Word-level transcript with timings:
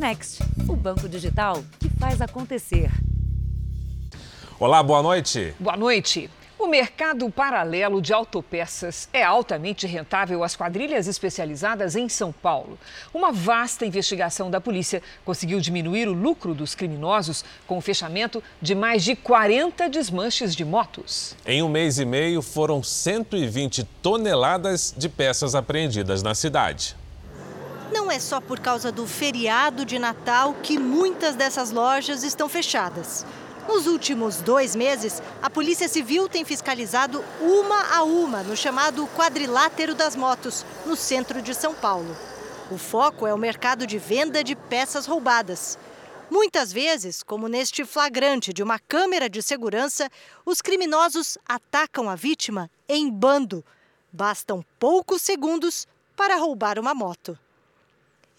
Next, 0.00 0.42
o 0.66 0.74
banco 0.74 1.06
digital 1.06 1.62
que 1.78 1.90
faz 1.90 2.22
acontecer. 2.22 2.90
Olá, 4.58 4.82
boa 4.82 5.02
noite. 5.02 5.54
Boa 5.60 5.76
noite. 5.76 6.30
O 6.58 6.66
mercado 6.66 7.30
paralelo 7.30 8.00
de 8.00 8.10
autopeças 8.10 9.10
é 9.12 9.22
altamente 9.22 9.86
rentável 9.86 10.42
às 10.42 10.56
quadrilhas 10.56 11.06
especializadas 11.06 11.96
em 11.96 12.08
São 12.08 12.32
Paulo. 12.32 12.78
Uma 13.12 13.30
vasta 13.30 13.84
investigação 13.84 14.50
da 14.50 14.58
polícia 14.58 15.02
conseguiu 15.22 15.60
diminuir 15.60 16.08
o 16.08 16.14
lucro 16.14 16.54
dos 16.54 16.74
criminosos 16.74 17.44
com 17.66 17.76
o 17.76 17.82
fechamento 17.82 18.42
de 18.58 18.74
mais 18.74 19.04
de 19.04 19.14
40 19.14 19.86
desmanches 19.90 20.56
de 20.56 20.64
motos. 20.64 21.36
Em 21.44 21.62
um 21.62 21.68
mês 21.68 21.98
e 21.98 22.06
meio, 22.06 22.40
foram 22.40 22.82
120 22.82 23.84
toneladas 24.00 24.94
de 24.96 25.10
peças 25.10 25.54
apreendidas 25.54 26.22
na 26.22 26.34
cidade. 26.34 26.98
Não 27.92 28.08
é 28.10 28.20
só 28.20 28.40
por 28.40 28.60
causa 28.60 28.92
do 28.92 29.06
feriado 29.06 29.84
de 29.84 29.98
Natal 29.98 30.54
que 30.62 30.78
muitas 30.78 31.34
dessas 31.34 31.72
lojas 31.72 32.22
estão 32.22 32.48
fechadas. 32.48 33.26
Nos 33.68 33.86
últimos 33.86 34.36
dois 34.36 34.76
meses, 34.76 35.20
a 35.42 35.50
Polícia 35.50 35.88
Civil 35.88 36.28
tem 36.28 36.44
fiscalizado 36.44 37.24
uma 37.40 37.96
a 37.96 38.02
uma 38.02 38.42
no 38.42 38.56
chamado 38.56 39.06
quadrilátero 39.08 39.94
das 39.94 40.14
motos, 40.14 40.64
no 40.86 40.94
centro 40.94 41.42
de 41.42 41.52
São 41.52 41.74
Paulo. 41.74 42.16
O 42.70 42.78
foco 42.78 43.26
é 43.26 43.34
o 43.34 43.38
mercado 43.38 43.86
de 43.86 43.98
venda 43.98 44.44
de 44.44 44.54
peças 44.54 45.06
roubadas. 45.06 45.76
Muitas 46.30 46.72
vezes, 46.72 47.24
como 47.24 47.48
neste 47.48 47.84
flagrante 47.84 48.52
de 48.52 48.62
uma 48.62 48.78
câmera 48.78 49.28
de 49.28 49.42
segurança, 49.42 50.08
os 50.46 50.62
criminosos 50.62 51.36
atacam 51.44 52.08
a 52.08 52.14
vítima 52.14 52.70
em 52.88 53.10
bando. 53.10 53.64
Bastam 54.12 54.64
poucos 54.78 55.22
segundos 55.22 55.88
para 56.16 56.36
roubar 56.36 56.78
uma 56.78 56.94
moto. 56.94 57.36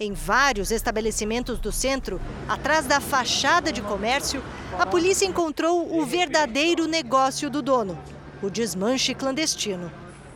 Em 0.03 0.13
vários 0.13 0.71
estabelecimentos 0.71 1.59
do 1.59 1.71
centro, 1.71 2.19
atrás 2.49 2.87
da 2.87 2.99
fachada 2.99 3.71
de 3.71 3.83
comércio, 3.83 4.43
a 4.79 4.83
polícia 4.83 5.27
encontrou 5.27 5.95
o 5.95 6.03
verdadeiro 6.03 6.87
negócio 6.87 7.51
do 7.51 7.61
dono, 7.61 7.95
o 8.41 8.49
desmanche 8.49 9.13
clandestino. 9.13 9.93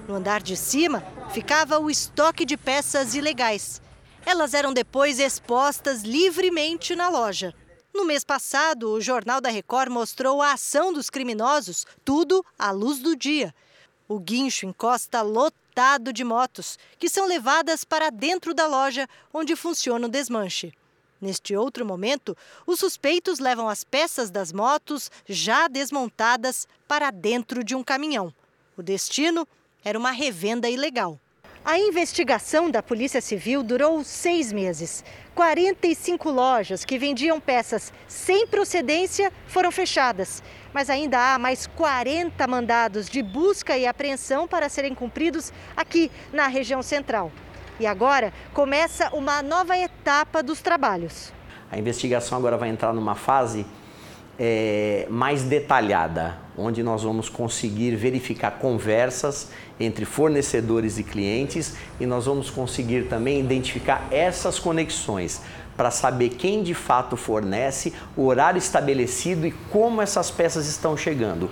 No 0.07 0.13
andar 0.13 0.44
de 0.44 0.55
cima 0.55 1.03
ficava 1.31 1.80
o 1.80 1.89
estoque 1.89 2.45
de 2.45 2.55
peças 2.55 3.16
ilegais. 3.16 3.81
Elas 4.23 4.53
eram 4.53 4.72
depois 4.72 5.17
expostas 5.17 6.03
livremente 6.03 6.95
na 6.95 7.09
loja. 7.09 7.52
No 7.91 8.05
mês 8.05 8.23
passado, 8.23 8.91
o 8.91 9.02
Jornal 9.02 9.41
da 9.41 9.50
Record 9.50 9.91
mostrou 9.91 10.44
a 10.44 10.53
ação 10.53 10.94
dos 10.94 11.09
criminosos, 11.09 11.88
tudo 12.03 12.45
à 12.59 12.69
luz 12.69 13.00
do 13.00 13.16
dia. 13.16 13.52
O 14.08 14.20
guincho 14.20 14.66
encosta 14.66 15.22
lotado 15.22 16.14
de 16.14 16.23
motos, 16.23 16.78
que 17.00 17.09
são 17.09 17.25
levadas 17.25 17.84
para 17.84 18.09
dentro 18.09 18.53
da 18.53 18.67
loja 18.67 19.08
onde 19.34 19.56
funciona 19.56 20.06
o 20.06 20.09
desmanche. 20.09 20.73
Neste 21.20 21.56
outro 21.56 21.86
momento, 21.86 22.38
os 22.67 22.80
suspeitos 22.80 23.39
levam 23.39 23.67
as 23.67 23.84
peças 23.84 24.30
das 24.30 24.52
motos 24.52 25.09
já 25.28 25.67
desmontadas 25.67 26.67
para 26.88 27.09
dentro 27.09 27.64
de 27.64 27.73
um 27.73 27.84
caminhão. 27.84 28.34
O 28.78 28.84
destino 28.84 29.47
era 29.84 29.97
uma 29.97 30.12
revenda 30.12 30.69
ilegal. 30.69 31.19
A 31.67 31.80
investigação 31.80 32.69
da 32.69 32.83
Polícia 32.83 33.19
Civil 33.19 33.63
durou 33.63 34.03
seis 34.03 34.53
meses. 34.53 35.03
45 35.33 36.30
lojas 36.30 36.85
que 36.85 36.99
vendiam 36.99 37.39
peças 37.39 37.91
sem 38.07 38.45
procedência 38.45 39.33
foram 39.47 39.72
fechadas. 39.72 40.44
Mas 40.72 40.91
ainda 40.91 41.17
há 41.17 41.39
mais 41.39 41.66
40 41.66 42.45
mandados 42.45 43.09
de 43.09 43.23
busca 43.23 43.75
e 43.75 43.88
apreensão 43.88 44.47
para 44.47 44.69
serem 44.69 44.94
cumpridos 44.94 45.52
aqui 45.75 46.11
na 46.31 46.45
região 46.45 46.83
central. 46.83 47.31
E 47.79 47.88
agora 47.88 48.31
começa 48.53 49.09
uma 49.11 49.41
nova 49.41 49.75
etapa 49.75 50.44
dos 50.44 50.61
trabalhos. 50.61 51.33
A 51.72 51.79
investigação 51.79 52.38
agora 52.38 52.57
vai 52.57 52.69
entrar 52.69 52.94
numa 52.94 53.16
fase 53.16 53.66
é, 54.39 55.08
mais 55.09 55.44
detalhada, 55.44 56.38
onde 56.58 56.83
nós 56.83 57.03
vamos 57.03 57.30
conseguir 57.30 57.95
verificar 57.95 58.51
conversas 58.51 59.50
entre 59.79 60.06
fornecedores 60.06 60.97
e 60.97 61.03
clientes 61.03 61.75
e 62.00 62.06
nós 62.06 62.25
vamos 62.25 62.50
conseguir 62.50 63.07
também 63.07 63.40
identificar 63.40 64.07
essas 64.12 64.59
conexões 64.59 65.41
para 65.75 65.91
saber 65.91 66.29
quem 66.29 66.63
de 66.63 66.73
fato 66.73 67.18
fornece, 67.18 67.94
o 68.16 68.25
horário 68.25 68.57
estabelecido 68.57 69.46
e 69.46 69.51
como 69.51 70.01
essas 70.01 70.31
peças 70.31 70.67
estão 70.67 70.96
chegando. 70.96 71.50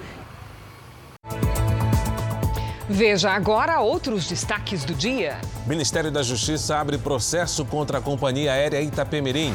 Veja 2.89 3.31
agora 3.31 3.79
outros 3.79 4.27
destaques 4.27 4.85
do 4.85 4.93
dia. 4.93 5.37
Ministério 5.65 6.11
da 6.11 6.21
Justiça 6.21 6.77
abre 6.77 6.97
processo 6.97 7.65
contra 7.65 7.97
a 7.97 8.01
companhia 8.01 8.53
aérea 8.53 8.81
Itapemirim. 8.81 9.53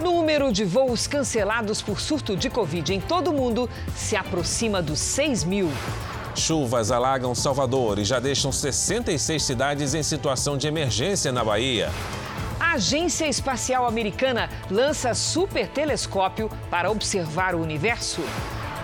Número 0.00 0.52
de 0.52 0.64
voos 0.64 1.08
cancelados 1.08 1.82
por 1.82 2.00
surto 2.00 2.36
de 2.36 2.48
Covid 2.48 2.94
em 2.94 3.00
todo 3.00 3.30
o 3.30 3.32
mundo 3.32 3.68
se 3.96 4.14
aproxima 4.14 4.80
dos 4.80 5.00
6 5.00 5.42
mil. 5.42 5.68
Chuvas 6.36 6.92
alagam 6.92 7.34
Salvador 7.34 7.98
e 7.98 8.04
já 8.04 8.20
deixam 8.20 8.52
66 8.52 9.42
cidades 9.42 9.94
em 9.94 10.02
situação 10.04 10.56
de 10.56 10.68
emergência 10.68 11.32
na 11.32 11.42
Bahia. 11.42 11.90
A 12.60 12.74
Agência 12.74 13.26
Espacial 13.26 13.86
Americana 13.86 14.48
lança 14.70 15.14
supertelescópio 15.14 16.48
para 16.70 16.90
observar 16.90 17.56
o 17.56 17.60
universo. 17.60 18.22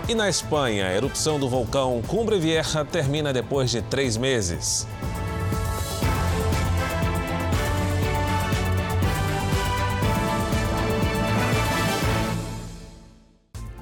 E 0.08 0.14
na 0.16 0.28
Espanha, 0.28 0.88
a 0.88 0.94
erupção 0.94 1.38
do 1.38 1.48
vulcão 1.48 2.02
Cumbre 2.08 2.38
Vieja 2.40 2.84
termina 2.84 3.32
depois 3.32 3.70
de 3.70 3.82
três 3.82 4.16
meses. 4.16 4.86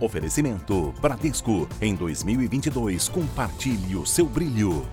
Oferecimento 0.02 0.92
Bradesco. 1.00 1.68
Em 1.80 1.94
2022, 1.94 3.08
compartilhe 3.08 3.94
o 3.94 4.04
seu 4.04 4.26
brilho. 4.26 4.84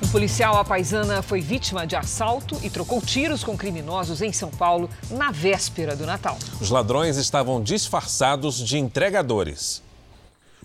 Um 0.00 0.08
policial 0.12 0.58
apaisana 0.58 1.22
foi 1.22 1.40
vítima 1.40 1.84
de 1.84 1.96
assalto 1.96 2.56
e 2.62 2.70
trocou 2.70 3.00
tiros 3.00 3.42
com 3.42 3.56
criminosos 3.56 4.22
em 4.22 4.32
São 4.32 4.50
Paulo 4.50 4.88
na 5.10 5.32
véspera 5.32 5.96
do 5.96 6.06
Natal. 6.06 6.38
Os 6.60 6.70
ladrões 6.70 7.16
estavam 7.16 7.60
disfarçados 7.60 8.56
de 8.56 8.78
entregadores. 8.78 9.82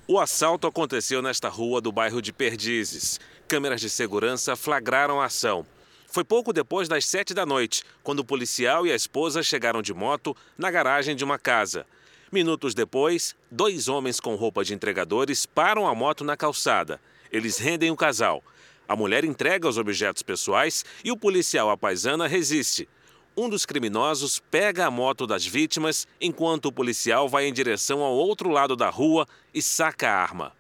O 0.08 0.20
assalto 0.20 0.68
aconteceu 0.68 1.24
nesta 1.24 1.50
rua 1.50 1.82
do 1.82 1.92
bairro 1.92 2.22
de 2.22 2.32
Perdizes. 2.32 3.20
Câmeras 3.48 3.82
de 3.82 3.90
segurança 3.90 4.56
flagraram 4.56 5.20
a 5.20 5.26
ação. 5.26 5.66
Foi 6.10 6.24
pouco 6.24 6.54
depois 6.54 6.88
das 6.88 7.06
sete 7.06 7.34
da 7.34 7.46
noite, 7.46 7.84
quando 8.02 8.20
o 8.20 8.26
policial 8.26 8.88
e 8.88 8.92
a 8.92 8.96
esposa 8.96 9.44
chegaram 9.44 9.82
de 9.82 9.94
moto 9.94 10.36
na 10.58 10.72
garagem 10.72 11.16
de 11.16 11.24
uma 11.24 11.38
casa. 11.38 11.86
Minutos 12.32 12.74
depois, 12.74 13.36
dois 13.52 13.88
homens 13.88 14.20
com 14.20 14.36
roupa 14.36 14.64
de 14.64 14.74
entregadores 14.74 15.46
param 15.46 15.86
a 15.86 15.94
moto 15.94 16.24
na 16.24 16.36
calçada. 16.36 17.00
Eles 17.32 17.58
rendem 17.58 17.92
o 17.92 17.96
casal. 17.96 18.42
A 18.88 18.96
mulher 18.96 19.26
entrega 19.26 19.68
os 19.68 19.78
objetos 19.78 20.24
pessoais 20.24 20.84
e 21.04 21.12
o 21.12 21.18
policial 21.18 21.70
apaisana 21.70 22.26
resiste. 22.26 22.88
Um 23.36 23.50
dos 23.50 23.66
criminosos 23.66 24.40
pega 24.40 24.88
a 24.88 24.92
moto 24.92 25.28
das 25.28 25.46
vítimas 25.46 26.08
enquanto 26.20 26.68
o 26.68 26.72
policial 26.72 27.30
vai 27.30 27.46
em 27.46 27.54
direção 27.54 28.02
ao 28.02 28.14
outro 28.14 28.50
lado 28.50 28.76
da 28.76 28.90
rua 28.90 29.28
e 29.54 29.62
saca 29.62 30.10
a 30.10 30.16
arma. 30.16 30.57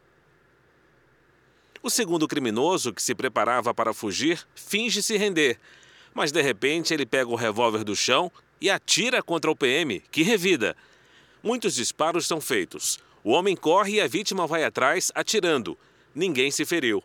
O 1.82 1.90
segundo 1.90 2.28
criminoso, 2.28 2.94
que 2.94 3.02
se 3.02 3.14
preparava 3.14 3.74
para 3.74 3.94
fugir, 3.94 4.40
finge 4.56 5.02
se 5.04 5.18
render. 5.18 5.60
Mas 6.14 6.32
de 6.32 6.42
repente 6.42 6.94
ele 6.94 7.06
pega 7.06 7.30
o 7.30 7.36
revólver 7.36 7.84
do 7.84 7.96
chão 7.96 8.32
e 8.60 8.70
atira 8.70 9.22
contra 9.22 9.52
o 9.52 9.56
PM, 9.56 10.02
que 10.12 10.24
revida. 10.24 10.76
Muitos 11.44 11.76
disparos 11.76 12.26
são 12.26 12.42
feitos. 12.42 13.00
O 13.24 13.32
homem 13.32 13.56
corre 13.56 13.96
e 13.96 14.02
a 14.02 14.08
vítima 14.08 14.48
vai 14.48 14.64
atrás, 14.64 15.12
atirando. 15.14 15.78
Ninguém 16.16 16.50
se 16.50 16.66
feriu. 16.66 17.04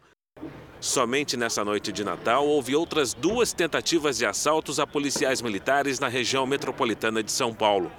Somente 0.80 1.36
nessa 1.36 1.64
noite 1.64 1.92
de 1.92 2.02
Natal 2.02 2.46
houve 2.46 2.74
outras 2.74 3.14
duas 3.14 3.52
tentativas 3.52 4.18
de 4.18 4.26
assaltos 4.26 4.80
a 4.80 4.86
policiais 4.86 5.40
militares 5.42 6.00
na 6.00 6.08
região 6.08 6.46
metropolitana 6.46 7.22
de 7.22 7.30
São 7.30 7.54
Paulo. 7.54 7.92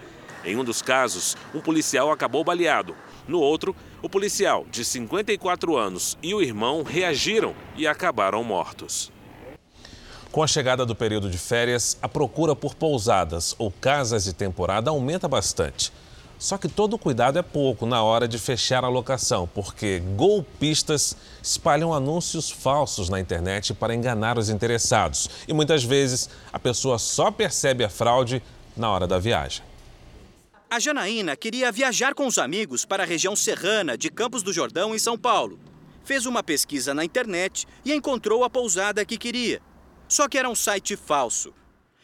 Em 0.43 0.57
um 0.57 0.63
dos 0.63 0.81
casos, 0.81 1.37
um 1.53 1.61
policial 1.61 2.11
acabou 2.11 2.43
baleado. 2.43 2.95
No 3.27 3.39
outro, 3.39 3.75
o 4.01 4.09
policial, 4.09 4.65
de 4.69 4.83
54 4.83 5.77
anos, 5.77 6.17
e 6.21 6.33
o 6.33 6.41
irmão 6.41 6.83
reagiram 6.83 7.55
e 7.75 7.87
acabaram 7.87 8.43
mortos. 8.43 9.11
Com 10.31 10.41
a 10.41 10.47
chegada 10.47 10.85
do 10.85 10.95
período 10.95 11.29
de 11.29 11.37
férias, 11.37 11.97
a 12.01 12.09
procura 12.09 12.55
por 12.55 12.73
pousadas 12.73 13.55
ou 13.59 13.71
casas 13.71 14.23
de 14.23 14.33
temporada 14.33 14.89
aumenta 14.89 15.27
bastante. 15.27 15.93
Só 16.39 16.57
que 16.57 16.67
todo 16.67 16.97
cuidado 16.97 17.39
é 17.39 17.41
pouco 17.41 17.85
na 17.85 18.03
hora 18.03 18.27
de 18.27 18.37
fechar 18.37 18.83
a 18.83 18.89
locação, 18.89 19.47
porque 19.53 19.99
golpistas 20.17 21.15
espalham 21.41 21.93
anúncios 21.93 22.49
falsos 22.51 23.07
na 23.07 23.19
internet 23.19 23.73
para 23.73 23.95
enganar 23.95 24.37
os 24.37 24.49
interessados. 24.49 25.29
E 25.47 25.53
muitas 25.53 25.83
vezes 25.83 26.29
a 26.51 26.59
pessoa 26.59 26.99
só 26.99 27.31
percebe 27.31 27.83
a 27.83 27.89
fraude 27.89 28.43
na 28.75 28.89
hora 28.89 29.07
da 29.07 29.19
viagem. 29.19 29.63
A 30.73 30.79
Janaína 30.79 31.35
queria 31.35 31.71
viajar 31.71 32.15
com 32.15 32.25
os 32.25 32.39
amigos 32.39 32.83
para 32.83 33.03
a 33.03 33.05
região 33.05 33.35
serrana 33.35 33.95
de 33.95 34.09
Campos 34.09 34.41
do 34.41 34.51
Jordão, 34.51 34.95
em 34.95 34.97
São 34.97 35.15
Paulo. 35.15 35.59
fez 36.03 36.25
uma 36.25 36.41
pesquisa 36.41 36.95
na 36.95 37.05
internet 37.05 37.67
e 37.85 37.93
encontrou 37.93 38.43
a 38.43 38.49
pousada 38.49 39.05
que 39.05 39.15
queria. 39.15 39.61
Só 40.07 40.27
que 40.27 40.35
era 40.35 40.49
um 40.49 40.55
site 40.55 40.95
falso. 40.95 41.53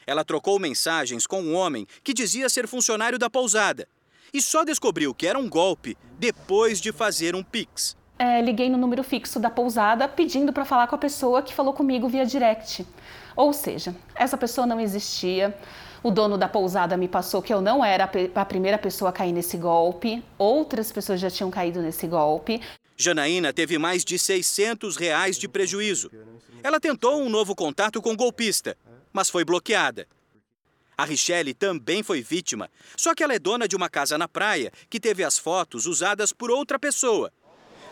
Ela 0.06 0.24
trocou 0.24 0.60
mensagens 0.60 1.26
com 1.26 1.42
um 1.42 1.56
homem 1.56 1.88
que 2.04 2.14
dizia 2.14 2.48
ser 2.48 2.68
funcionário 2.68 3.18
da 3.18 3.28
pousada 3.28 3.88
e 4.32 4.40
só 4.40 4.64
descobriu 4.64 5.16
que 5.16 5.26
era 5.26 5.40
um 5.40 5.50
golpe 5.50 5.98
depois 6.20 6.80
de 6.80 6.92
fazer 6.92 7.36
um 7.36 7.42
Pix. 7.42 7.98
É, 8.20 8.40
liguei 8.40 8.70
no 8.70 8.78
número 8.78 9.04
fixo 9.04 9.40
da 9.40 9.50
pousada 9.50 10.08
pedindo 10.08 10.54
para 10.54 10.64
falar 10.64 10.86
com 10.86 10.94
a 10.94 11.00
pessoa 11.00 11.42
que 11.42 11.56
falou 11.56 11.74
comigo 11.74 12.08
via 12.08 12.24
direct. 12.24 12.86
Ou 13.36 13.52
seja, 13.52 13.96
essa 14.14 14.38
pessoa 14.38 14.68
não 14.68 14.80
existia. 14.80 15.58
O 16.02 16.12
dono 16.12 16.38
da 16.38 16.48
pousada 16.48 16.96
me 16.96 17.08
passou 17.08 17.42
que 17.42 17.54
eu 17.54 17.62
não 17.62 17.84
era 17.84 18.10
a 18.36 18.46
primeira 18.46 18.78
pessoa 18.78 19.10
a 19.10 19.14
cair 19.14 19.34
nesse 19.34 19.58
golpe. 19.58 20.24
Outras 20.38 20.92
pessoas 20.92 21.20
já 21.20 21.30
tinham 21.30 21.52
caído 21.52 21.82
nesse 21.82 22.08
golpe. 22.08 22.62
Janaína 22.96 23.52
teve 23.52 23.78
mais 23.78 24.06
de 24.06 24.18
600 24.18 24.96
reais 24.96 25.38
de 25.38 25.48
prejuízo. 25.48 26.10
Ela 26.64 26.80
tentou 26.80 27.22
um 27.22 27.30
novo 27.30 27.56
contato 27.56 28.02
com 28.02 28.14
o 28.14 28.16
golpista, 28.16 28.78
mas 29.12 29.30
foi 29.30 29.44
bloqueada. 29.44 30.08
A 30.98 31.06
Richelle 31.06 31.54
também 31.54 32.04
foi 32.04 32.22
vítima, 32.22 32.70
só 32.98 33.16
que 33.16 33.24
ela 33.24 33.34
é 33.34 33.40
dona 33.40 33.68
de 33.68 33.76
uma 33.76 33.90
casa 33.90 34.18
na 34.18 34.28
praia 34.28 34.72
que 34.90 35.00
teve 35.00 35.24
as 35.24 35.38
fotos 35.38 35.86
usadas 35.86 36.34
por 36.34 36.52
outra 36.52 36.78
pessoa. 36.78 37.32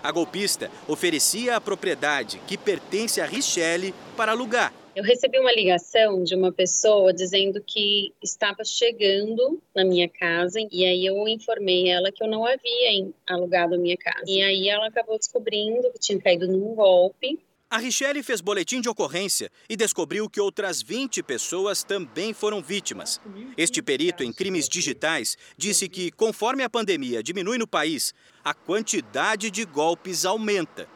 A 0.03 0.11
golpista 0.11 0.69
oferecia 0.87 1.55
a 1.55 1.61
propriedade 1.61 2.41
que 2.45 2.57
pertence 2.57 3.21
a 3.21 3.25
Richelle 3.25 3.93
para 4.15 4.33
alugar. 4.33 4.73
Eu 4.97 5.03
recebi 5.03 5.37
uma 5.37 5.53
ligação 5.53 6.23
de 6.23 6.33
uma 6.33 6.51
pessoa 6.51 7.13
dizendo 7.13 7.61
que 7.63 8.11
estava 8.19 8.65
chegando 8.65 9.61
na 9.75 9.85
minha 9.85 10.09
casa 10.09 10.57
e 10.71 10.83
aí 10.83 11.05
eu 11.05 11.27
informei 11.27 11.87
ela 11.87 12.11
que 12.11 12.23
eu 12.23 12.27
não 12.27 12.43
havia 12.43 13.07
alugado 13.27 13.75
a 13.75 13.77
minha 13.77 13.95
casa. 13.95 14.23
E 14.25 14.41
aí 14.41 14.67
ela 14.67 14.87
acabou 14.87 15.15
descobrindo 15.15 15.91
que 15.91 15.99
tinha 15.99 16.19
caído 16.19 16.47
num 16.47 16.73
golpe 16.73 17.39
a 17.69 17.79
Richelle 17.79 18.23
fez 18.23 18.39
boletim 18.39 18.79
de 18.79 18.87
ocorrência 18.87 19.51
e 19.69 19.75
descobriu 19.75 20.29
que 20.29 20.39
outras 20.39 20.81
20 20.81 21.21
pessoas 21.21 21.83
também 21.83 22.33
foram 22.33 22.61
vítimas. 22.61 23.19
Este 23.57 23.81
perito 23.81 24.23
em 24.23 24.31
crimes 24.31 24.69
digitais 24.69 25.37
disse 25.57 25.89
que, 25.89 26.09
conforme 26.09 26.63
a 26.63 26.69
pandemia 26.69 27.21
diminui 27.21 27.57
no 27.57 27.67
país, 27.67 28.13
a 28.41 28.53
quantidade 28.53 29.51
de 29.51 29.65
golpes 29.65 30.23
aumenta. 30.23 30.87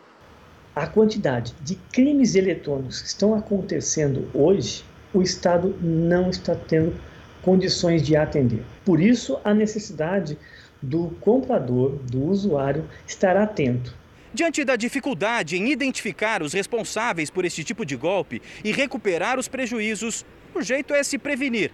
A 0.75 0.87
quantidade 0.87 1.53
de 1.61 1.75
crimes 1.91 2.35
eletrônicos 2.35 3.01
que 3.01 3.07
estão 3.07 3.35
acontecendo 3.35 4.29
hoje, 4.33 4.83
o 5.13 5.21
Estado 5.21 5.75
não 5.81 6.29
está 6.29 6.55
tendo 6.55 6.95
condições 7.41 8.03
de 8.03 8.15
atender. 8.15 8.63
Por 8.85 8.99
isso, 9.01 9.39
a 9.43 9.53
necessidade 9.53 10.37
do 10.81 11.09
comprador, 11.19 11.97
do 12.09 12.23
usuário, 12.23 12.85
estar 13.05 13.35
atento 13.35 14.01
Diante 14.33 14.63
da 14.63 14.77
dificuldade 14.77 15.57
em 15.57 15.73
identificar 15.73 16.41
os 16.41 16.53
responsáveis 16.53 17.29
por 17.29 17.43
este 17.43 17.65
tipo 17.65 17.85
de 17.85 17.97
golpe 17.97 18.41
e 18.63 18.71
recuperar 18.71 19.37
os 19.37 19.49
prejuízos, 19.49 20.25
o 20.55 20.61
jeito 20.61 20.93
é 20.93 21.03
se 21.03 21.17
prevenir. 21.17 21.69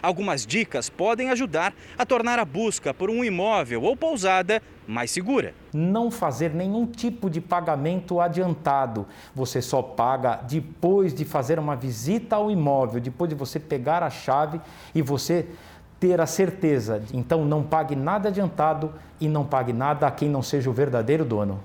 Algumas 0.00 0.46
dicas 0.46 0.88
podem 0.88 1.28
ajudar 1.28 1.74
a 1.98 2.06
tornar 2.06 2.38
a 2.38 2.46
busca 2.46 2.94
por 2.94 3.10
um 3.10 3.22
imóvel 3.22 3.82
ou 3.82 3.94
pousada 3.94 4.62
mais 4.88 5.10
segura. 5.10 5.54
Não 5.72 6.10
fazer 6.10 6.54
nenhum 6.54 6.86
tipo 6.86 7.28
de 7.28 7.42
pagamento 7.42 8.20
adiantado. 8.20 9.06
Você 9.34 9.60
só 9.60 9.82
paga 9.82 10.40
depois 10.48 11.12
de 11.12 11.26
fazer 11.26 11.58
uma 11.58 11.76
visita 11.76 12.36
ao 12.36 12.50
imóvel, 12.50 12.98
depois 12.98 13.28
de 13.28 13.36
você 13.36 13.60
pegar 13.60 14.02
a 14.02 14.08
chave 14.08 14.58
e 14.94 15.02
você 15.02 15.46
ter 16.00 16.20
a 16.22 16.26
certeza. 16.26 17.02
Então 17.12 17.44
não 17.44 17.62
pague 17.62 17.94
nada 17.94 18.30
adiantado 18.30 18.94
e 19.20 19.28
não 19.28 19.44
pague 19.44 19.74
nada 19.74 20.06
a 20.06 20.10
quem 20.10 20.30
não 20.30 20.42
seja 20.42 20.70
o 20.70 20.72
verdadeiro 20.72 21.24
dono. 21.24 21.60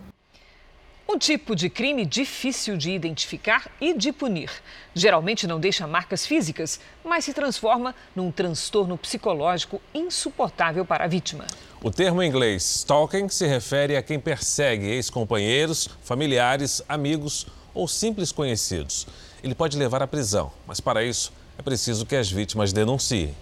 Um 1.07 1.17
tipo 1.17 1.55
de 1.55 1.69
crime 1.69 2.05
difícil 2.05 2.77
de 2.77 2.91
identificar 2.91 3.69
e 3.79 3.93
de 3.93 4.11
punir. 4.11 4.49
Geralmente 4.95 5.45
não 5.45 5.59
deixa 5.59 5.85
marcas 5.85 6.25
físicas, 6.25 6.79
mas 7.03 7.25
se 7.25 7.33
transforma 7.33 7.93
num 8.15 8.31
transtorno 8.31 8.97
psicológico 8.97 9.81
insuportável 9.93 10.85
para 10.85 11.03
a 11.03 11.07
vítima. 11.07 11.45
O 11.83 11.91
termo 11.91 12.23
em 12.23 12.29
inglês 12.29 12.63
stalking 12.77 13.27
se 13.27 13.45
refere 13.45 13.97
a 13.97 14.01
quem 14.01 14.17
persegue 14.17 14.87
ex-companheiros, 14.87 15.89
familiares, 16.01 16.81
amigos 16.87 17.47
ou 17.73 17.87
simples 17.87 18.31
conhecidos. 18.31 19.05
Ele 19.43 19.53
pode 19.53 19.77
levar 19.77 20.01
à 20.01 20.07
prisão, 20.07 20.53
mas 20.65 20.79
para 20.79 21.03
isso 21.03 21.33
é 21.57 21.61
preciso 21.61 22.05
que 22.05 22.15
as 22.15 22.31
vítimas 22.31 22.71
denunciem. 22.71 23.35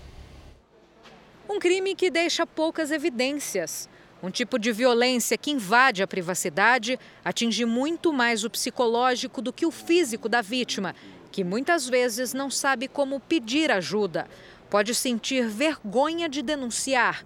Um 1.48 1.60
crime 1.60 1.94
que 1.96 2.10
deixa 2.10 2.48
poucas 2.48 2.90
evidências. 2.90 3.88
Um 4.24 4.30
tipo 4.30 4.60
de 4.60 4.72
violência 4.72 5.36
que 5.36 5.50
invade 5.50 6.04
a 6.04 6.08
privacidade 6.08 7.00
atinge 7.26 7.66
muito 7.66 8.14
mais 8.14 8.44
o 8.44 8.50
psicológico 8.52 9.42
do 9.42 9.52
que 9.52 9.66
o 9.66 9.72
físico 9.72 10.30
da 10.30 10.42
vítima, 10.42 10.96
que 11.32 11.44
muitas 11.44 11.90
vezes 11.90 12.32
não 12.32 12.50
sabe 12.50 12.88
como 12.88 13.20
pedir 13.20 13.72
ajuda. 13.72 14.28
Pode 14.70 14.94
sentir 14.94 15.48
vergonha 15.48 16.30
de 16.30 16.44
denunciar. 16.44 17.26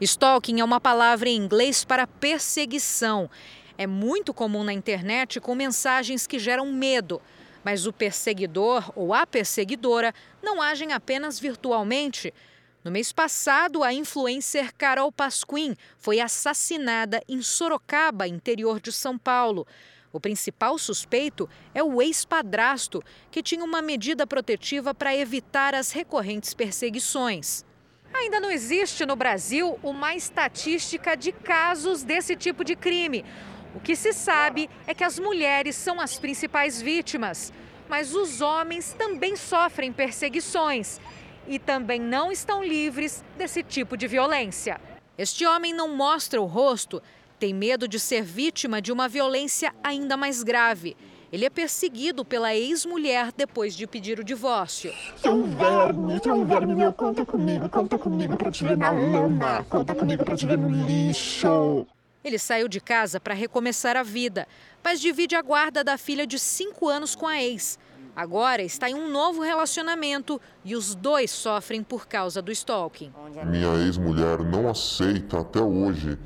Stalking 0.00 0.60
é 0.60 0.64
uma 0.64 0.80
palavra 0.80 1.28
em 1.28 1.36
inglês 1.36 1.84
para 1.84 2.06
perseguição. 2.06 3.28
É 3.76 3.86
muito 3.86 4.32
comum 4.32 4.62
na 4.62 4.72
internet 4.72 5.40
com 5.40 5.54
mensagens 5.54 6.26
que 6.26 6.38
geram 6.38 6.70
medo. 6.72 7.20
Mas 7.64 7.86
o 7.86 7.92
perseguidor 7.92 8.92
ou 8.94 9.12
a 9.12 9.26
perseguidora 9.26 10.14
não 10.40 10.62
agem 10.62 10.92
apenas 10.92 11.40
virtualmente. 11.40 12.32
No 12.86 12.92
mês 12.92 13.10
passado, 13.10 13.82
a 13.82 13.92
influencer 13.92 14.72
Carol 14.72 15.10
Pasquim 15.10 15.74
foi 15.98 16.20
assassinada 16.20 17.20
em 17.28 17.42
Sorocaba, 17.42 18.28
interior 18.28 18.78
de 18.78 18.92
São 18.92 19.18
Paulo. 19.18 19.66
O 20.12 20.20
principal 20.20 20.78
suspeito 20.78 21.50
é 21.74 21.82
o 21.82 22.00
ex-padrasto, 22.00 23.02
que 23.28 23.42
tinha 23.42 23.64
uma 23.64 23.82
medida 23.82 24.24
protetiva 24.24 24.94
para 24.94 25.16
evitar 25.16 25.74
as 25.74 25.90
recorrentes 25.90 26.54
perseguições. 26.54 27.64
Ainda 28.14 28.38
não 28.38 28.52
existe 28.52 29.04
no 29.04 29.16
Brasil 29.16 29.80
uma 29.82 30.14
estatística 30.14 31.16
de 31.16 31.32
casos 31.32 32.04
desse 32.04 32.36
tipo 32.36 32.62
de 32.62 32.76
crime. 32.76 33.24
O 33.74 33.80
que 33.80 33.96
se 33.96 34.12
sabe 34.12 34.70
é 34.86 34.94
que 34.94 35.02
as 35.02 35.18
mulheres 35.18 35.74
são 35.74 36.00
as 36.00 36.20
principais 36.20 36.80
vítimas, 36.80 37.52
mas 37.88 38.14
os 38.14 38.40
homens 38.40 38.94
também 38.96 39.34
sofrem 39.34 39.92
perseguições 39.92 41.00
e 41.48 41.58
também 41.58 42.00
não 42.00 42.30
estão 42.30 42.62
livres 42.62 43.24
desse 43.36 43.62
tipo 43.62 43.96
de 43.96 44.06
violência. 44.06 44.80
Este 45.18 45.46
homem 45.46 45.72
não 45.72 45.94
mostra 45.94 46.40
o 46.40 46.44
rosto, 46.44 47.02
tem 47.38 47.54
medo 47.54 47.86
de 47.86 47.98
ser 47.98 48.22
vítima 48.22 48.80
de 48.80 48.92
uma 48.92 49.08
violência 49.08 49.74
ainda 49.82 50.16
mais 50.16 50.42
grave. 50.42 50.96
Ele 51.32 51.44
é 51.44 51.50
perseguido 51.50 52.24
pela 52.24 52.54
ex-mulher 52.54 53.32
depois 53.36 53.74
de 53.74 53.86
pedir 53.86 54.18
o 54.18 54.24
divórcio. 54.24 54.92
Seu 55.16 55.42
verme, 55.42 56.20
seu 56.22 56.44
verme 56.44 56.74
meu, 56.74 56.92
conta 56.92 57.26
comigo, 57.26 57.68
conta 57.68 57.98
comigo 57.98 58.36
pra 58.36 58.50
te 58.50 58.64
ver 58.64 58.76
na 58.76 58.90
lama, 58.90 59.64
conta 59.68 59.94
comigo 59.94 60.24
te 60.36 60.46
ver 60.46 60.56
no 60.56 60.68
lixo. 60.86 61.86
Ele 62.22 62.38
saiu 62.38 62.68
de 62.68 62.80
casa 62.80 63.20
para 63.20 63.34
recomeçar 63.34 63.96
a 63.96 64.02
vida, 64.02 64.48
mas 64.82 65.00
divide 65.00 65.34
a 65.34 65.42
guarda 65.42 65.84
da 65.84 65.98
filha 65.98 66.26
de 66.26 66.38
5 66.38 66.88
anos 66.88 67.14
com 67.14 67.26
a 67.26 67.42
ex. 67.42 67.78
Agora 68.16 68.62
está 68.62 68.88
em 68.88 68.94
um 68.94 69.10
novo 69.10 69.42
relacionamento 69.42 70.40
e 70.64 70.74
os 70.74 70.94
dois 70.94 71.30
sofrem 71.30 71.82
por 71.82 72.08
causa 72.08 72.40
do 72.40 72.50
stalking. 72.50 73.12
Minha 73.44 73.74
ex-mulher 73.84 74.38
não 74.42 74.70
aceita 74.70 75.40
até 75.40 75.60
hoje 75.60 76.18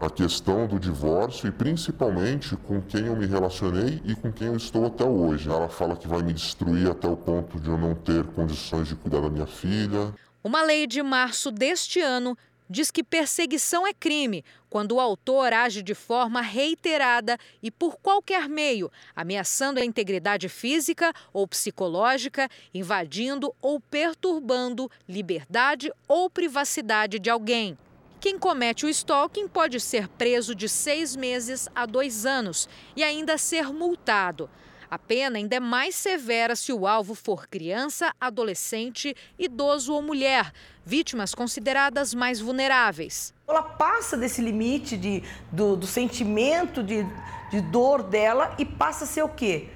a 0.00 0.10
questão 0.10 0.66
do 0.66 0.80
divórcio 0.80 1.46
e 1.46 1.52
principalmente 1.52 2.56
com 2.56 2.82
quem 2.82 3.06
eu 3.06 3.14
me 3.14 3.26
relacionei 3.26 4.02
e 4.04 4.16
com 4.16 4.32
quem 4.32 4.48
eu 4.48 4.56
estou 4.56 4.86
até 4.86 5.04
hoje. 5.04 5.48
Ela 5.48 5.68
fala 5.68 5.94
que 5.94 6.08
vai 6.08 6.20
me 6.20 6.32
destruir 6.32 6.90
até 6.90 7.06
o 7.06 7.16
ponto 7.16 7.60
de 7.60 7.70
eu 7.70 7.78
não 7.78 7.94
ter 7.94 8.24
condições 8.24 8.88
de 8.88 8.96
cuidar 8.96 9.20
da 9.20 9.30
minha 9.30 9.46
filha. 9.46 10.12
Uma 10.42 10.64
lei 10.64 10.84
de 10.86 11.00
março 11.00 11.52
deste 11.52 12.00
ano 12.00 12.36
diz 12.68 12.90
que 12.90 13.04
perseguição 13.04 13.86
é 13.86 13.94
crime 13.94 14.44
quando 14.76 14.96
o 14.96 15.00
autor 15.00 15.54
age 15.54 15.82
de 15.82 15.94
forma 15.94 16.42
reiterada 16.42 17.38
e 17.62 17.70
por 17.70 17.96
qualquer 17.96 18.46
meio, 18.46 18.92
ameaçando 19.14 19.80
a 19.80 19.84
integridade 19.86 20.50
física 20.50 21.14
ou 21.32 21.48
psicológica, 21.48 22.46
invadindo 22.74 23.54
ou 23.62 23.80
perturbando 23.80 24.90
liberdade 25.08 25.90
ou 26.06 26.28
privacidade 26.28 27.18
de 27.18 27.30
alguém. 27.30 27.78
Quem 28.20 28.38
comete 28.38 28.84
o 28.84 28.88
stalking 28.90 29.48
pode 29.48 29.80
ser 29.80 30.08
preso 30.08 30.54
de 30.54 30.68
seis 30.68 31.16
meses 31.16 31.70
a 31.74 31.86
dois 31.86 32.26
anos 32.26 32.68
e 32.94 33.02
ainda 33.02 33.38
ser 33.38 33.72
multado. 33.72 34.50
A 34.88 34.98
pena 34.98 35.38
ainda 35.38 35.56
é 35.56 35.60
mais 35.60 35.96
severa 35.96 36.54
se 36.54 36.72
o 36.72 36.86
alvo 36.86 37.14
for 37.14 37.48
criança, 37.48 38.14
adolescente, 38.20 39.14
idoso 39.38 39.92
ou 39.92 40.00
mulher, 40.00 40.52
vítimas 40.84 41.34
consideradas 41.34 42.14
mais 42.14 42.40
vulneráveis. 42.40 43.34
Ela 43.48 43.62
passa 43.62 44.16
desse 44.16 44.40
limite 44.40 44.96
de, 44.96 45.22
do, 45.50 45.76
do 45.76 45.86
sentimento 45.86 46.82
de, 46.82 47.04
de 47.50 47.60
dor 47.60 48.02
dela 48.02 48.54
e 48.58 48.64
passa 48.64 49.04
a 49.04 49.06
ser 49.08 49.22
o 49.22 49.28
quê? 49.28 49.68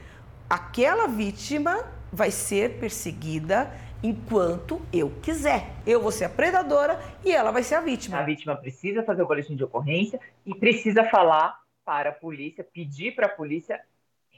Aquela 0.49 1.07
vítima 1.07 1.85
vai 2.13 2.31
ser 2.31 2.79
perseguida 2.79 3.73
enquanto 4.03 4.81
eu 4.93 5.11
quiser. 5.23 5.71
Eu 5.87 6.01
vou 6.01 6.13
ser 6.13 6.25
a 6.25 6.29
predadora 6.29 7.01
e 7.25 7.33
ela 7.33 7.51
vai 7.51 7.63
ser 7.63 7.75
a 7.75 7.81
vítima. 7.81 8.19
A 8.19 8.23
vítima 8.23 8.57
precisa 8.57 9.03
fazer 9.03 9.23
o 9.23 9.27
boletim 9.27 9.57
de 9.57 9.65
ocorrência 9.65 10.21
e 10.47 10.55
precisa 10.55 11.05
falar 11.05 11.59
para 11.85 12.11
a 12.11 12.13
polícia, 12.13 12.65
pedir 12.65 13.15
para 13.15 13.27
a 13.27 13.29
polícia 13.29 13.81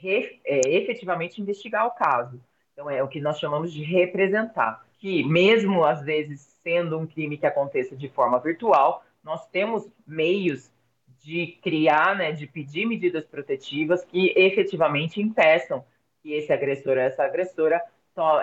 é, 0.09 0.61
efetivamente 0.67 1.41
investigar 1.41 1.85
o 1.87 1.91
caso. 1.91 2.39
Então, 2.73 2.89
é 2.89 3.03
o 3.03 3.07
que 3.07 3.21
nós 3.21 3.39
chamamos 3.39 3.71
de 3.71 3.83
representar. 3.83 4.85
Que, 4.99 5.23
mesmo 5.23 5.83
às 5.83 6.01
vezes 6.01 6.41
sendo 6.63 6.97
um 6.97 7.05
crime 7.05 7.37
que 7.37 7.45
aconteça 7.45 7.95
de 7.95 8.07
forma 8.09 8.39
virtual, 8.39 9.03
nós 9.23 9.45
temos 9.47 9.87
meios 10.07 10.71
de 11.21 11.57
criar, 11.61 12.17
né, 12.17 12.31
de 12.31 12.45
pedir 12.47 12.85
medidas 12.85 13.25
protetivas 13.25 14.03
que 14.03 14.33
efetivamente 14.35 15.21
impeçam 15.21 15.83
que 16.21 16.33
esse 16.33 16.51
agressor 16.51 16.93
ou 16.93 16.99
essa 16.99 17.23
agressora 17.23 17.81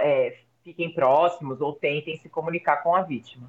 é, 0.03 0.39
fiquem 0.63 0.93
próximos 0.93 1.61
ou 1.61 1.73
tentem 1.73 2.19
se 2.19 2.29
comunicar 2.29 2.83
com 2.83 2.95
a 2.95 3.03
vítima. 3.03 3.49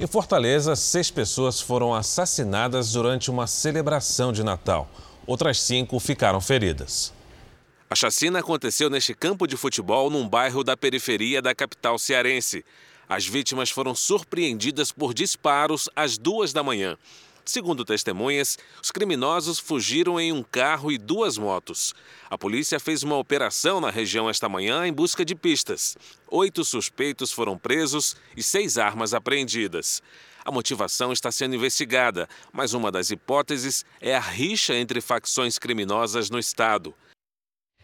Em 0.00 0.06
Fortaleza, 0.06 0.76
seis 0.76 1.10
pessoas 1.10 1.60
foram 1.60 1.92
assassinadas 1.92 2.92
durante 2.92 3.30
uma 3.30 3.48
celebração 3.48 4.32
de 4.32 4.44
Natal. 4.44 4.88
Outras 5.28 5.60
cinco 5.60 6.00
ficaram 6.00 6.40
feridas. 6.40 7.12
A 7.90 7.94
chacina 7.94 8.38
aconteceu 8.38 8.88
neste 8.88 9.12
campo 9.12 9.46
de 9.46 9.58
futebol 9.58 10.08
num 10.08 10.26
bairro 10.26 10.64
da 10.64 10.74
periferia 10.74 11.42
da 11.42 11.54
capital 11.54 11.98
cearense. 11.98 12.64
As 13.06 13.26
vítimas 13.26 13.68
foram 13.68 13.94
surpreendidas 13.94 14.90
por 14.90 15.12
disparos 15.12 15.86
às 15.94 16.16
duas 16.16 16.54
da 16.54 16.62
manhã. 16.62 16.96
Segundo 17.44 17.84
testemunhas, 17.84 18.58
os 18.82 18.90
criminosos 18.90 19.58
fugiram 19.58 20.18
em 20.18 20.32
um 20.32 20.42
carro 20.42 20.90
e 20.90 20.96
duas 20.96 21.36
motos. 21.36 21.94
A 22.30 22.38
polícia 22.38 22.80
fez 22.80 23.02
uma 23.02 23.18
operação 23.18 23.82
na 23.82 23.90
região 23.90 24.30
esta 24.30 24.48
manhã 24.48 24.86
em 24.86 24.92
busca 24.94 25.26
de 25.26 25.34
pistas. 25.34 25.94
Oito 26.30 26.64
suspeitos 26.64 27.30
foram 27.32 27.58
presos 27.58 28.16
e 28.34 28.42
seis 28.42 28.78
armas 28.78 29.12
apreendidas. 29.12 30.02
A 30.48 30.50
motivação 30.50 31.12
está 31.12 31.30
sendo 31.30 31.56
investigada, 31.56 32.26
mas 32.50 32.72
uma 32.72 32.90
das 32.90 33.10
hipóteses 33.10 33.84
é 34.00 34.16
a 34.16 34.18
rixa 34.18 34.74
entre 34.74 34.98
facções 34.98 35.58
criminosas 35.58 36.30
no 36.30 36.38
estado. 36.38 36.94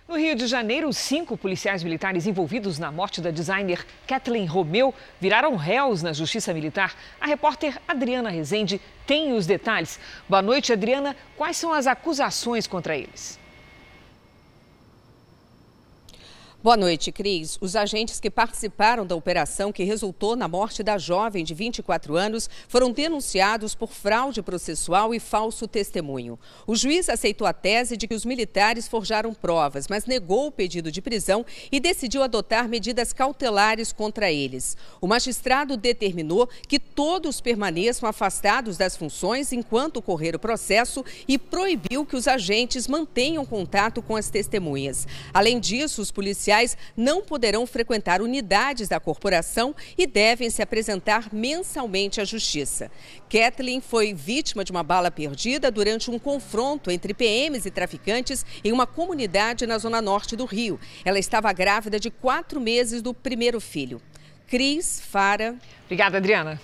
No 0.09 0.17
Rio 0.17 0.35
de 0.35 0.47
Janeiro, 0.47 0.91
cinco 0.91 1.37
policiais 1.37 1.85
militares 1.85 2.27
envolvidos 2.27 2.79
na 2.79 2.91
morte 2.91 3.21
da 3.21 3.31
designer 3.31 3.87
Kathleen 4.07 4.47
Romeu 4.47 4.95
viraram 5.21 5.57
réus 5.57 6.03
na 6.03 6.15
Justiça 6.15 6.55
Militar. 6.55 6.97
A 7.21 7.27
repórter 7.27 7.79
Adriana 7.87 8.31
Rezende 8.31 8.81
tem 9.07 9.35
os 9.35 9.45
detalhes. 9.45 10.01
Boa 10.27 10.41
noite, 10.41 10.73
Adriana. 10.73 11.15
Quais 11.37 11.59
são 11.59 11.71
as 11.71 11.87
acusações 11.87 12.67
contra 12.67 12.97
eles? 12.97 13.39
Boa 16.65 16.79
noite, 16.79 17.13
Cris. 17.13 17.59
Os 17.61 17.77
agentes 17.77 18.19
que 18.19 18.31
participaram 18.31 19.05
da 19.05 19.15
operação 19.15 19.71
que 19.71 19.85
resultou 19.85 20.35
na 20.35 20.49
morte 20.49 20.83
da 20.83 20.97
jovem 20.97 21.45
de 21.45 21.53
24 21.53 22.17
anos 22.17 22.49
foram 22.69 22.91
denunciados 22.91 23.75
por 23.75 23.93
fraude 23.93 24.41
processual 24.41 25.15
e 25.15 25.21
falso 25.21 25.69
testemunho. 25.69 26.39
O 26.67 26.75
juiz 26.75 27.11
aceitou 27.11 27.47
a 27.47 27.53
tese 27.53 27.99
de 27.99 28.09
que 28.09 28.15
os 28.15 28.25
militares 28.25 28.89
forjaram 28.89 29.35
provas, 29.35 29.89
mas 29.89 30.07
negou 30.07 30.47
o 30.47 30.51
pedido 30.51 30.91
de 30.91 31.03
prisão 31.03 31.45
e 31.71 31.79
decidiu 31.79 32.23
adotar 32.23 32.67
medidas 32.67 33.13
cautelares 33.13 33.93
contra 33.93 34.33
eles. 34.33 34.75
O 35.03 35.07
magistrado 35.07 35.77
determinou 35.77 36.49
que 36.67 36.81
todos 36.81 37.43
permaneçam 37.43 38.09
afastados 38.09 38.79
das 38.79 38.97
funções 38.97 39.53
enquanto 39.53 39.99
ocorrer 39.99 40.35
o 40.35 40.39
processo 40.39 41.05
e 41.29 41.37
proibiu 41.37 42.07
que 42.07 42.17
os 42.17 42.27
agentes 42.27 42.89
mantenham 42.89 43.45
contato 43.45 44.01
com 44.01 44.17
as 44.17 44.31
testemunhas. 44.31 45.07
Além 45.35 45.61
disso, 45.61 46.01
os 46.01 46.11
policiais 46.11 46.54
policiais 46.55 46.77
não 46.97 47.23
poderão 47.23 47.67
frequentar 47.67 48.23
unidades 48.23 48.89
da 48.89 49.01
corporação 49.01 49.75
e 49.99 50.07
devem 50.07 50.49
se 50.49 50.63
apresentar 50.63 51.29
mensalmente 51.33 52.21
à 52.21 52.25
Justiça. 52.25 52.91
Kathleen 53.29 53.81
foi 53.81 54.15
vítima 54.15 54.65
de 54.65 54.71
uma 54.71 54.83
bala 54.83 55.11
perdida 55.11 55.71
durante 55.71 56.11
um 56.11 56.19
confronto 56.19 56.91
entre 56.91 57.13
PMs 57.13 57.67
e 57.67 57.71
traficantes 57.71 58.45
em 58.63 58.73
uma 58.73 58.87
comunidade 58.87 59.67
na 59.67 59.79
zona 59.79 60.01
norte 60.01 60.37
do 60.37 60.45
Rio. 60.45 60.79
Ela 61.05 61.19
estava 61.19 61.53
grávida 61.53 61.99
de 61.99 62.11
quatro 62.11 62.61
meses 62.61 63.03
do 63.03 63.13
primeiro 63.13 63.61
filho. 63.61 64.01
Cris, 64.47 65.01
Fara. 65.01 65.57
Obrigada, 65.85 66.19
Adriana. 66.19 66.61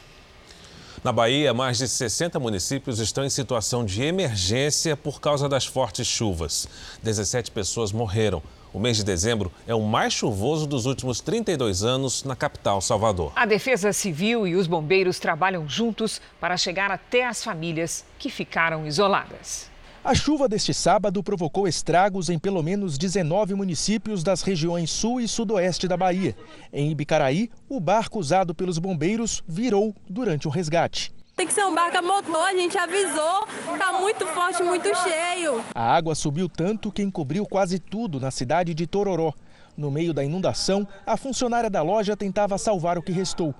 Na 1.03 1.13
Bahia, 1.13 1.55
mais 1.55 1.79
de 1.79 1.89
60 1.89 2.39
municípios 2.39 2.99
estão 2.99 3.25
em 3.25 3.31
situação 3.31 3.87
de 3.87 4.03
emergência 4.03 4.95
por 4.95 5.19
causa 5.19 5.49
das 5.49 5.65
fortes 5.65 6.07
chuvas. 6.07 6.69
17 7.03 7.51
pessoas 7.51 7.91
morreram. 7.91 8.43
O 8.73 8.79
mês 8.79 8.97
de 8.97 9.05
dezembro 9.05 9.51
é 9.67 9.75
o 9.75 9.83
mais 9.83 10.13
chuvoso 10.13 10.65
dos 10.65 10.87
últimos 10.87 11.21
32 11.21 11.83
anos 11.83 12.23
na 12.23 12.37
capital, 12.37 12.81
Salvador. 12.81 13.33
A 13.35 13.45
Defesa 13.45 13.93
Civil 13.93 14.47
e 14.47 14.55
os 14.55 14.69
bombeiros 14.69 15.19
trabalham 15.19 15.69
juntos 15.69 16.21
para 16.41 16.57
chegar 16.57 16.89
até 16.89 17.27
as 17.27 17.43
famílias 17.43 18.05
que 18.17 18.31
ficaram 18.31 18.87
isoladas. 18.87 19.69
A 20.05 20.15
chuva 20.15 20.49
deste 20.49 20.73
sábado 20.73 21.23
provocou 21.23 21.67
estragos 21.67 22.31
em 22.31 22.39
pelo 22.39 22.63
menos 22.63 22.97
19 22.97 23.55
municípios 23.55 24.23
das 24.23 24.41
regiões 24.41 24.91
sul 24.91 25.21
e 25.21 25.27
sudoeste 25.27 25.89
da 25.89 25.97
Bahia. 25.97 26.35
Em 26.73 26.91
Ibicaraí, 26.91 27.51
o 27.69 27.81
barco 27.81 28.21
usado 28.21 28.55
pelos 28.55 28.79
bombeiros 28.79 29.43
virou 29.47 29.95
durante 30.09 30.47
o 30.47 30.51
resgate. 30.51 31.13
Tem 31.41 31.47
que 31.47 31.55
ser 31.55 31.65
um 31.65 31.75
barco 31.75 31.97
a 31.97 32.03
motor, 32.03 32.43
a 32.43 32.53
gente 32.53 32.77
avisou, 32.77 33.47
tá 33.79 33.99
muito 33.99 34.27
forte, 34.27 34.63
muito 34.63 34.95
cheio. 34.95 35.65
A 35.75 35.97
água 35.97 36.15
subiu 36.15 36.51
tanto 36.51 36.93
que 36.93 37.01
encobriu 37.01 37.47
quase 37.47 37.79
tudo 37.79 38.21
na 38.21 38.31
cidade 38.31 38.75
de 38.75 38.87
Tororó. 38.87 39.33
No 39.75 39.91
meio 39.91 40.13
da 40.13 40.23
inundação, 40.23 40.87
a 41.07 41.17
funcionária 41.17 41.71
da 41.71 41.81
loja 41.81 42.15
tentava 42.15 42.59
salvar 42.59 42.99
o 42.99 43.03
que 43.03 43.11
restou. 43.11 43.55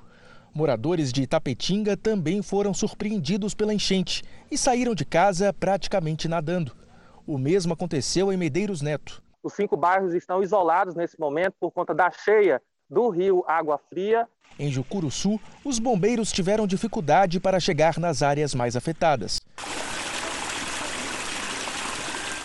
Moradores 0.53 1.11
de 1.11 1.23
Itapetinga 1.23 1.97
também 1.97 2.43
foram 2.43 2.75
surpreendidos 2.75 3.55
pela 3.55 3.73
enchente 3.73 4.23
e 4.51 4.59
saíram 4.59 4.95
de 4.95 5.07
casa 5.07 5.51
praticamente 5.51 6.29
nadando. 6.29 6.77
O 7.27 7.39
mesmo 7.39 7.73
aconteceu 7.73 8.31
em 8.31 8.37
Medeiros 8.37 8.83
Neto. 8.83 9.23
Os 9.43 9.55
cinco 9.55 9.75
bairros 9.75 10.13
estão 10.13 10.43
isolados 10.43 10.95
nesse 10.95 11.19
momento 11.19 11.55
por 11.59 11.71
conta 11.71 11.95
da 11.95 12.11
cheia 12.11 12.61
do 12.91 13.09
rio 13.09 13.43
Água 13.47 13.79
Fria. 13.89 14.29
Em 14.61 14.71
Jucuruçu, 14.71 15.41
os 15.65 15.79
bombeiros 15.79 16.31
tiveram 16.31 16.67
dificuldade 16.67 17.41
para 17.41 17.59
chegar 17.59 17.99
nas 17.99 18.23
áreas 18.23 18.55
mais 18.55 18.77
afetadas. 18.77 19.41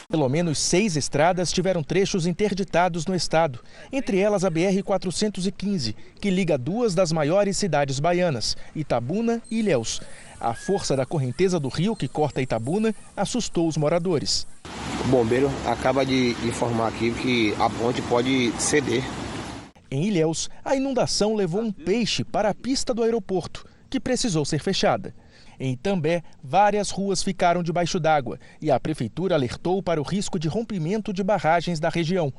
Pelo 0.07 0.29
menos 0.29 0.57
seis 0.57 0.95
estradas 0.95 1.51
tiveram 1.51 1.83
trechos 1.83 2.25
interditados 2.25 3.05
no 3.05 3.13
estado, 3.13 3.59
entre 3.91 4.17
elas 4.17 4.45
a 4.45 4.49
BR-415, 4.49 5.93
que 6.21 6.29
liga 6.29 6.57
duas 6.57 6.95
das 6.95 7.11
maiores 7.11 7.57
cidades 7.57 7.99
baianas, 7.99 8.55
Itabuna 8.73 9.41
e 9.51 9.59
Ilhéus. 9.59 9.99
A 10.39 10.53
força 10.53 10.95
da 10.95 11.05
correnteza 11.05 11.59
do 11.59 11.67
rio 11.67 11.97
que 11.97 12.07
corta 12.07 12.41
Itabuna 12.41 12.95
assustou 13.17 13.67
os 13.67 13.75
moradores. 13.75 14.47
O 15.03 15.07
bombeiro 15.09 15.51
acaba 15.65 16.05
de 16.05 16.29
informar 16.45 16.87
aqui 16.87 17.11
que 17.11 17.53
a 17.59 17.69
ponte 17.69 18.01
pode 18.03 18.53
ceder 18.57 19.03
em 19.89 20.05
Ilhéus, 20.05 20.49
a 20.63 20.75
inundação 20.75 21.35
levou 21.35 21.61
um 21.61 21.71
peixe 21.71 22.23
para 22.23 22.49
a 22.49 22.53
pista 22.53 22.93
do 22.93 23.03
aeroporto, 23.03 23.65
que 23.89 23.99
precisou 23.99 24.43
ser 24.43 24.59
fechada. 24.59 25.13
Em 25.59 25.75
També, 25.75 26.21
várias 26.43 26.89
ruas 26.89 27.23
ficaram 27.23 27.63
debaixo 27.63 27.99
d'água 27.99 28.39
e 28.61 28.69
a 28.69 28.79
prefeitura 28.79 29.35
alertou 29.35 29.81
para 29.81 30.01
o 30.01 30.03
risco 30.03 30.37
de 30.37 30.47
rompimento 30.47 31.13
de 31.13 31.23
barragens 31.23 31.79
da 31.79 31.89
região. 31.89 32.33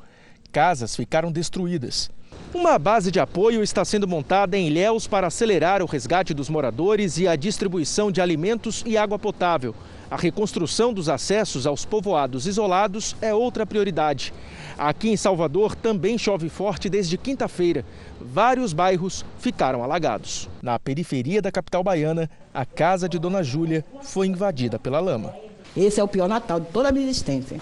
Casas 0.51 0.95
ficaram 0.95 1.31
destruídas. 1.31 2.11
Uma 2.53 2.77
base 2.77 3.11
de 3.11 3.19
apoio 3.19 3.63
está 3.63 3.83
sendo 3.83 4.07
montada 4.07 4.57
em 4.57 4.67
Ilhéus 4.67 5.07
para 5.07 5.27
acelerar 5.27 5.81
o 5.81 5.85
resgate 5.85 6.33
dos 6.33 6.49
moradores 6.49 7.17
e 7.17 7.27
a 7.27 7.35
distribuição 7.35 8.11
de 8.11 8.21
alimentos 8.21 8.83
e 8.85 8.97
água 8.97 9.17
potável. 9.17 9.75
A 10.09 10.15
reconstrução 10.15 10.93
dos 10.93 11.09
acessos 11.09 11.67
aos 11.67 11.83
povoados 11.83 12.47
isolados 12.47 13.13
é 13.21 13.33
outra 13.33 13.65
prioridade. 13.65 14.33
Aqui 14.77 15.09
em 15.09 15.17
Salvador 15.17 15.75
também 15.75 16.17
chove 16.17 16.47
forte 16.47 16.89
desde 16.89 17.17
quinta-feira. 17.17 17.83
Vários 18.21 18.71
bairros 18.71 19.25
ficaram 19.39 19.83
alagados. 19.83 20.47
Na 20.61 20.79
periferia 20.79 21.41
da 21.41 21.51
capital 21.51 21.83
baiana, 21.83 22.29
a 22.53 22.65
casa 22.65 23.09
de 23.09 23.19
Dona 23.19 23.43
Júlia 23.43 23.83
foi 24.01 24.27
invadida 24.27 24.79
pela 24.79 25.01
lama. 25.01 25.35
Esse 25.75 25.99
é 25.99 26.03
o 26.03 26.07
pior 26.07 26.29
Natal 26.29 26.61
de 26.61 26.67
toda 26.67 26.87
a 26.87 26.91
minha 26.91 27.05
existência. 27.05 27.59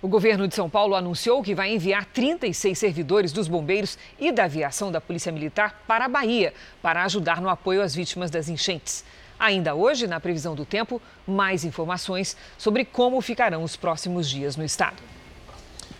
O 0.00 0.06
governo 0.06 0.46
de 0.46 0.54
São 0.54 0.70
Paulo 0.70 0.94
anunciou 0.94 1.42
que 1.42 1.56
vai 1.56 1.74
enviar 1.74 2.04
36 2.04 2.78
servidores 2.78 3.32
dos 3.32 3.48
bombeiros 3.48 3.98
e 4.20 4.30
da 4.30 4.44
aviação 4.44 4.92
da 4.92 5.00
Polícia 5.00 5.32
Militar 5.32 5.82
para 5.88 6.04
a 6.04 6.08
Bahia 6.08 6.54
para 6.80 7.02
ajudar 7.02 7.40
no 7.40 7.48
apoio 7.48 7.82
às 7.82 7.96
vítimas 7.96 8.30
das 8.30 8.48
enchentes. 8.48 9.04
Ainda 9.38 9.74
hoje, 9.74 10.06
na 10.06 10.18
previsão 10.18 10.54
do 10.54 10.64
tempo, 10.64 11.00
mais 11.26 11.64
informações 11.64 12.36
sobre 12.56 12.84
como 12.84 13.20
ficarão 13.20 13.62
os 13.62 13.76
próximos 13.76 14.28
dias 14.28 14.56
no 14.56 14.64
estado. 14.64 14.96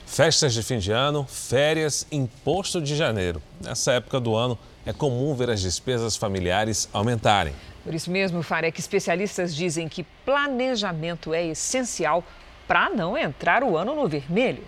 Festas 0.07 0.55
de 0.55 0.63
fim 0.63 0.79
de 0.79 0.91
ano, 0.91 1.27
férias, 1.29 2.07
imposto 2.11 2.81
de 2.81 2.97
janeiro. 2.97 3.43
Nessa 3.63 3.93
época 3.93 4.19
do 4.19 4.35
ano, 4.35 4.59
é 4.85 4.93
comum 4.93 5.35
ver 5.35 5.51
as 5.51 5.61
despesas 5.61 6.17
familiares 6.17 6.89
aumentarem. 6.93 7.55
Por 7.85 7.95
isso 7.95 8.11
mesmo, 8.11 8.43
Farek, 8.43 8.81
especialistas 8.81 9.55
dizem 9.55 9.89
que 9.89 10.03
planejamento 10.25 11.33
é 11.35 11.47
essencial 11.47 12.25
para 12.67 12.91
não 12.91 13.17
entrar 13.17 13.63
o 13.63 13.77
ano 13.77 13.95
no 13.95 14.09
vermelho. 14.09 14.65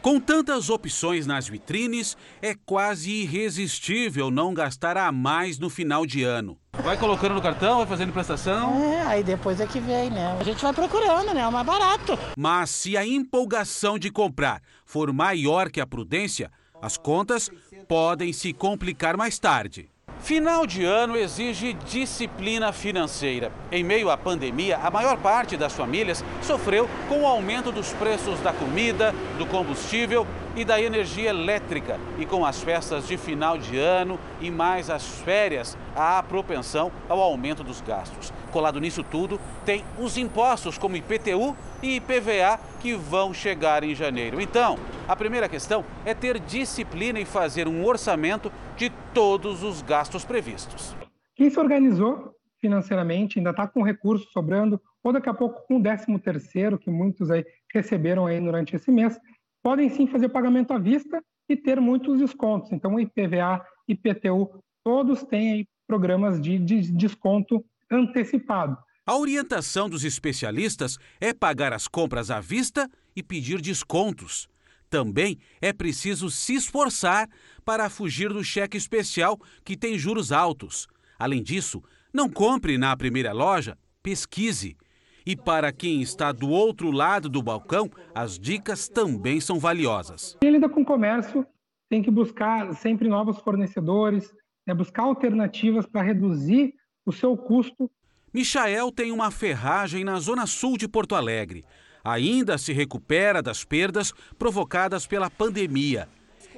Com 0.00 0.18
tantas 0.18 0.70
opções 0.70 1.26
nas 1.26 1.46
vitrines, 1.46 2.16
é 2.40 2.54
quase 2.66 3.10
irresistível 3.10 4.30
não 4.30 4.54
gastar 4.54 4.96
a 4.96 5.12
mais 5.12 5.58
no 5.58 5.70
final 5.70 6.04
de 6.06 6.24
ano. 6.24 6.58
Vai 6.80 6.96
colocando 6.96 7.34
no 7.34 7.42
cartão, 7.42 7.78
vai 7.78 7.86
fazendo 7.86 8.12
prestação. 8.14 8.82
É, 8.82 9.02
aí 9.02 9.22
depois 9.22 9.60
é 9.60 9.66
que 9.66 9.78
vem, 9.78 10.10
né? 10.10 10.36
A 10.40 10.42
gente 10.42 10.62
vai 10.62 10.72
procurando, 10.72 11.34
né? 11.34 11.42
É 11.42 11.46
o 11.46 11.52
mais 11.52 11.66
barato. 11.66 12.18
Mas 12.36 12.70
se 12.70 12.96
a 12.96 13.06
empolgação 13.06 13.98
de 13.98 14.10
comprar 14.10 14.62
for 14.86 15.12
maior 15.12 15.70
que 15.70 15.82
a 15.82 15.86
prudência, 15.86 16.50
as 16.80 16.96
contas 16.96 17.50
podem 17.86 18.32
se 18.32 18.54
complicar 18.54 19.18
mais 19.18 19.38
tarde. 19.38 19.90
Final 20.18 20.66
de 20.66 20.84
ano 20.84 21.16
exige 21.16 21.74
disciplina 21.74 22.72
financeira. 22.72 23.52
Em 23.70 23.84
meio 23.84 24.08
à 24.08 24.16
pandemia, 24.16 24.78
a 24.78 24.90
maior 24.90 25.18
parte 25.18 25.56
das 25.56 25.74
famílias 25.74 26.24
sofreu 26.40 26.88
com 27.08 27.22
o 27.22 27.26
aumento 27.26 27.70
dos 27.70 27.92
preços 27.92 28.40
da 28.40 28.52
comida, 28.52 29.12
do 29.36 29.44
combustível 29.44 30.26
e 30.56 30.64
da 30.64 30.80
energia 30.80 31.30
elétrica. 31.30 31.98
E 32.18 32.26
com 32.26 32.44
as 32.44 32.62
festas 32.62 33.06
de 33.06 33.16
final 33.16 33.58
de 33.58 33.78
ano 33.78 34.18
e 34.40 34.50
mais 34.50 34.90
as 34.90 35.20
férias, 35.20 35.76
há 35.96 36.22
propensão 36.22 36.90
ao 37.08 37.20
aumento 37.20 37.62
dos 37.64 37.80
gastos. 37.80 38.32
Colado 38.50 38.80
nisso 38.80 39.02
tudo, 39.02 39.40
tem 39.64 39.84
os 39.98 40.16
impostos 40.16 40.76
como 40.76 40.96
IPTU 40.96 41.56
e 41.82 41.96
IPVA 41.96 42.60
que 42.80 42.94
vão 42.94 43.32
chegar 43.32 43.82
em 43.82 43.94
janeiro. 43.94 44.40
Então, 44.40 44.78
a 45.08 45.16
primeira 45.16 45.48
questão 45.48 45.84
é 46.04 46.14
ter 46.14 46.38
disciplina 46.38 47.18
e 47.18 47.24
fazer 47.24 47.66
um 47.66 47.84
orçamento 47.84 48.52
de 48.76 48.90
todos 49.14 49.62
os 49.62 49.82
gastos 49.82 50.24
previstos. 50.24 50.94
Quem 51.34 51.48
se 51.48 51.58
organizou 51.58 52.32
financeiramente 52.60 53.38
ainda 53.38 53.50
está 53.50 53.66
com 53.66 53.82
recursos 53.82 54.30
sobrando, 54.30 54.80
ou 55.02 55.12
daqui 55.12 55.28
a 55.28 55.34
pouco 55.34 55.66
com 55.66 55.78
o 55.78 55.82
13 55.82 56.16
terceiro 56.20 56.78
que 56.78 56.90
muitos 56.90 57.28
aí 57.30 57.44
receberam 57.74 58.26
aí 58.26 58.40
durante 58.40 58.76
esse 58.76 58.90
mês, 58.92 59.18
podem 59.62 59.88
sim 59.88 60.06
fazer 60.06 60.28
pagamento 60.28 60.72
à 60.72 60.78
vista 60.78 61.22
e 61.48 61.56
ter 61.56 61.80
muitos 61.80 62.18
descontos. 62.18 62.72
Então, 62.72 62.98
IPVA, 62.98 63.64
IPTU, 63.88 64.62
todos 64.84 65.22
têm 65.22 65.66
programas 65.86 66.40
de, 66.40 66.58
de 66.58 66.92
desconto 66.92 67.64
antecipado. 67.90 68.76
A 69.04 69.16
orientação 69.16 69.88
dos 69.88 70.04
especialistas 70.04 70.96
é 71.20 71.34
pagar 71.34 71.72
as 71.72 71.88
compras 71.88 72.30
à 72.30 72.40
vista 72.40 72.88
e 73.14 73.22
pedir 73.22 73.60
descontos. 73.60 74.48
Também 74.88 75.38
é 75.60 75.72
preciso 75.72 76.30
se 76.30 76.54
esforçar 76.54 77.28
para 77.64 77.90
fugir 77.90 78.32
do 78.32 78.44
cheque 78.44 78.76
especial 78.76 79.40
que 79.64 79.76
tem 79.76 79.98
juros 79.98 80.30
altos. 80.30 80.86
Além 81.18 81.42
disso, 81.42 81.82
não 82.12 82.28
compre 82.28 82.78
na 82.78 82.96
primeira 82.96 83.32
loja, 83.32 83.76
pesquise. 84.02 84.76
E 85.24 85.36
para 85.36 85.72
quem 85.72 86.02
está 86.02 86.32
do 86.32 86.48
outro 86.48 86.90
lado 86.90 87.28
do 87.28 87.42
balcão, 87.42 87.90
as 88.14 88.38
dicas 88.38 88.88
também 88.88 89.40
são 89.40 89.58
valiosas. 89.58 90.36
Quem 90.40 90.50
lida 90.50 90.68
com 90.68 90.84
comércio 90.84 91.46
tem 91.88 92.02
que 92.02 92.10
buscar 92.10 92.72
sempre 92.74 93.08
novos 93.08 93.38
fornecedores, 93.38 94.32
né, 94.66 94.74
buscar 94.74 95.02
alternativas 95.02 95.86
para 95.86 96.02
reduzir 96.02 96.74
o 97.04 97.12
seu 97.12 97.36
custo. 97.36 97.90
Michael 98.32 98.90
tem 98.90 99.12
uma 99.12 99.30
ferragem 99.30 100.02
na 100.02 100.18
zona 100.18 100.46
sul 100.46 100.76
de 100.78 100.88
Porto 100.88 101.14
Alegre. 101.14 101.64
Ainda 102.02 102.58
se 102.58 102.72
recupera 102.72 103.42
das 103.42 103.64
perdas 103.64 104.12
provocadas 104.38 105.06
pela 105.06 105.30
pandemia. 105.30 106.08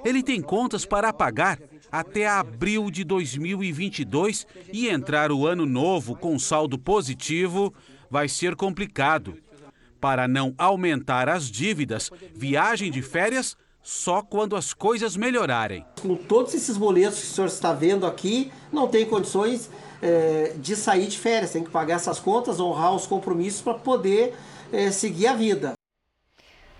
Ele 0.04 0.22
tem 0.22 0.40
contas 0.40 0.86
para 0.86 1.12
pagar 1.12 1.58
até 1.90 2.26
abril 2.26 2.90
de 2.90 3.04
2022 3.04 4.46
e 4.72 4.88
entrar 4.88 5.32
o 5.32 5.46
ano 5.46 5.66
novo 5.66 6.14
com 6.14 6.38
saldo 6.38 6.78
positivo 6.78 7.74
vai 8.14 8.28
ser 8.28 8.54
complicado. 8.54 9.36
Para 10.00 10.28
não 10.28 10.54
aumentar 10.56 11.28
as 11.28 11.50
dívidas, 11.50 12.12
viagem 12.32 12.88
de 12.88 13.02
férias 13.02 13.56
só 13.82 14.22
quando 14.22 14.54
as 14.54 14.72
coisas 14.72 15.16
melhorarem. 15.16 15.84
Com 16.00 16.14
todos 16.14 16.54
esses 16.54 16.76
boletos 16.76 17.18
que 17.18 17.26
o 17.26 17.28
senhor 17.30 17.48
está 17.48 17.72
vendo 17.72 18.06
aqui, 18.06 18.52
não 18.72 18.86
tem 18.86 19.04
condições 19.04 19.68
é, 20.00 20.54
de 20.56 20.76
sair 20.76 21.08
de 21.08 21.18
férias. 21.18 21.50
Tem 21.50 21.64
que 21.64 21.70
pagar 21.70 21.96
essas 21.96 22.20
contas, 22.20 22.60
honrar 22.60 22.94
os 22.94 23.04
compromissos 23.04 23.62
para 23.62 23.74
poder 23.74 24.32
é, 24.72 24.92
seguir 24.92 25.26
a 25.26 25.34
vida. 25.34 25.73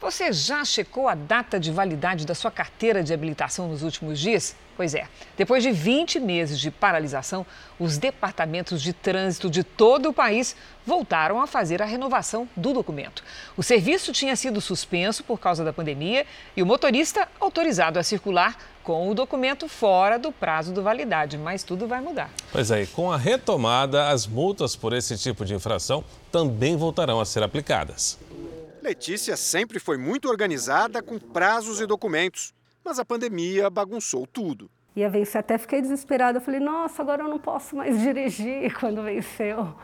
Você 0.04 0.34
já 0.34 0.62
checou 0.66 1.08
a 1.08 1.14
data 1.14 1.58
de 1.58 1.72
validade 1.72 2.26
da 2.26 2.34
sua 2.34 2.50
carteira 2.50 3.02
de 3.02 3.14
habilitação 3.14 3.68
nos 3.68 3.82
últimos 3.82 4.20
dias? 4.20 4.54
Pois 4.76 4.94
é, 4.94 5.08
depois 5.34 5.62
de 5.62 5.72
20 5.72 6.20
meses 6.20 6.60
de 6.60 6.70
paralisação, 6.70 7.46
os 7.80 7.96
departamentos 7.96 8.82
de 8.82 8.92
trânsito 8.92 9.48
de 9.48 9.64
todo 9.64 10.10
o 10.10 10.12
país 10.12 10.54
voltaram 10.84 11.40
a 11.40 11.46
fazer 11.46 11.80
a 11.80 11.86
renovação 11.86 12.46
do 12.54 12.74
documento. 12.74 13.24
O 13.56 13.62
serviço 13.62 14.12
tinha 14.12 14.36
sido 14.36 14.60
suspenso 14.60 15.24
por 15.24 15.40
causa 15.40 15.64
da 15.64 15.72
pandemia 15.72 16.26
e 16.54 16.62
o 16.62 16.66
motorista 16.66 17.26
autorizado 17.40 17.98
a 17.98 18.02
circular 18.02 18.58
com 18.82 19.08
o 19.08 19.14
documento 19.14 19.68
fora 19.68 20.18
do 20.18 20.30
prazo 20.30 20.74
de 20.74 20.82
validade, 20.82 21.38
mas 21.38 21.62
tudo 21.62 21.88
vai 21.88 22.02
mudar. 22.02 22.30
Pois 22.52 22.70
é, 22.70 22.84
com 22.84 23.10
a 23.10 23.16
retomada, 23.16 24.10
as 24.10 24.26
multas 24.26 24.76
por 24.76 24.92
esse 24.92 25.16
tipo 25.16 25.46
de 25.46 25.54
infração 25.54 26.04
também 26.30 26.76
voltarão 26.76 27.20
a 27.20 27.24
ser 27.24 27.42
aplicadas. 27.42 28.18
Letícia 28.84 29.34
sempre 29.34 29.78
foi 29.78 29.96
muito 29.96 30.28
organizada 30.28 31.02
com 31.02 31.18
prazos 31.18 31.80
e 31.80 31.86
documentos, 31.86 32.52
mas 32.84 32.98
a 32.98 33.04
pandemia 33.04 33.70
bagunçou 33.70 34.26
tudo. 34.26 34.70
Ia 34.94 35.08
vencer, 35.08 35.38
até 35.38 35.56
fiquei 35.56 35.80
desesperada. 35.80 36.36
Eu 36.36 36.42
falei, 36.42 36.60
nossa, 36.60 37.00
agora 37.00 37.22
eu 37.22 37.28
não 37.30 37.38
posso 37.38 37.74
mais 37.76 37.96
dirigir 38.04 38.78
quando 38.78 39.02
venceu. 39.02 39.74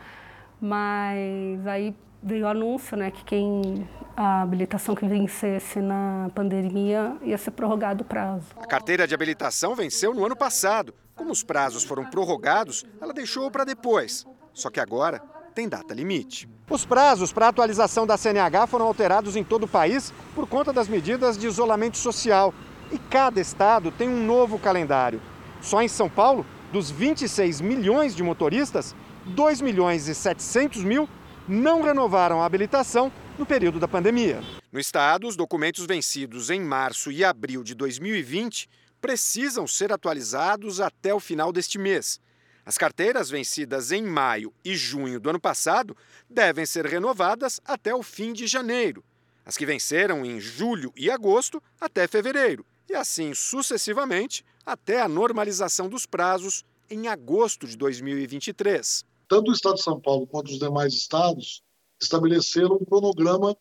Mas 0.61 1.65
aí 1.65 1.95
veio 2.21 2.45
o 2.45 2.47
anúncio, 2.47 2.95
né, 2.95 3.09
que 3.09 3.25
quem 3.25 3.89
a 4.15 4.43
habilitação 4.43 4.93
que 4.93 5.07
vencesse 5.07 5.79
na 5.79 6.29
pandemia 6.35 7.17
ia 7.23 7.39
ser 7.39 7.49
prorrogado 7.49 8.03
o 8.03 8.05
prazo. 8.05 8.49
A 8.55 8.67
carteira 8.67 9.07
de 9.07 9.15
habilitação 9.15 9.73
venceu 9.73 10.13
no 10.13 10.23
ano 10.23 10.35
passado. 10.35 10.93
Como 11.15 11.31
os 11.31 11.43
prazos 11.43 11.83
foram 11.83 12.05
prorrogados, 12.05 12.85
ela 13.01 13.15
deixou 13.15 13.49
para 13.49 13.63
depois. 13.63 14.27
Só 14.53 14.69
que 14.69 14.79
agora 14.79 15.23
tem 15.51 15.69
data 15.69 15.93
limite. 15.93 16.49
Os 16.69 16.85
prazos 16.85 17.31
para 17.31 17.49
atualização 17.49 18.07
da 18.07 18.17
CNH 18.17 18.65
foram 18.65 18.87
alterados 18.87 19.35
em 19.35 19.43
todo 19.43 19.63
o 19.63 19.67
país 19.67 20.13
por 20.33 20.47
conta 20.47 20.71
das 20.73 20.87
medidas 20.87 21.37
de 21.37 21.45
isolamento 21.45 21.97
social. 21.97 22.53
E 22.91 22.97
cada 22.97 23.39
estado 23.39 23.91
tem 23.91 24.09
um 24.09 24.25
novo 24.25 24.57
calendário. 24.57 25.21
Só 25.61 25.81
em 25.81 25.87
São 25.87 26.09
Paulo, 26.09 26.45
dos 26.71 26.89
26 26.89 27.61
milhões 27.61 28.15
de 28.15 28.23
motoristas, 28.23 28.95
2 29.25 29.61
milhões 29.61 30.07
e 30.07 30.15
700 30.15 30.83
mil 30.83 31.07
não 31.47 31.81
renovaram 31.81 32.41
a 32.41 32.45
habilitação 32.45 33.11
no 33.37 33.45
período 33.45 33.79
da 33.79 33.87
pandemia. 33.87 34.41
No 34.71 34.79
estado, 34.79 35.27
os 35.27 35.35
documentos 35.35 35.85
vencidos 35.85 36.49
em 36.49 36.61
março 36.61 37.11
e 37.11 37.23
abril 37.23 37.63
de 37.63 37.75
2020 37.75 38.69
precisam 39.01 39.67
ser 39.67 39.91
atualizados 39.91 40.79
até 40.79 41.13
o 41.13 41.19
final 41.19 41.51
deste 41.51 41.77
mês. 41.77 42.19
As 42.65 42.77
carteiras 42.77 43.29
vencidas 43.29 43.91
em 43.91 44.03
maio 44.03 44.53
e 44.63 44.75
junho 44.75 45.19
do 45.19 45.29
ano 45.29 45.39
passado 45.39 45.95
devem 46.29 46.65
ser 46.65 46.85
renovadas 46.85 47.59
até 47.65 47.93
o 47.93 48.03
fim 48.03 48.33
de 48.33 48.45
janeiro. 48.45 49.03
As 49.43 49.57
que 49.57 49.65
venceram 49.65 50.25
em 50.25 50.39
julho 50.39 50.93
e 50.95 51.09
agosto 51.09 51.61
até 51.79 52.07
fevereiro. 52.07 52.65
E 52.87 52.93
assim 52.93 53.33
sucessivamente 53.33 54.45
até 54.65 55.01
a 55.01 55.07
normalização 55.07 55.89
dos 55.89 56.05
prazos 56.05 56.63
em 56.89 57.07
agosto 57.07 57.65
de 57.65 57.75
2023. 57.77 59.05
Tanto 59.27 59.49
o 59.49 59.53
Estado 59.53 59.75
de 59.75 59.83
São 59.83 59.99
Paulo 59.99 60.27
quanto 60.27 60.51
os 60.51 60.59
demais 60.59 60.93
estados 60.93 61.63
estabeleceram 62.01 62.75
um 62.75 62.85
cronograma 62.85 63.55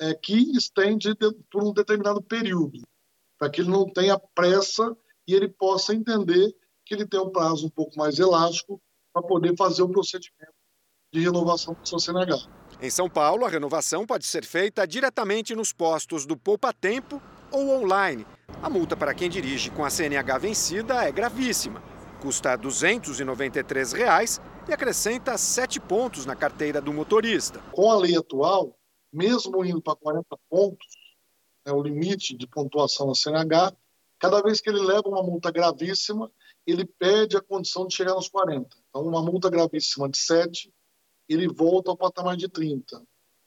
é, 0.00 0.14
que 0.14 0.56
estende 0.56 1.14
de, 1.14 1.32
por 1.50 1.62
um 1.62 1.72
determinado 1.72 2.20
período, 2.20 2.80
para 3.38 3.48
que 3.48 3.60
ele 3.60 3.70
não 3.70 3.88
tenha 3.88 4.18
pressa 4.34 4.96
e 5.26 5.34
ele 5.34 5.48
possa 5.48 5.94
entender 5.94 6.54
que 6.92 6.96
ele 7.02 7.08
tem 7.08 7.20
um 7.20 7.30
prazo 7.30 7.66
um 7.66 7.70
pouco 7.70 7.96
mais 7.96 8.18
elástico 8.18 8.80
para 9.12 9.22
poder 9.22 9.56
fazer 9.56 9.82
o 9.82 9.88
procedimento 9.88 10.52
de 11.10 11.20
renovação 11.20 11.74
do 11.74 11.88
seu 11.88 11.98
CNH. 11.98 12.36
Em 12.80 12.90
São 12.90 13.08
Paulo, 13.08 13.46
a 13.46 13.48
renovação 13.48 14.06
pode 14.06 14.26
ser 14.26 14.44
feita 14.44 14.86
diretamente 14.86 15.54
nos 15.54 15.72
postos 15.72 16.26
do 16.26 16.36
Poupa 16.36 16.72
Tempo 16.72 17.22
ou 17.50 17.70
online. 17.70 18.26
A 18.62 18.68
multa 18.68 18.94
para 18.96 19.14
quem 19.14 19.30
dirige 19.30 19.70
com 19.70 19.84
a 19.84 19.90
CNH 19.90 20.38
vencida 20.38 21.04
é 21.04 21.10
gravíssima. 21.10 21.82
Custa 22.20 22.56
293 22.56 23.92
reais 23.92 24.40
e 24.68 24.72
acrescenta 24.72 25.38
7 25.38 25.80
pontos 25.80 26.26
na 26.26 26.36
carteira 26.36 26.80
do 26.80 26.92
motorista. 26.92 27.58
Com 27.72 27.90
a 27.90 27.96
lei 27.96 28.16
atual, 28.16 28.76
mesmo 29.12 29.64
indo 29.64 29.80
para 29.80 29.96
40 29.96 30.26
pontos, 30.48 30.86
é 31.64 31.72
o 31.72 31.82
limite 31.82 32.36
de 32.36 32.46
pontuação 32.46 33.06
na 33.06 33.14
CNH, 33.14 33.72
cada 34.18 34.40
vez 34.42 34.60
que 34.60 34.70
ele 34.70 34.80
leva 34.80 35.08
uma 35.08 35.22
multa 35.22 35.50
gravíssima, 35.50 36.30
ele 36.66 36.84
perde 36.84 37.36
a 37.36 37.40
condição 37.40 37.86
de 37.86 37.94
chegar 37.94 38.14
nos 38.14 38.28
40. 38.28 38.68
Então, 38.88 39.02
uma 39.02 39.22
multa 39.22 39.50
gravíssima 39.50 40.08
de 40.08 40.18
7, 40.18 40.72
ele 41.28 41.48
volta 41.48 41.90
ao 41.90 41.96
patamar 41.96 42.36
de 42.36 42.48
30. 42.48 43.02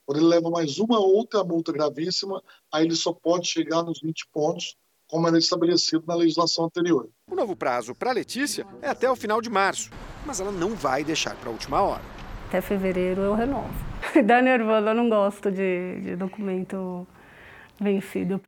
Quando 0.06 0.20
ele 0.20 0.28
leva 0.28 0.50
mais 0.50 0.78
uma 0.78 1.00
outra 1.00 1.44
multa 1.44 1.72
gravíssima, 1.72 2.42
aí 2.72 2.86
ele 2.86 2.96
só 2.96 3.12
pode 3.12 3.48
chegar 3.48 3.84
nos 3.84 4.02
20 4.02 4.28
pontos, 4.32 4.76
como 5.08 5.28
era 5.28 5.38
estabelecido 5.38 6.04
na 6.08 6.16
legislação 6.16 6.66
anterior. 6.66 7.10
O 7.30 7.36
novo 7.36 7.56
prazo 7.56 7.96
para 7.96 8.12
Letícia 8.12 8.68
é 8.82 8.90
até 8.90 9.10
o 9.10 9.16
final 9.16 9.42
de 9.42 9.50
março, 9.50 9.90
mas 10.26 10.40
ela 10.40 10.52
não 10.52 10.76
vai 10.76 11.04
deixar 11.04 11.36
para 11.36 11.50
a 11.50 11.52
última 11.52 11.82
hora. 11.82 12.04
Até 12.48 12.62
fevereiro 12.62 13.22
eu 13.22 13.34
renovo. 13.34 13.74
Dá 14.26 14.42
nervoso, 14.42 14.88
eu 14.88 14.94
não 14.96 15.10
gosto 15.10 15.52
de, 15.52 16.02
de 16.02 16.16
documento 16.16 17.08
vencido. 17.80 18.42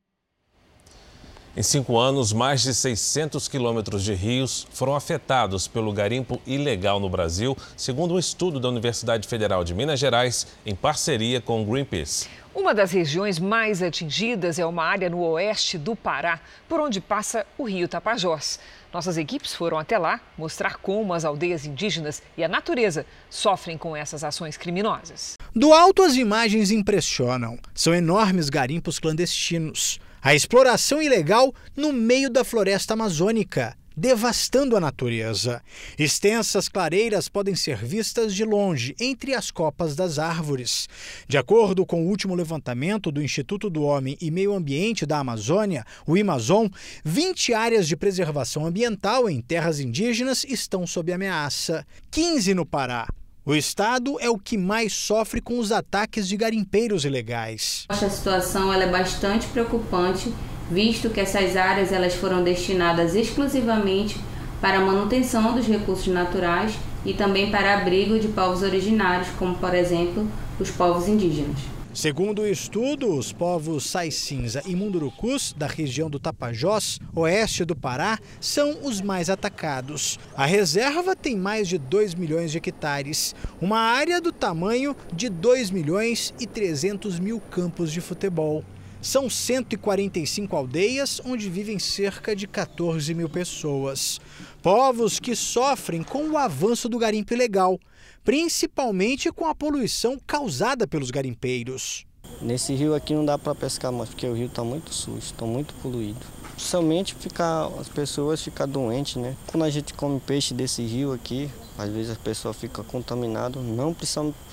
Em 1.58 1.63
cinco 1.63 1.98
anos, 1.98 2.34
mais 2.34 2.62
de 2.62 2.72
600 2.72 3.48
quilômetros 3.48 4.04
de 4.04 4.13
rios 4.13 4.67
foram 4.70 4.96
afetados 4.96 5.67
pelo 5.67 5.91
garimpo 5.91 6.39
ilegal 6.46 7.00
no 7.00 7.10
Brasil, 7.10 7.58
segundo 7.76 8.13
um 8.13 8.20
estudo 8.20 8.60
da 8.60 8.70
Universidade 8.70 9.28
Federal 9.28 9.63
de 9.63 9.74
Minas 9.74 10.00
Gerais, 10.00 10.46
em 10.63 10.76
parceria 10.76 11.41
com 11.41 11.63
o 11.63 11.65
Greenpeace. 11.65 12.30
Uma 12.54 12.76
das 12.76 12.91
regiões 12.91 13.39
mais 13.39 13.82
atingidas 13.82 14.60
é 14.60 14.65
uma 14.67 14.84
área 14.84 15.10
no 15.10 15.20
oeste 15.20 15.80
do 15.80 15.96
Pará, 15.96 16.39
por 16.70 16.80
onde 16.80 17.02
passa 17.02 17.43
o 17.58 17.63
rio 17.63 17.88
Tapajós. 17.88 18.60
Nossas 18.93 19.17
equipes 19.17 19.56
foram 19.56 19.80
até 19.80 19.98
lá 19.98 20.22
mostrar 20.38 20.78
como 20.78 21.12
as 21.12 21.26
aldeias 21.26 21.65
indígenas 21.65 22.22
e 22.38 22.43
a 22.43 22.48
natureza 22.48 23.04
sofrem 23.32 23.80
com 23.80 23.96
essas 23.96 24.24
ações 24.24 24.58
criminosas. 24.58 25.34
Do 25.56 25.74
alto, 25.74 26.04
as 26.04 26.15
imagens 26.17 26.70
impressionam. 26.70 27.58
São 27.74 27.96
enormes 27.96 28.48
garimpos 28.48 29.00
clandestinos. 29.00 30.00
A 30.21 30.34
exploração 30.34 31.01
ilegal 31.01 31.53
no 31.75 31.93
meio 31.93 32.30
da 32.30 32.43
floresta 32.43 32.93
amazônica, 32.93 33.77
devastando 33.95 34.75
a 34.75 34.80
natureza. 34.80 35.62
Extensas 35.97 36.67
clareiras 36.67 37.30
podem 37.30 37.56
ser 37.56 37.77
vistas 37.77 38.34
de 38.34 38.43
longe, 38.43 38.95
entre 38.99 39.34
as 39.34 39.51
copas 39.51 39.95
das 39.95 40.19
árvores. 40.19 40.89
De 41.27 41.38
acordo 41.38 41.86
com 41.86 42.03
o 42.03 42.08
último 42.08 42.36
levantamento 42.36 43.12
do 43.12 43.21
Instituto 43.21 43.69
do 43.69 43.84
Homem 43.84 44.17
e 44.19 44.32
Meio 44.32 44.53
Ambiente 44.53 45.06
da 45.06 45.19
Amazônia, 45.19 45.86
o 46.06 46.19
Amazon, 46.19 46.67
20 47.03 47.53
áreas 47.53 47.88
de 47.88 47.95
preservação 47.95 48.65
ambiental 48.65 49.30
em 49.30 49.39
terras 49.39 49.80
indígenas 49.80 50.43
estão 50.43 50.86
sob 50.86 51.13
ameaça. 51.13 51.86
15 52.12 52.53
no 52.53 52.65
Pará, 52.65 53.08
o 53.47 53.55
estado 53.55 54.17
é 54.19 54.29
o 54.29 54.38
que 54.38 54.57
mais 54.57 54.91
sofre 54.91 55.39
com 55.39 55.57
os 55.57 55.71
ataques 55.71 56.27
de 56.27 56.36
garimpeiros 56.36 57.05
ilegais. 57.05 57.86
Essa 57.88 58.10
situação 58.10 58.73
é 58.73 58.86
bastante 58.88 59.47
preocupante, 59.47 60.33
visto 60.69 61.10
que 61.10 61.21
essas 61.21 61.55
áreas 61.55 61.93
elas 61.93 62.13
foram 62.13 62.43
destinadas 62.43 63.15
exclusivamente 63.15 64.19
para 64.60 64.79
a 64.79 64.81
manutenção 64.81 65.55
dos 65.55 65.65
recursos 65.65 66.07
naturais 66.07 66.77
e 67.05 67.13
também 67.13 67.49
para 67.49 67.79
abrigo 67.79 68.19
de 68.19 68.27
povos 68.27 68.63
originários, 68.63 69.29
como 69.39 69.55
por 69.55 69.73
exemplo 69.73 70.29
os 70.60 70.69
povos 70.69 71.07
indígenas. 71.07 71.77
Segundo 71.97 72.43
o 72.43 72.47
estudo, 72.47 73.12
os 73.12 73.33
povos 73.33 73.89
Sai 73.89 74.12
Cinza 74.12 74.62
e 74.67 74.75
Mundurucus, 74.75 75.51
da 75.57 75.65
região 75.65 76.12
do 76.12 76.19
Tapajós, 76.19 76.99
oeste 77.15 77.65
do 77.65 77.75
Pará, 77.75 78.19
são 78.39 78.86
os 78.86 79.01
mais 79.01 79.31
atacados. 79.31 80.19
A 80.36 80.45
reserva 80.45 81.15
tem 81.15 81.36
mais 81.36 81.67
de 81.67 81.79
2 81.79 82.13
milhões 82.13 82.51
de 82.51 82.60
hectares, 82.60 83.33
uma 83.60 83.79
área 83.79 84.21
do 84.21 84.31
tamanho 84.31 84.95
de 85.12 85.27
2 85.27 85.71
milhões 85.71 86.36
e 86.39 86.45
300 86.45 87.19
mil 87.19 87.39
campos 87.39 87.91
de 87.91 87.99
futebol. 87.99 88.63
São 89.01 89.27
145 89.27 90.55
aldeias 90.55 91.19
onde 91.25 91.49
vivem 91.49 91.79
cerca 91.79 92.36
de 92.36 92.45
14 92.45 93.12
mil 93.15 93.27
pessoas. 93.27 94.21
Povos 94.62 95.19
que 95.19 95.36
sofrem 95.36 96.03
com 96.03 96.29
o 96.29 96.38
avanço 96.38 96.88
do 96.88 96.99
garimpo 96.99 97.33
ilegal 97.33 97.79
principalmente 98.28 99.32
com 99.32 99.46
a 99.46 99.56
poluição 99.56 100.20
causada 100.28 100.86
pelos 100.86 101.10
garimpeiros. 101.10 102.06
Nesse 102.42 102.74
rio 102.74 102.94
aqui 102.94 103.13
não 103.13 103.24
dá 103.24 103.38
para 103.38 103.56
pescar 103.56 103.90
mais, 103.90 104.10
porque 104.10 104.28
o 104.28 104.34
rio 104.34 104.48
está 104.48 104.66
muito 104.66 104.94
sujo, 104.94 105.20
está 105.20 105.46
muito 105.46 105.74
poluído. 105.76 106.20
Somente 106.58 107.16
ficar, 107.16 107.68
as 107.80 107.88
pessoas 107.88 108.44
ficam 108.44 108.68
doentes, 108.68 109.16
né? 109.16 109.34
Quando 109.48 109.63
a 109.63 109.70
gente 109.70 109.94
come 109.94 110.20
peixe 110.20 110.54
desse 110.54 110.82
rio 110.82 111.13
aqui, 111.13 111.50
às 111.78 111.90
vezes 111.90 112.12
a 112.12 112.20
pessoa 112.20 112.54
fica 112.54 112.84
contaminada, 112.84 113.62
não 113.62 113.96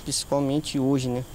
principalmente 0.05 0.79
hoje, 0.79 1.09
né? 1.09 1.25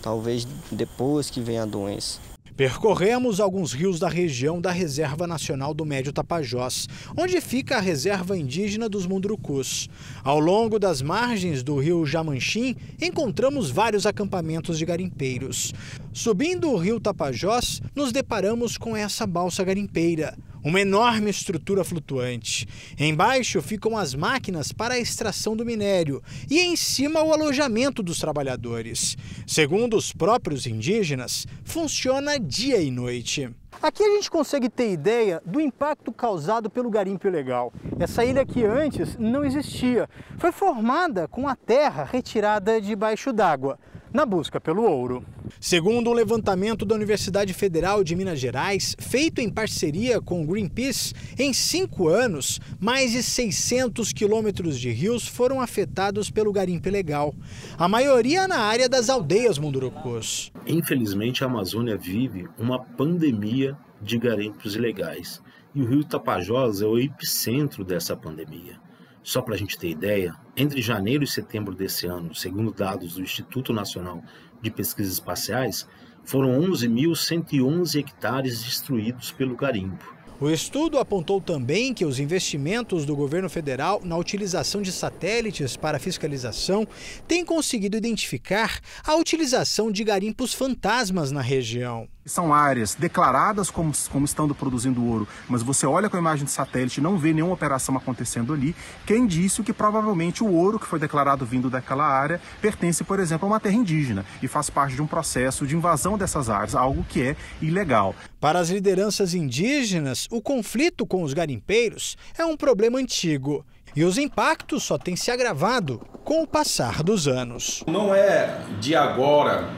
Talvez 0.00 0.46
depois 0.70 1.30
que 1.30 1.40
vem 1.40 1.58
a 1.58 1.64
doença. 1.64 2.20
Percorremos 2.56 3.40
alguns 3.40 3.72
rios 3.72 3.98
da 3.98 4.08
região 4.08 4.60
da 4.60 4.70
Reserva 4.70 5.26
Nacional 5.26 5.74
do 5.74 5.84
Médio 5.84 6.12
Tapajós, 6.12 6.88
onde 7.16 7.40
fica 7.40 7.78
a 7.78 7.80
Reserva 7.80 8.38
Indígena 8.38 8.88
dos 8.88 9.06
Mundurucus. 9.08 9.88
Ao 10.22 10.38
longo 10.38 10.78
das 10.78 11.02
margens 11.02 11.64
do 11.64 11.76
rio 11.80 12.06
Jamanchim, 12.06 12.76
encontramos 13.02 13.70
vários 13.70 14.06
acampamentos 14.06 14.78
de 14.78 14.86
garimpeiros. 14.86 15.74
Subindo 16.12 16.70
o 16.70 16.76
rio 16.76 17.00
Tapajós, 17.00 17.82
nos 17.92 18.12
deparamos 18.12 18.78
com 18.78 18.96
essa 18.96 19.26
balsa 19.26 19.64
garimpeira 19.64 20.38
uma 20.64 20.80
enorme 20.80 21.30
estrutura 21.30 21.84
flutuante. 21.84 22.66
Embaixo 22.98 23.60
ficam 23.60 23.96
as 23.96 24.14
máquinas 24.14 24.72
para 24.72 24.94
a 24.94 24.98
extração 24.98 25.54
do 25.54 25.64
minério 25.64 26.22
e 26.50 26.58
em 26.58 26.74
cima 26.74 27.22
o 27.22 27.32
alojamento 27.32 28.02
dos 28.02 28.18
trabalhadores. 28.18 29.16
Segundo 29.46 29.96
os 29.96 30.12
próprios 30.12 30.66
indígenas, 30.66 31.46
funciona 31.62 32.40
dia 32.40 32.80
e 32.80 32.90
noite. 32.90 33.50
Aqui 33.82 34.02
a 34.02 34.08
gente 34.08 34.30
consegue 34.30 34.70
ter 34.70 34.92
ideia 34.92 35.42
do 35.44 35.60
impacto 35.60 36.10
causado 36.10 36.70
pelo 36.70 36.88
garimpo 36.88 37.26
ilegal. 37.26 37.70
Essa 37.98 38.24
ilha 38.24 38.40
aqui 38.40 38.64
antes 38.64 39.18
não 39.18 39.44
existia. 39.44 40.08
Foi 40.38 40.52
formada 40.52 41.28
com 41.28 41.46
a 41.46 41.54
terra 41.54 42.04
retirada 42.04 42.80
debaixo 42.80 43.32
d'água 43.32 43.78
na 44.14 44.24
busca 44.24 44.60
pelo 44.60 44.84
ouro. 44.84 45.24
Segundo 45.58 46.08
um 46.08 46.12
levantamento 46.12 46.84
da 46.84 46.94
Universidade 46.94 47.52
Federal 47.52 48.04
de 48.04 48.14
Minas 48.14 48.38
Gerais, 48.38 48.94
feito 48.96 49.40
em 49.40 49.50
parceria 49.50 50.20
com 50.20 50.40
o 50.40 50.46
Greenpeace, 50.46 51.12
em 51.36 51.52
cinco 51.52 52.06
anos, 52.06 52.60
mais 52.78 53.10
de 53.10 53.24
600 53.24 54.12
quilômetros 54.12 54.78
de 54.78 54.88
rios 54.90 55.26
foram 55.26 55.60
afetados 55.60 56.30
pelo 56.30 56.52
garimpo 56.52 56.86
ilegal, 56.86 57.34
a 57.76 57.88
maioria 57.88 58.46
na 58.46 58.58
área 58.58 58.88
das 58.88 59.10
aldeias 59.10 59.58
mundurucus. 59.58 60.52
Infelizmente, 60.64 61.42
a 61.42 61.48
Amazônia 61.48 61.96
vive 61.96 62.48
uma 62.56 62.78
pandemia 62.78 63.76
de 64.00 64.16
garimpos 64.16 64.76
ilegais 64.76 65.42
e 65.74 65.82
o 65.82 65.86
rio 65.86 66.04
Tapajós 66.04 66.80
é 66.80 66.86
o 66.86 66.96
epicentro 66.96 67.84
dessa 67.84 68.16
pandemia. 68.16 68.78
Só 69.24 69.40
para 69.40 69.54
a 69.54 69.58
gente 69.58 69.78
ter 69.78 69.88
ideia, 69.88 70.36
entre 70.54 70.82
janeiro 70.82 71.24
e 71.24 71.26
setembro 71.26 71.74
desse 71.74 72.06
ano, 72.06 72.34
segundo 72.34 72.70
dados 72.70 73.14
do 73.14 73.22
Instituto 73.22 73.72
Nacional 73.72 74.22
de 74.60 74.70
Pesquisas 74.70 75.14
Espaciais, 75.14 75.88
foram 76.22 76.60
11.111 76.60 77.98
hectares 77.98 78.62
destruídos 78.62 79.32
pelo 79.32 79.56
garimpo. 79.56 80.14
O 80.38 80.50
estudo 80.50 80.98
apontou 80.98 81.40
também 81.40 81.94
que 81.94 82.04
os 82.04 82.18
investimentos 82.18 83.06
do 83.06 83.16
governo 83.16 83.48
federal 83.48 84.02
na 84.04 84.16
utilização 84.18 84.82
de 84.82 84.92
satélites 84.92 85.74
para 85.74 85.98
fiscalização 85.98 86.86
têm 87.26 87.46
conseguido 87.46 87.96
identificar 87.96 88.78
a 89.02 89.16
utilização 89.16 89.90
de 89.90 90.04
garimpos 90.04 90.52
fantasmas 90.52 91.32
na 91.32 91.40
região. 91.40 92.06
São 92.26 92.54
áreas 92.54 92.94
declaradas 92.94 93.70
como, 93.70 93.92
como 94.10 94.24
estando 94.24 94.54
produzindo 94.54 95.04
ouro, 95.04 95.28
mas 95.46 95.62
você 95.62 95.86
olha 95.86 96.08
com 96.08 96.16
a 96.16 96.20
imagem 96.20 96.46
de 96.46 96.50
satélite 96.50 96.98
e 96.98 97.02
não 97.02 97.18
vê 97.18 97.34
nenhuma 97.34 97.52
operação 97.52 97.94
acontecendo 97.96 98.54
ali, 98.54 98.74
que 99.04 99.12
é 99.12 99.18
indício 99.18 99.62
que 99.62 99.74
provavelmente 99.74 100.42
o 100.42 100.50
ouro 100.50 100.78
que 100.78 100.86
foi 100.86 100.98
declarado 100.98 101.44
vindo 101.44 101.68
daquela 101.68 102.06
área 102.06 102.40
pertence, 102.62 103.04
por 103.04 103.20
exemplo, 103.20 103.46
a 103.46 103.52
uma 103.52 103.60
terra 103.60 103.74
indígena 103.74 104.24
e 104.42 104.48
faz 104.48 104.70
parte 104.70 104.94
de 104.94 105.02
um 105.02 105.06
processo 105.06 105.66
de 105.66 105.76
invasão 105.76 106.16
dessas 106.16 106.48
áreas, 106.48 106.74
algo 106.74 107.04
que 107.06 107.20
é 107.20 107.36
ilegal. 107.60 108.14
Para 108.40 108.58
as 108.58 108.70
lideranças 108.70 109.34
indígenas, 109.34 110.26
o 110.30 110.40
conflito 110.40 111.06
com 111.06 111.22
os 111.22 111.34
garimpeiros 111.34 112.16
é 112.38 112.44
um 112.44 112.56
problema 112.56 112.98
antigo. 112.98 113.64
E 113.94 114.02
os 114.02 114.18
impactos 114.18 114.82
só 114.82 114.98
têm 114.98 115.14
se 115.14 115.30
agravado 115.30 116.00
com 116.24 116.42
o 116.42 116.46
passar 116.46 117.02
dos 117.02 117.28
anos. 117.28 117.84
Não 117.86 118.14
é 118.14 118.60
de 118.80 118.96
agora 118.96 119.70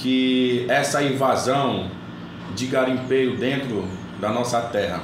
que 0.00 0.64
essa 0.68 1.02
invasão 1.02 1.90
de 2.54 2.66
garimpeiro 2.66 3.36
dentro 3.36 3.86
da 4.18 4.30
nossa 4.30 4.60
terra, 4.62 5.02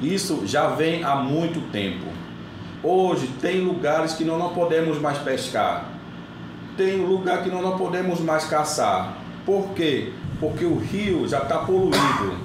isso 0.00 0.46
já 0.46 0.68
vem 0.68 1.02
há 1.02 1.16
muito 1.16 1.60
tempo. 1.72 2.06
Hoje 2.82 3.26
tem 3.40 3.60
lugares 3.60 4.14
que 4.14 4.24
nós 4.24 4.38
não 4.38 4.54
podemos 4.54 5.00
mais 5.00 5.18
pescar, 5.18 5.90
tem 6.76 7.04
lugar 7.04 7.42
que 7.42 7.50
nós 7.50 7.62
não 7.62 7.76
podemos 7.76 8.20
mais 8.20 8.44
caçar. 8.44 9.18
Por 9.44 9.70
quê? 9.74 10.12
Porque 10.38 10.64
o 10.64 10.78
rio 10.78 11.26
já 11.26 11.42
está 11.42 11.58
poluído. 11.58 12.38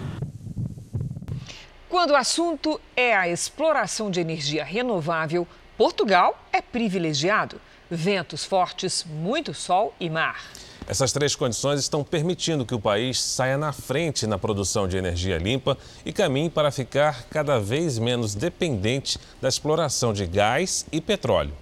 Quando 1.87 2.11
o 2.11 2.15
assunto 2.15 2.81
é 2.95 3.15
a 3.15 3.29
exploração 3.29 4.09
de 4.09 4.19
energia 4.19 4.63
renovável, 4.63 5.47
Portugal 5.77 6.43
é 6.51 6.59
privilegiado. 6.59 7.61
Ventos 7.91 8.43
fortes, 8.43 9.05
muito 9.07 9.53
sol 9.53 9.93
e 9.99 10.09
mar. 10.09 10.41
Essas 10.87 11.13
três 11.13 11.35
condições 11.35 11.79
estão 11.79 12.03
permitindo 12.03 12.65
que 12.65 12.75
o 12.75 12.79
país 12.79 13.19
saia 13.19 13.57
na 13.57 13.71
frente 13.71 14.27
na 14.27 14.37
produção 14.37 14.87
de 14.87 14.97
energia 14.97 15.37
limpa 15.37 15.77
e 16.05 16.11
caminhe 16.11 16.49
para 16.49 16.71
ficar 16.71 17.23
cada 17.29 17.57
vez 17.59 17.97
menos 17.97 18.35
dependente 18.35 19.17
da 19.41 19.47
exploração 19.47 20.11
de 20.11 20.25
gás 20.25 20.85
e 20.91 20.99
petróleo. 20.99 21.53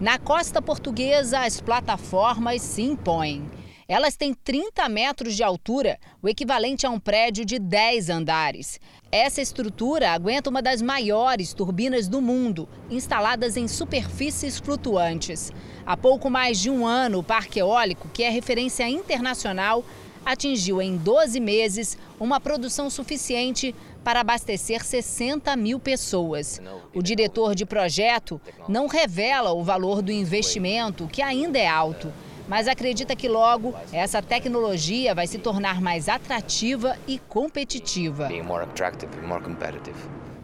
Na 0.00 0.18
costa 0.18 0.62
portuguesa, 0.62 1.40
as 1.40 1.60
plataformas 1.60 2.62
se 2.62 2.80
impõem. 2.80 3.44
Elas 3.90 4.14
têm 4.14 4.32
30 4.32 4.88
metros 4.88 5.34
de 5.34 5.42
altura, 5.42 5.98
o 6.22 6.28
equivalente 6.28 6.86
a 6.86 6.90
um 6.90 7.00
prédio 7.00 7.44
de 7.44 7.58
10 7.58 8.08
andares. 8.08 8.78
Essa 9.10 9.42
estrutura 9.42 10.12
aguenta 10.12 10.48
uma 10.48 10.62
das 10.62 10.80
maiores 10.80 11.52
turbinas 11.52 12.06
do 12.06 12.20
mundo, 12.20 12.68
instaladas 12.88 13.56
em 13.56 13.66
superfícies 13.66 14.60
flutuantes. 14.60 15.52
Há 15.84 15.96
pouco 15.96 16.30
mais 16.30 16.60
de 16.60 16.70
um 16.70 16.86
ano, 16.86 17.18
o 17.18 17.24
Parque 17.24 17.58
Eólico, 17.58 18.08
que 18.10 18.22
é 18.22 18.30
referência 18.30 18.88
internacional, 18.88 19.84
atingiu 20.24 20.80
em 20.80 20.96
12 20.96 21.40
meses 21.40 21.98
uma 22.20 22.38
produção 22.38 22.88
suficiente 22.88 23.74
para 24.04 24.20
abastecer 24.20 24.84
60 24.84 25.56
mil 25.56 25.80
pessoas. 25.80 26.62
O 26.94 27.02
diretor 27.02 27.56
de 27.56 27.66
projeto 27.66 28.40
não 28.68 28.86
revela 28.86 29.50
o 29.50 29.64
valor 29.64 30.00
do 30.00 30.12
investimento, 30.12 31.08
que 31.08 31.22
ainda 31.22 31.58
é 31.58 31.66
alto, 31.66 32.12
mas 32.50 32.66
acredita 32.66 33.14
que 33.14 33.28
logo 33.28 33.72
essa 33.92 34.20
tecnologia 34.20 35.14
vai 35.14 35.28
se 35.28 35.38
tornar 35.38 35.80
mais 35.80 36.08
atrativa 36.08 36.96
e 37.06 37.16
competitiva. 37.16 38.26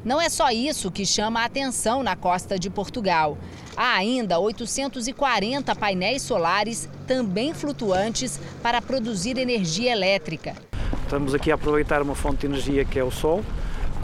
Não 0.04 0.20
é 0.20 0.28
só 0.28 0.50
isso 0.50 0.88
que 0.88 1.04
chama 1.04 1.40
a 1.40 1.46
atenção 1.46 2.04
na 2.04 2.14
costa 2.14 2.56
de 2.56 2.70
Portugal. 2.70 3.36
Há 3.76 3.96
ainda 3.96 4.38
840 4.38 5.74
painéis 5.74 6.22
solares, 6.22 6.88
também 7.08 7.52
flutuantes, 7.52 8.40
para 8.62 8.80
produzir 8.80 9.36
energia 9.36 9.90
elétrica. 9.90 10.54
Estamos 11.02 11.34
aqui 11.34 11.50
a 11.50 11.56
aproveitar 11.56 12.02
uma 12.02 12.14
fonte 12.14 12.38
de 12.38 12.46
energia 12.46 12.84
que 12.84 13.00
é 13.00 13.02
o 13.02 13.10
sol, 13.10 13.42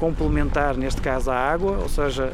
complementar, 0.01 0.77
neste 0.77 1.01
caso, 1.01 1.31
a 1.31 1.37
água, 1.37 1.79
ou 1.79 1.89
seja, 1.89 2.33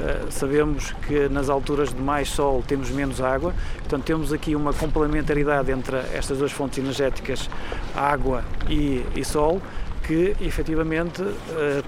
eh, 0.00 0.26
sabemos 0.30 0.92
que 1.06 1.28
nas 1.28 1.48
alturas 1.48 1.92
de 1.92 2.00
mais 2.00 2.28
sol 2.28 2.62
temos 2.66 2.90
menos 2.90 3.20
água, 3.20 3.54
portanto 3.78 4.04
temos 4.04 4.32
aqui 4.32 4.54
uma 4.54 4.72
complementaridade 4.72 5.70
entre 5.72 5.96
estas 6.14 6.38
duas 6.38 6.52
fontes 6.52 6.78
energéticas, 6.78 7.50
água 7.94 8.44
e, 8.68 9.04
e 9.14 9.24
sol, 9.24 9.60
que 10.08 10.34
efetivamente 10.40 11.20
uh, 11.20 11.36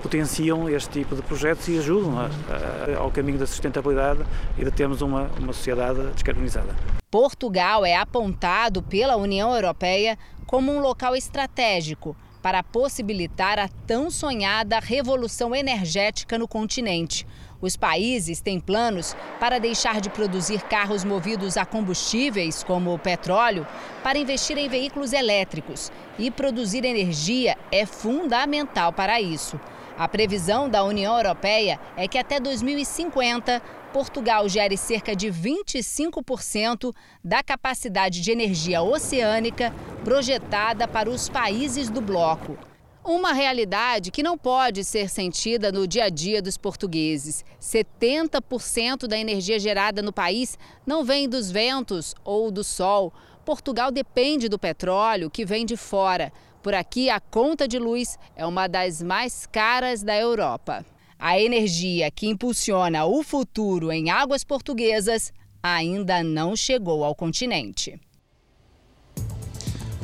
potenciam 0.02 0.68
este 0.68 0.90
tipo 0.90 1.16
de 1.16 1.22
projetos 1.22 1.66
e 1.68 1.78
ajudam 1.78 2.18
a, 2.18 2.26
a, 2.26 2.98
ao 2.98 3.10
caminho 3.10 3.38
da 3.38 3.46
sustentabilidade 3.46 4.20
e 4.58 4.64
de 4.64 4.70
termos 4.70 5.00
uma, 5.00 5.30
uma 5.38 5.54
sociedade 5.54 6.02
descarbonizada. 6.12 6.76
Portugal 7.10 7.84
é 7.84 7.96
apontado 7.96 8.82
pela 8.82 9.16
União 9.16 9.54
Europeia 9.54 10.18
como 10.46 10.70
um 10.70 10.80
local 10.80 11.16
estratégico 11.16 12.14
para 12.42 12.62
possibilitar 12.62 13.58
a 13.58 13.68
tão 13.86 14.10
sonhada 14.10 14.78
revolução 14.78 15.54
energética 15.54 16.38
no 16.38 16.48
continente. 16.48 17.26
Os 17.60 17.76
países 17.76 18.40
têm 18.40 18.58
planos 18.58 19.14
para 19.38 19.58
deixar 19.58 20.00
de 20.00 20.08
produzir 20.08 20.62
carros 20.62 21.04
movidos 21.04 21.56
a 21.56 21.66
combustíveis, 21.66 22.64
como 22.64 22.94
o 22.94 22.98
petróleo, 22.98 23.66
para 24.02 24.18
investir 24.18 24.56
em 24.56 24.68
veículos 24.68 25.12
elétricos. 25.12 25.92
E 26.18 26.30
produzir 26.30 26.84
energia 26.84 27.56
é 27.70 27.84
fundamental 27.84 28.92
para 28.92 29.20
isso. 29.20 29.60
A 29.98 30.08
previsão 30.08 30.70
da 30.70 30.82
União 30.82 31.14
Europeia 31.14 31.78
é 31.96 32.08
que 32.08 32.16
até 32.16 32.40
2050, 32.40 33.60
Portugal 33.92 34.48
gere 34.48 34.76
cerca 34.76 35.14
de 35.14 35.28
25% 35.28 36.94
da 37.22 37.42
capacidade 37.42 38.22
de 38.22 38.30
energia 38.32 38.80
oceânica 38.80 39.74
projetada 40.02 40.88
para 40.88 41.10
os 41.10 41.28
países 41.28 41.90
do 41.90 42.00
bloco. 42.00 42.69
Uma 43.12 43.32
realidade 43.32 44.12
que 44.12 44.22
não 44.22 44.38
pode 44.38 44.84
ser 44.84 45.10
sentida 45.10 45.72
no 45.72 45.84
dia 45.84 46.04
a 46.04 46.08
dia 46.08 46.40
dos 46.40 46.56
portugueses. 46.56 47.44
70% 47.60 49.08
da 49.08 49.18
energia 49.18 49.58
gerada 49.58 50.00
no 50.00 50.12
país 50.12 50.56
não 50.86 51.02
vem 51.02 51.28
dos 51.28 51.50
ventos 51.50 52.14
ou 52.22 52.52
do 52.52 52.62
sol. 52.62 53.12
Portugal 53.44 53.90
depende 53.90 54.48
do 54.48 54.60
petróleo 54.60 55.28
que 55.28 55.44
vem 55.44 55.66
de 55.66 55.76
fora. 55.76 56.32
Por 56.62 56.72
aqui, 56.72 57.10
a 57.10 57.18
conta 57.18 57.66
de 57.66 57.80
luz 57.80 58.16
é 58.36 58.46
uma 58.46 58.68
das 58.68 59.02
mais 59.02 59.44
caras 59.44 60.04
da 60.04 60.16
Europa. 60.16 60.86
A 61.18 61.36
energia 61.36 62.12
que 62.12 62.28
impulsiona 62.28 63.06
o 63.06 63.24
futuro 63.24 63.90
em 63.90 64.08
águas 64.08 64.44
portuguesas 64.44 65.32
ainda 65.60 66.22
não 66.22 66.54
chegou 66.54 67.02
ao 67.02 67.16
continente. 67.16 67.98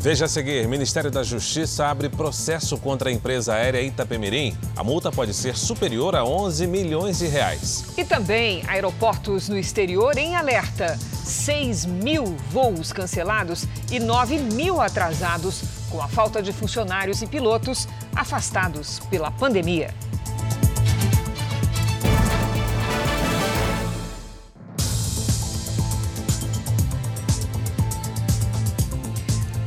Veja 0.07 0.27
a 0.27 0.29
seguir: 0.29 0.69
Ministério 0.69 1.11
da 1.11 1.25
Justiça 1.25 1.85
abre 1.89 2.09
processo 2.09 2.79
contra 2.79 3.11
a 3.11 3.13
empresa 3.13 3.55
aérea 3.55 3.83
Itapemirim. 3.83 4.57
A 4.77 4.85
multa 4.85 5.11
pode 5.11 5.35
ser 5.35 5.57
superior 5.57 6.15
a 6.15 6.25
11 6.25 6.65
milhões 6.69 7.19
de 7.19 7.27
reais. 7.27 7.87
E 7.99 8.05
também 8.05 8.63
aeroportos 8.69 9.49
no 9.49 9.59
exterior 9.59 10.17
em 10.17 10.37
alerta. 10.37 10.97
6 10.97 11.87
mil 11.87 12.25
voos 12.53 12.93
cancelados 12.93 13.67
e 13.91 13.99
9 13.99 14.39
mil 14.39 14.81
atrasados 14.81 15.65
com 15.91 16.01
a 16.01 16.07
falta 16.07 16.41
de 16.41 16.53
funcionários 16.53 17.21
e 17.21 17.27
pilotos 17.27 17.89
afastados 18.15 19.01
pela 19.11 19.33
pandemia. 19.33 19.93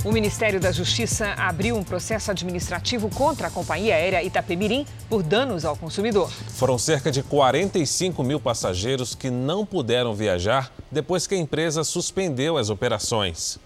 O 0.09 0.11
Ministério 0.11 0.59
da 0.59 0.71
Justiça 0.71 1.35
abriu 1.37 1.75
um 1.75 1.83
processo 1.83 2.31
administrativo 2.31 3.11
contra 3.11 3.45
a 3.45 3.51
companhia 3.51 3.93
aérea 3.93 4.23
Itapemirim 4.23 4.83
por 5.07 5.21
danos 5.21 5.63
ao 5.63 5.77
consumidor. 5.77 6.31
Foram 6.31 6.79
cerca 6.79 7.11
de 7.11 7.21
45 7.21 8.23
mil 8.23 8.39
passageiros 8.39 9.13
que 9.13 9.29
não 9.29 9.63
puderam 9.63 10.15
viajar 10.15 10.73
depois 10.91 11.27
que 11.27 11.35
a 11.35 11.37
empresa 11.37 11.83
suspendeu 11.83 12.57
as 12.57 12.71
operações. 12.71 13.59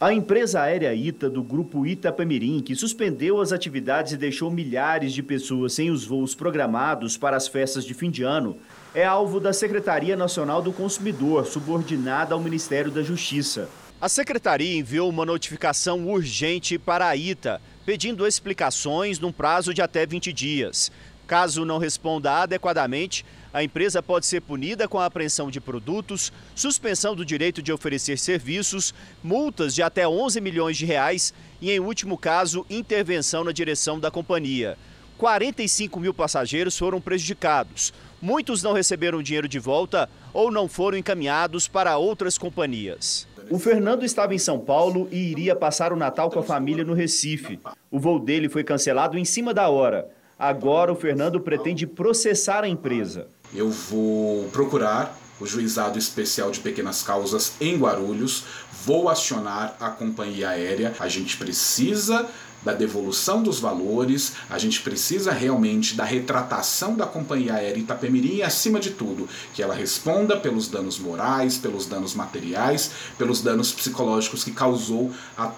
A 0.00 0.12
empresa 0.12 0.60
aérea 0.60 0.94
Ita 0.94 1.28
do 1.28 1.42
grupo 1.42 1.84
Itapemirim, 1.84 2.60
que 2.60 2.76
suspendeu 2.76 3.40
as 3.40 3.50
atividades 3.50 4.12
e 4.12 4.16
deixou 4.16 4.52
milhares 4.52 5.12
de 5.12 5.20
pessoas 5.20 5.72
sem 5.72 5.90
os 5.90 6.04
voos 6.04 6.32
programados 6.32 7.16
para 7.16 7.36
as 7.36 7.48
festas 7.48 7.84
de 7.84 7.92
fim 7.92 8.08
de 8.08 8.22
ano, 8.22 8.56
é 8.94 9.04
alvo 9.04 9.40
da 9.40 9.52
Secretaria 9.52 10.16
Nacional 10.16 10.62
do 10.62 10.72
Consumidor, 10.72 11.44
subordinada 11.44 12.34
ao 12.34 12.40
Ministério 12.40 12.90
da 12.92 13.02
Justiça. 13.02 13.68
A 14.02 14.08
secretaria 14.08 14.76
enviou 14.76 15.08
uma 15.08 15.24
notificação 15.24 16.08
urgente 16.08 16.76
para 16.76 17.06
a 17.06 17.16
ITA, 17.16 17.62
pedindo 17.86 18.26
explicações 18.26 19.20
num 19.20 19.30
prazo 19.30 19.72
de 19.72 19.80
até 19.80 20.04
20 20.04 20.32
dias. 20.32 20.90
Caso 21.24 21.64
não 21.64 21.78
responda 21.78 22.42
adequadamente, 22.42 23.24
a 23.54 23.62
empresa 23.62 24.02
pode 24.02 24.26
ser 24.26 24.40
punida 24.40 24.88
com 24.88 24.98
a 24.98 25.06
apreensão 25.06 25.52
de 25.52 25.60
produtos, 25.60 26.32
suspensão 26.52 27.14
do 27.14 27.24
direito 27.24 27.62
de 27.62 27.72
oferecer 27.72 28.18
serviços, 28.18 28.92
multas 29.22 29.72
de 29.72 29.84
até 29.84 30.08
11 30.08 30.40
milhões 30.40 30.76
de 30.76 30.84
reais 30.84 31.32
e, 31.60 31.70
em 31.70 31.78
último 31.78 32.18
caso, 32.18 32.66
intervenção 32.68 33.44
na 33.44 33.52
direção 33.52 34.00
da 34.00 34.10
companhia. 34.10 34.76
45 35.16 36.00
mil 36.00 36.12
passageiros 36.12 36.76
foram 36.76 37.00
prejudicados. 37.00 37.94
Muitos 38.20 38.64
não 38.64 38.72
receberam 38.72 39.22
dinheiro 39.22 39.46
de 39.46 39.60
volta 39.60 40.10
ou 40.32 40.50
não 40.50 40.66
foram 40.66 40.98
encaminhados 40.98 41.68
para 41.68 41.96
outras 41.96 42.36
companhias. 42.36 43.30
O 43.52 43.58
Fernando 43.58 44.02
estava 44.02 44.34
em 44.34 44.38
São 44.38 44.58
Paulo 44.58 45.06
e 45.12 45.30
iria 45.30 45.54
passar 45.54 45.92
o 45.92 45.96
Natal 45.96 46.30
com 46.30 46.38
a 46.38 46.42
família 46.42 46.82
no 46.86 46.94
Recife. 46.94 47.60
O 47.90 48.00
voo 48.00 48.18
dele 48.18 48.48
foi 48.48 48.64
cancelado 48.64 49.18
em 49.18 49.26
cima 49.26 49.52
da 49.52 49.68
hora. 49.68 50.08
Agora 50.38 50.90
o 50.90 50.96
Fernando 50.96 51.38
pretende 51.38 51.86
processar 51.86 52.64
a 52.64 52.68
empresa. 52.68 53.26
Eu 53.54 53.68
vou 53.68 54.48
procurar 54.48 55.18
o 55.38 55.44
Juizado 55.44 55.98
Especial 55.98 56.50
de 56.50 56.60
Pequenas 56.60 57.02
Causas 57.02 57.52
em 57.60 57.76
Guarulhos, 57.76 58.44
vou 58.86 59.10
acionar 59.10 59.76
a 59.78 59.90
companhia 59.90 60.48
aérea. 60.48 60.94
A 60.98 61.06
gente 61.06 61.36
precisa 61.36 62.26
da 62.64 62.72
devolução 62.72 63.42
dos 63.42 63.58
valores, 63.58 64.34
a 64.48 64.58
gente 64.58 64.80
precisa 64.82 65.32
realmente 65.32 65.94
da 65.94 66.04
retratação 66.04 66.94
da 66.94 67.06
companhia 67.06 67.54
aérea 67.54 67.80
Itapemirim 67.80 68.36
e, 68.36 68.42
acima 68.42 68.78
de 68.78 68.90
tudo, 68.90 69.28
que 69.54 69.62
ela 69.62 69.74
responda 69.74 70.36
pelos 70.36 70.68
danos 70.68 70.98
morais, 70.98 71.58
pelos 71.58 71.86
danos 71.86 72.14
materiais, 72.14 72.92
pelos 73.18 73.42
danos 73.42 73.72
psicológicos 73.72 74.44
que 74.44 74.52
causou 74.52 75.12
a 75.36 75.52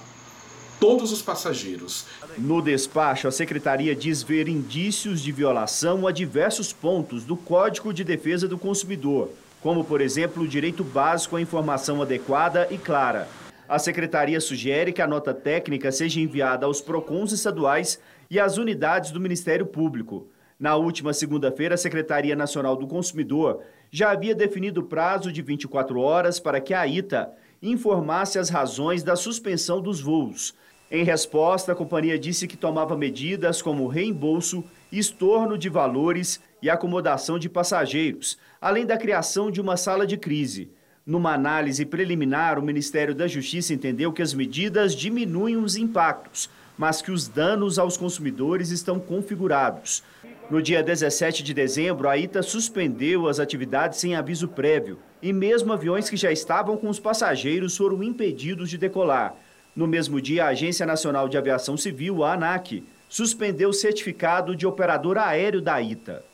todos 0.80 1.12
os 1.12 1.22
passageiros. 1.22 2.04
No 2.36 2.60
despacho, 2.60 3.28
a 3.28 3.32
secretaria 3.32 3.94
diz 3.94 4.22
ver 4.22 4.48
indícios 4.48 5.20
de 5.22 5.32
violação 5.32 6.06
a 6.06 6.12
diversos 6.12 6.72
pontos 6.72 7.24
do 7.24 7.36
Código 7.36 7.92
de 7.92 8.04
Defesa 8.04 8.48
do 8.48 8.58
Consumidor, 8.58 9.30
como, 9.62 9.84
por 9.84 10.00
exemplo, 10.00 10.42
o 10.42 10.48
direito 10.48 10.84
básico 10.84 11.36
à 11.36 11.40
informação 11.40 12.02
adequada 12.02 12.68
e 12.70 12.76
clara 12.76 13.28
a 13.68 13.78
secretaria 13.78 14.40
sugere 14.40 14.92
que 14.92 15.00
a 15.00 15.06
nota 15.06 15.32
técnica 15.32 15.90
seja 15.90 16.20
enviada 16.20 16.66
aos 16.66 16.80
PROCONs 16.80 17.32
estaduais 17.32 17.98
e 18.30 18.38
às 18.38 18.58
unidades 18.58 19.10
do 19.10 19.20
Ministério 19.20 19.66
Público. 19.66 20.26
Na 20.58 20.76
última 20.76 21.12
segunda-feira, 21.12 21.74
a 21.74 21.78
Secretaria 21.78 22.36
Nacional 22.36 22.76
do 22.76 22.86
Consumidor 22.86 23.62
já 23.90 24.10
havia 24.10 24.34
definido 24.34 24.80
o 24.80 24.84
prazo 24.84 25.32
de 25.32 25.42
24 25.42 25.98
horas 26.00 26.38
para 26.38 26.60
que 26.60 26.74
a 26.74 26.86
ITA 26.86 27.32
informasse 27.62 28.38
as 28.38 28.50
razões 28.50 29.02
da 29.02 29.16
suspensão 29.16 29.80
dos 29.80 30.00
voos. 30.00 30.54
Em 30.90 31.02
resposta, 31.02 31.72
a 31.72 31.74
companhia 31.74 32.18
disse 32.18 32.46
que 32.46 32.56
tomava 32.56 32.96
medidas 32.96 33.62
como 33.62 33.88
reembolso, 33.88 34.62
estorno 34.92 35.56
de 35.56 35.68
valores 35.68 36.40
e 36.62 36.70
acomodação 36.70 37.38
de 37.38 37.48
passageiros, 37.48 38.38
além 38.60 38.86
da 38.86 38.96
criação 38.96 39.50
de 39.50 39.60
uma 39.60 39.76
sala 39.76 40.06
de 40.06 40.16
crise. 40.16 40.70
Numa 41.06 41.34
análise 41.34 41.84
preliminar, 41.84 42.58
o 42.58 42.62
Ministério 42.62 43.14
da 43.14 43.28
Justiça 43.28 43.74
entendeu 43.74 44.10
que 44.10 44.22
as 44.22 44.32
medidas 44.32 44.96
diminuem 44.96 45.54
os 45.58 45.76
impactos, 45.76 46.48
mas 46.78 47.02
que 47.02 47.10
os 47.10 47.28
danos 47.28 47.78
aos 47.78 47.98
consumidores 47.98 48.70
estão 48.70 48.98
configurados. 48.98 50.02
No 50.50 50.62
dia 50.62 50.82
17 50.82 51.42
de 51.42 51.52
dezembro, 51.52 52.08
a 52.08 52.16
ITA 52.16 52.42
suspendeu 52.42 53.28
as 53.28 53.38
atividades 53.38 53.98
sem 53.98 54.16
aviso 54.16 54.48
prévio 54.48 54.98
e 55.20 55.30
mesmo 55.30 55.74
aviões 55.74 56.08
que 56.08 56.16
já 56.16 56.32
estavam 56.32 56.74
com 56.74 56.88
os 56.88 56.98
passageiros 56.98 57.76
foram 57.76 58.02
impedidos 58.02 58.70
de 58.70 58.78
decolar. 58.78 59.34
No 59.76 59.86
mesmo 59.86 60.22
dia, 60.22 60.46
a 60.46 60.48
Agência 60.48 60.86
Nacional 60.86 61.28
de 61.28 61.36
Aviação 61.36 61.76
Civil, 61.76 62.24
a 62.24 62.32
ANAC, 62.32 62.82
suspendeu 63.10 63.68
o 63.68 63.74
certificado 63.74 64.56
de 64.56 64.66
operador 64.66 65.18
aéreo 65.18 65.60
da 65.60 65.82
ITA. 65.82 66.24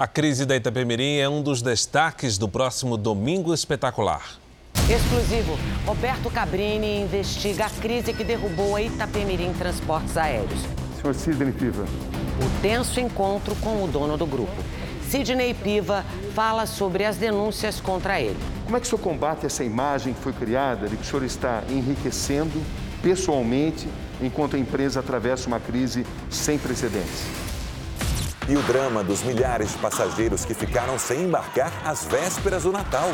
A 0.00 0.06
crise 0.06 0.46
da 0.46 0.56
Itapemirim 0.56 1.18
é 1.18 1.28
um 1.28 1.42
dos 1.42 1.60
destaques 1.60 2.38
do 2.38 2.48
próximo 2.48 2.96
Domingo 2.96 3.52
Espetacular. 3.52 4.40
Exclusivo. 4.88 5.58
Roberto 5.84 6.30
Cabrini 6.30 7.02
investiga 7.02 7.66
a 7.66 7.68
crise 7.68 8.14
que 8.14 8.24
derrubou 8.24 8.76
a 8.76 8.80
Itapemirim 8.80 9.52
Transportes 9.52 10.16
Aéreos. 10.16 10.58
Senhor 10.98 11.14
Sidney 11.14 11.52
Piva. 11.52 11.82
O 11.82 12.62
tenso 12.62 12.98
encontro 12.98 13.54
com 13.56 13.84
o 13.84 13.86
dono 13.86 14.16
do 14.16 14.24
grupo. 14.24 14.56
Sidney 15.06 15.52
Piva 15.52 16.02
fala 16.34 16.64
sobre 16.64 17.04
as 17.04 17.18
denúncias 17.18 17.78
contra 17.78 18.18
ele. 18.18 18.38
Como 18.64 18.78
é 18.78 18.80
que 18.80 18.86
o 18.86 18.88
senhor 18.88 19.02
combate 19.02 19.44
essa 19.44 19.62
imagem 19.62 20.14
que 20.14 20.20
foi 20.22 20.32
criada 20.32 20.88
de 20.88 20.96
que 20.96 21.02
o 21.02 21.06
senhor 21.06 21.24
está 21.24 21.62
enriquecendo 21.68 22.58
pessoalmente 23.02 23.86
enquanto 24.22 24.56
a 24.56 24.58
empresa 24.58 25.00
atravessa 25.00 25.46
uma 25.46 25.60
crise 25.60 26.06
sem 26.30 26.56
precedentes? 26.56 27.39
E 28.48 28.56
o 28.56 28.62
drama 28.62 29.04
dos 29.04 29.22
milhares 29.22 29.72
de 29.72 29.78
passageiros 29.78 30.44
que 30.44 30.54
ficaram 30.54 30.98
sem 30.98 31.22
embarcar 31.22 31.72
às 31.84 32.04
vésperas 32.04 32.64
do 32.64 32.72
Natal. 32.72 33.10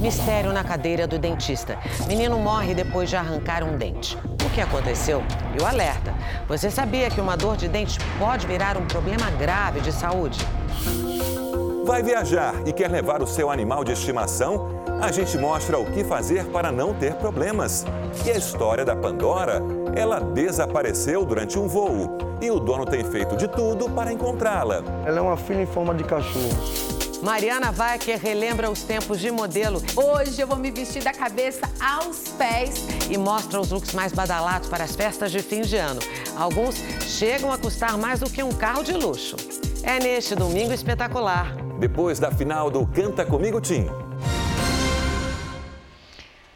Mistério 0.00 0.52
na 0.52 0.64
cadeira 0.64 1.06
do 1.06 1.18
dentista. 1.18 1.78
Menino 2.06 2.38
morre 2.38 2.74
depois 2.74 3.08
de 3.08 3.16
arrancar 3.16 3.62
um 3.62 3.76
dente. 3.76 4.16
O 4.44 4.50
que 4.50 4.60
aconteceu? 4.60 5.22
E 5.56 5.62
o 5.62 5.66
alerta. 5.66 6.14
Você 6.48 6.70
sabia 6.70 7.10
que 7.10 7.20
uma 7.20 7.36
dor 7.36 7.56
de 7.56 7.68
dente 7.68 7.98
pode 8.18 8.46
virar 8.46 8.76
um 8.76 8.86
problema 8.86 9.30
grave 9.30 9.80
de 9.80 9.92
saúde? 9.92 10.38
Vai 11.90 12.04
viajar 12.04 12.54
e 12.64 12.72
quer 12.72 12.88
levar 12.88 13.20
o 13.20 13.26
seu 13.26 13.50
animal 13.50 13.82
de 13.82 13.90
estimação? 13.90 14.68
A 15.02 15.10
gente 15.10 15.36
mostra 15.36 15.76
o 15.76 15.84
que 15.84 16.04
fazer 16.04 16.46
para 16.46 16.70
não 16.70 16.94
ter 16.94 17.14
problemas. 17.16 17.84
E 18.24 18.30
a 18.30 18.36
história 18.36 18.84
da 18.84 18.94
Pandora? 18.94 19.60
Ela 19.96 20.20
desapareceu 20.20 21.24
durante 21.24 21.58
um 21.58 21.66
voo 21.66 22.16
e 22.40 22.48
o 22.48 22.60
dono 22.60 22.86
tem 22.86 23.02
feito 23.02 23.36
de 23.36 23.48
tudo 23.48 23.90
para 23.90 24.12
encontrá-la. 24.12 24.84
Ela 25.04 25.18
é 25.18 25.20
uma 25.20 25.36
filha 25.36 25.62
em 25.62 25.66
forma 25.66 25.92
de 25.92 26.04
cachorro. 26.04 26.56
Mariana 27.24 27.74
Wecker 27.76 28.20
relembra 28.20 28.70
os 28.70 28.84
tempos 28.84 29.18
de 29.18 29.32
modelo. 29.32 29.82
Hoje 29.96 30.40
eu 30.40 30.46
vou 30.46 30.56
me 30.56 30.70
vestir 30.70 31.02
da 31.02 31.12
cabeça 31.12 31.68
aos 31.80 32.28
pés. 32.38 32.86
E 33.10 33.18
mostra 33.18 33.60
os 33.60 33.72
looks 33.72 33.94
mais 33.94 34.12
badalados 34.12 34.68
para 34.68 34.84
as 34.84 34.94
festas 34.94 35.32
de 35.32 35.42
fim 35.42 35.62
de 35.62 35.76
ano. 35.76 36.00
Alguns 36.36 36.76
chegam 37.00 37.52
a 37.52 37.58
custar 37.58 37.98
mais 37.98 38.20
do 38.20 38.30
que 38.30 38.44
um 38.44 38.52
carro 38.52 38.84
de 38.84 38.92
luxo. 38.92 39.34
É 39.82 39.98
neste 39.98 40.34
domingo 40.34 40.72
espetacular. 40.72 41.54
Depois 41.78 42.18
da 42.18 42.30
final 42.30 42.70
do 42.70 42.86
Canta 42.86 43.24
Comigo 43.24 43.60
Tim. 43.60 43.86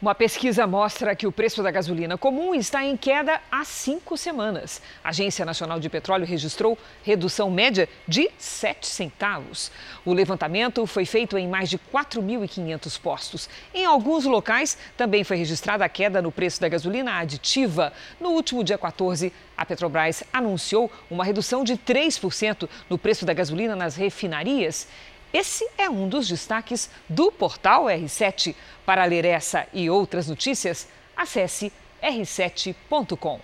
Uma 0.05 0.14
pesquisa 0.14 0.67
mostra 0.67 1.17
que 1.17 1.27
o 1.27 1.33
preço 1.33 1.62
da 1.62 1.71
gasolina 1.71 2.19
comum 2.19 2.55
está 2.55 2.85
em 2.85 2.95
queda 2.95 3.40
há 3.51 3.64
cinco 3.64 4.19
semanas. 4.19 4.83
A 5.03 5.09
Agência 5.09 5.47
Nacional 5.47 5.81
de 5.81 5.88
Petróleo 5.88 6.27
registrou 6.27 6.77
redução 7.03 7.51
média 7.51 7.88
de 8.07 8.31
7 8.37 8.87
centavos. 8.87 9.73
O 10.05 10.12
levantamento 10.12 10.87
foi 10.87 11.07
feito 11.07 11.38
em 11.38 11.49
mais 11.49 11.71
de 11.71 11.79
4.500 11.79 13.01
postos. 13.01 13.49
Em 13.73 13.87
alguns 13.87 14.27
locais, 14.27 14.77
também 14.95 15.25
foi 15.25 15.38
registrada 15.38 15.87
a 15.87 15.88
queda 15.88 16.21
no 16.21 16.31
preço 16.31 16.61
da 16.61 16.69
gasolina 16.69 17.19
aditiva. 17.19 17.90
No 18.21 18.33
último 18.33 18.62
dia 18.62 18.77
14, 18.77 19.33
a 19.57 19.64
Petrobras 19.64 20.23
anunciou 20.31 20.93
uma 21.11 21.25
redução 21.25 21.64
de 21.64 21.79
3% 21.79 22.69
no 22.90 22.99
preço 22.99 23.25
da 23.25 23.33
gasolina 23.33 23.75
nas 23.75 23.97
refinarias. 23.97 24.87
Esse 25.35 25.68
é 25.77 25.90
um 25.90 26.09
dos 26.09 26.29
destaques 26.29 26.88
do 27.09 27.33
portal 27.33 27.87
R7. 27.87 28.55
Para 28.87 29.05
ler 29.05 29.25
essa 29.25 29.66
e 29.73 29.90
outras 29.90 30.29
notícias, 30.29 30.87
acesse 31.16 31.73
r7.com. 32.01 33.40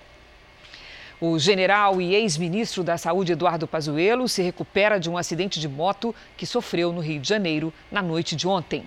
O 1.20 1.36
general 1.36 2.00
e 2.00 2.14
ex-ministro 2.14 2.84
da 2.84 2.96
Saúde 2.96 3.32
Eduardo 3.32 3.66
Pazuello 3.66 4.28
se 4.28 4.40
recupera 4.40 5.00
de 5.00 5.10
um 5.10 5.18
acidente 5.18 5.58
de 5.58 5.68
moto 5.68 6.14
que 6.36 6.46
sofreu 6.46 6.92
no 6.92 7.00
Rio 7.00 7.20
de 7.20 7.28
Janeiro 7.28 7.74
na 7.90 8.00
noite 8.00 8.36
de 8.36 8.46
ontem. 8.46 8.86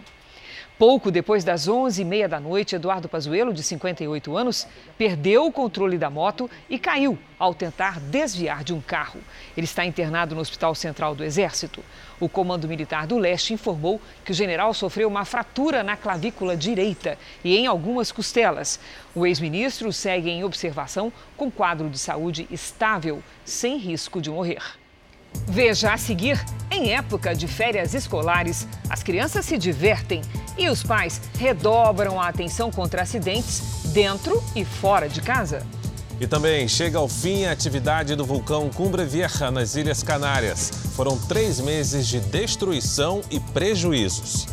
Pouco 0.77 1.11
depois 1.11 1.43
das 1.43 1.67
11h30 1.67 2.27
da 2.27 2.39
noite, 2.39 2.75
Eduardo 2.75 3.07
Pazuello, 3.07 3.53
de 3.53 3.61
58 3.61 4.35
anos, 4.35 4.67
perdeu 4.97 5.45
o 5.45 5.51
controle 5.51 5.99
da 5.99 6.09
moto 6.09 6.49
e 6.67 6.79
caiu 6.79 7.17
ao 7.37 7.53
tentar 7.53 7.99
desviar 7.99 8.63
de 8.63 8.73
um 8.73 8.81
carro. 8.81 9.19
Ele 9.55 9.65
está 9.65 9.85
internado 9.85 10.33
no 10.33 10.41
Hospital 10.41 10.73
Central 10.73 11.13
do 11.13 11.23
Exército. 11.23 11.83
O 12.19 12.27
Comando 12.27 12.67
Militar 12.67 13.05
do 13.05 13.19
Leste 13.19 13.53
informou 13.53 14.01
que 14.25 14.31
o 14.31 14.35
general 14.35 14.73
sofreu 14.73 15.07
uma 15.07 15.25
fratura 15.25 15.83
na 15.83 15.95
clavícula 15.95 16.57
direita 16.57 17.19
e 17.43 17.55
em 17.55 17.67
algumas 17.67 18.11
costelas. 18.11 18.79
O 19.13 19.27
ex-ministro 19.27 19.93
segue 19.93 20.31
em 20.31 20.43
observação 20.43 21.13
com 21.37 21.51
quadro 21.51 21.87
de 21.87 21.99
saúde 21.99 22.47
estável, 22.49 23.21
sem 23.45 23.77
risco 23.77 24.19
de 24.19 24.31
morrer. 24.31 24.82
Veja 25.47 25.93
a 25.93 25.97
seguir: 25.97 26.43
em 26.71 26.91
época 26.93 27.35
de 27.35 27.47
férias 27.47 27.93
escolares, 27.93 28.67
as 28.89 29.03
crianças 29.03 29.45
se 29.45 29.57
divertem 29.57 30.21
e 30.57 30.69
os 30.69 30.83
pais 30.83 31.21
redobram 31.37 32.19
a 32.19 32.27
atenção 32.27 32.71
contra 32.71 33.01
acidentes 33.01 33.61
dentro 33.93 34.43
e 34.55 34.65
fora 34.65 35.07
de 35.07 35.21
casa. 35.21 35.65
E 36.19 36.27
também 36.27 36.67
chega 36.67 36.97
ao 36.97 37.07
fim 37.07 37.45
a 37.45 37.51
atividade 37.51 38.15
do 38.15 38.23
vulcão 38.23 38.69
Cumbre 38.69 39.03
Vieja 39.03 39.51
nas 39.51 39.75
Ilhas 39.75 40.03
Canárias. 40.03 40.71
Foram 40.95 41.17
três 41.17 41.59
meses 41.59 42.07
de 42.07 42.19
destruição 42.19 43.21
e 43.29 43.39
prejuízos. 43.39 44.47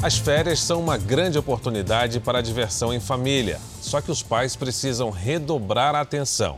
As 0.00 0.16
férias 0.16 0.60
são 0.60 0.80
uma 0.80 0.96
grande 0.96 1.38
oportunidade 1.38 2.20
para 2.20 2.38
a 2.38 2.42
diversão 2.42 2.94
em 2.94 3.00
família. 3.00 3.60
Só 3.80 4.00
que 4.00 4.12
os 4.12 4.22
pais 4.22 4.54
precisam 4.54 5.10
redobrar 5.10 5.92
a 5.96 6.00
atenção. 6.00 6.56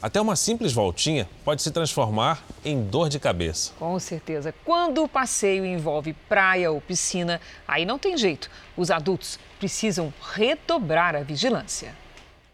Até 0.00 0.18
uma 0.18 0.34
simples 0.34 0.72
voltinha 0.72 1.28
pode 1.44 1.60
se 1.60 1.70
transformar 1.70 2.42
em 2.64 2.82
dor 2.82 3.10
de 3.10 3.18
cabeça. 3.18 3.74
Com 3.78 3.98
certeza. 3.98 4.54
Quando 4.64 5.02
o 5.02 5.08
passeio 5.08 5.66
envolve 5.66 6.14
praia 6.30 6.72
ou 6.72 6.80
piscina, 6.80 7.42
aí 7.66 7.84
não 7.84 7.98
tem 7.98 8.16
jeito. 8.16 8.50
Os 8.74 8.90
adultos 8.90 9.38
precisam 9.58 10.10
redobrar 10.32 11.14
a 11.14 11.22
vigilância. 11.22 11.94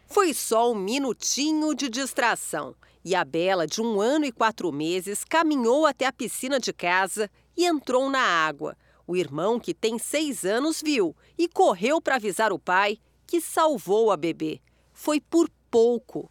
Foi 0.09 0.35
só 0.35 0.73
um 0.73 0.75
minutinho 0.75 1.77
de 1.77 1.88
distração. 1.88 2.75
E 3.05 3.14
a 3.14 3.25
Bela, 3.25 3.68
de 3.68 3.81
um 3.81 4.01
ano 4.01 4.25
e 4.25 4.33
quatro 4.33 4.73
meses, 4.73 5.23
caminhou 5.23 5.87
até 5.87 6.07
a 6.07 6.12
piscina 6.12 6.59
de 6.59 6.73
casa 6.73 7.31
e 7.57 7.64
entrou 7.64 8.11
na 8.11 8.18
água. 8.20 8.77
O 9.07 9.17
irmão, 9.17 9.61
que 9.61 9.75
tem 9.75 9.99
seis 9.99 10.45
anos, 10.45 10.83
viu 10.83 11.14
e 11.38 11.49
correu 11.49 12.01
para 12.01 12.17
avisar 12.17 12.53
o 12.53 12.59
pai, 12.59 12.99
que 13.27 13.40
salvou 13.40 14.11
a 14.11 14.17
bebê. 14.17 14.61
Foi 14.93 15.21
por 15.21 15.51
pouco. 15.71 16.31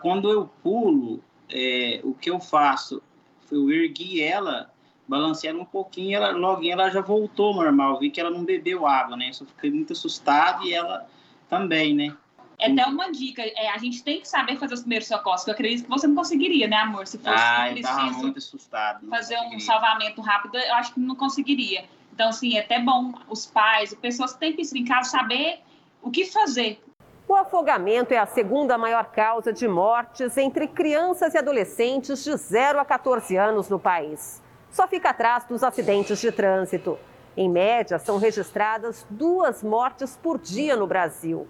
Quando 0.00 0.30
eu 0.30 0.48
pulo, 0.62 1.22
é, 1.50 2.00
o 2.02 2.14
que 2.14 2.30
eu 2.30 2.40
faço? 2.40 3.02
Eu 3.50 3.70
ergui 3.70 4.22
ela, 4.22 4.72
balancei 5.06 5.50
ela 5.50 5.60
um 5.60 5.64
pouquinho, 5.64 6.16
ela, 6.16 6.30
logo 6.30 6.64
ela 6.64 6.90
já 6.90 7.00
voltou 7.00 7.54
normal. 7.54 7.98
Vi 7.98 8.10
que 8.10 8.20
ela 8.20 8.30
não 8.30 8.44
bebeu 8.44 8.86
água, 8.86 9.16
né? 9.16 9.32
Só 9.32 9.44
fiquei 9.44 9.70
muito 9.70 9.92
assustado 9.92 10.64
e 10.64 10.72
ela 10.72 11.06
também, 11.48 11.94
né? 11.94 12.16
É 12.58 12.72
até 12.72 12.84
uma 12.86 13.10
dica, 13.12 13.40
é, 13.40 13.70
a 13.70 13.78
gente 13.78 14.02
tem 14.02 14.20
que 14.20 14.28
saber 14.28 14.56
fazer 14.56 14.74
os 14.74 14.80
primeiros 14.80 15.06
socorros, 15.06 15.44
que 15.44 15.50
eu 15.50 15.54
acredito 15.54 15.84
que 15.84 15.88
você 15.88 16.08
não 16.08 16.16
conseguiria, 16.16 16.66
né, 16.66 16.76
amor? 16.76 17.06
Se 17.06 17.16
fosse 17.16 17.30
ah, 17.30 17.68
preciso 17.70 18.18
muito 18.18 18.38
assustado, 18.38 19.08
fazer 19.08 19.38
um 19.54 19.60
salvamento 19.60 20.20
rápido, 20.20 20.58
eu 20.58 20.74
acho 20.74 20.92
que 20.92 20.98
não 20.98 21.14
conseguiria. 21.14 21.84
Então, 22.18 22.30
assim, 22.30 22.56
é 22.56 22.62
até 22.62 22.80
bom 22.80 23.12
os 23.28 23.46
pais, 23.46 23.92
as 23.92 23.98
pessoas 24.00 24.32
que 24.32 24.40
têm 24.40 24.52
piscina 24.52 24.80
em 24.80 24.84
casa, 24.84 25.10
saber 25.10 25.60
o 26.02 26.10
que 26.10 26.24
fazer. 26.24 26.82
O 27.28 27.34
afogamento 27.36 28.12
é 28.12 28.18
a 28.18 28.26
segunda 28.26 28.76
maior 28.76 29.04
causa 29.12 29.52
de 29.52 29.68
mortes 29.68 30.36
entre 30.36 30.66
crianças 30.66 31.34
e 31.34 31.38
adolescentes 31.38 32.24
de 32.24 32.36
0 32.36 32.80
a 32.80 32.84
14 32.84 33.36
anos 33.36 33.68
no 33.68 33.78
país. 33.78 34.42
Só 34.68 34.88
fica 34.88 35.10
atrás 35.10 35.44
dos 35.44 35.62
acidentes 35.62 36.18
de 36.18 36.32
trânsito. 36.32 36.98
Em 37.36 37.48
média, 37.48 38.00
são 38.00 38.18
registradas 38.18 39.06
duas 39.08 39.62
mortes 39.62 40.18
por 40.20 40.40
dia 40.40 40.74
no 40.74 40.88
Brasil. 40.88 41.46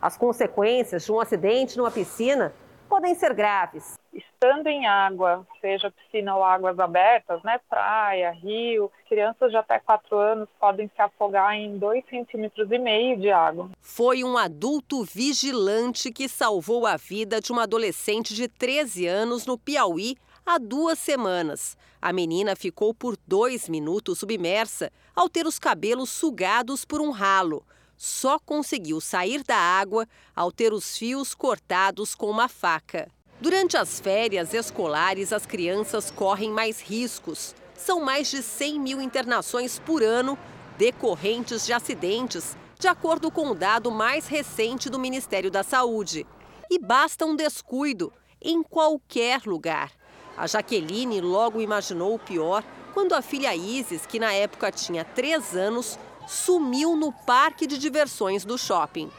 As 0.00 0.16
consequências 0.16 1.04
de 1.04 1.10
um 1.10 1.18
acidente 1.18 1.76
numa 1.76 1.90
piscina 1.90 2.54
podem 2.92 3.14
ser 3.14 3.32
graves. 3.32 3.98
Estando 4.12 4.66
em 4.66 4.86
água, 4.86 5.46
seja 5.62 5.90
piscina 5.90 6.36
ou 6.36 6.44
águas 6.44 6.78
abertas, 6.78 7.42
né, 7.42 7.58
praia, 7.66 8.32
rio, 8.32 8.92
crianças 9.08 9.50
de 9.50 9.56
até 9.56 9.78
4 9.78 10.14
anos 10.14 10.46
podem 10.60 10.90
se 10.94 11.00
afogar 11.00 11.54
em 11.54 11.78
2,5 11.78 12.10
centímetros 12.10 12.70
e 12.70 12.78
meio 12.78 13.18
de 13.18 13.30
água. 13.30 13.70
Foi 13.80 14.22
um 14.22 14.36
adulto 14.36 15.04
vigilante 15.04 16.12
que 16.12 16.28
salvou 16.28 16.86
a 16.86 16.98
vida 16.98 17.40
de 17.40 17.50
uma 17.50 17.62
adolescente 17.62 18.34
de 18.34 18.46
13 18.46 19.06
anos 19.06 19.46
no 19.46 19.56
Piauí 19.56 20.14
há 20.44 20.58
duas 20.58 20.98
semanas. 20.98 21.78
A 21.98 22.12
menina 22.12 22.54
ficou 22.54 22.92
por 22.92 23.16
dois 23.26 23.70
minutos 23.70 24.18
submersa 24.18 24.92
ao 25.16 25.30
ter 25.30 25.46
os 25.46 25.58
cabelos 25.58 26.10
sugados 26.10 26.84
por 26.84 27.00
um 27.00 27.10
ralo 27.10 27.64
só 28.02 28.36
conseguiu 28.36 29.00
sair 29.00 29.44
da 29.44 29.56
água 29.56 30.08
ao 30.34 30.50
ter 30.50 30.72
os 30.72 30.98
fios 30.98 31.36
cortados 31.36 32.16
com 32.16 32.28
uma 32.28 32.48
faca. 32.48 33.08
Durante 33.40 33.76
as 33.76 34.00
férias 34.00 34.52
escolares, 34.52 35.32
as 35.32 35.46
crianças 35.46 36.10
correm 36.10 36.50
mais 36.50 36.80
riscos. 36.80 37.54
São 37.76 38.00
mais 38.00 38.28
de 38.28 38.42
100 38.42 38.80
mil 38.80 39.00
internações 39.00 39.78
por 39.78 40.02
ano 40.02 40.36
decorrentes 40.76 41.64
de 41.64 41.72
acidentes, 41.72 42.56
de 42.76 42.88
acordo 42.88 43.30
com 43.30 43.50
o 43.50 43.54
dado 43.54 43.88
mais 43.88 44.26
recente 44.26 44.90
do 44.90 44.98
Ministério 44.98 45.48
da 45.48 45.62
Saúde. 45.62 46.26
E 46.68 46.80
basta 46.80 47.24
um 47.24 47.36
descuido 47.36 48.12
em 48.40 48.64
qualquer 48.64 49.42
lugar. 49.46 49.92
A 50.36 50.48
Jaqueline 50.48 51.20
logo 51.20 51.60
imaginou 51.60 52.16
o 52.16 52.18
pior 52.18 52.64
quando 52.92 53.14
a 53.14 53.22
filha 53.22 53.54
Isis, 53.54 54.06
que 54.06 54.18
na 54.18 54.32
época 54.32 54.72
tinha 54.72 55.04
3 55.04 55.54
anos, 55.54 55.96
sumiu 56.26 56.96
no 56.96 57.12
parque 57.12 57.66
de 57.66 57.78
diversões 57.78 58.44
do 58.44 58.58
shopping. 58.58 59.10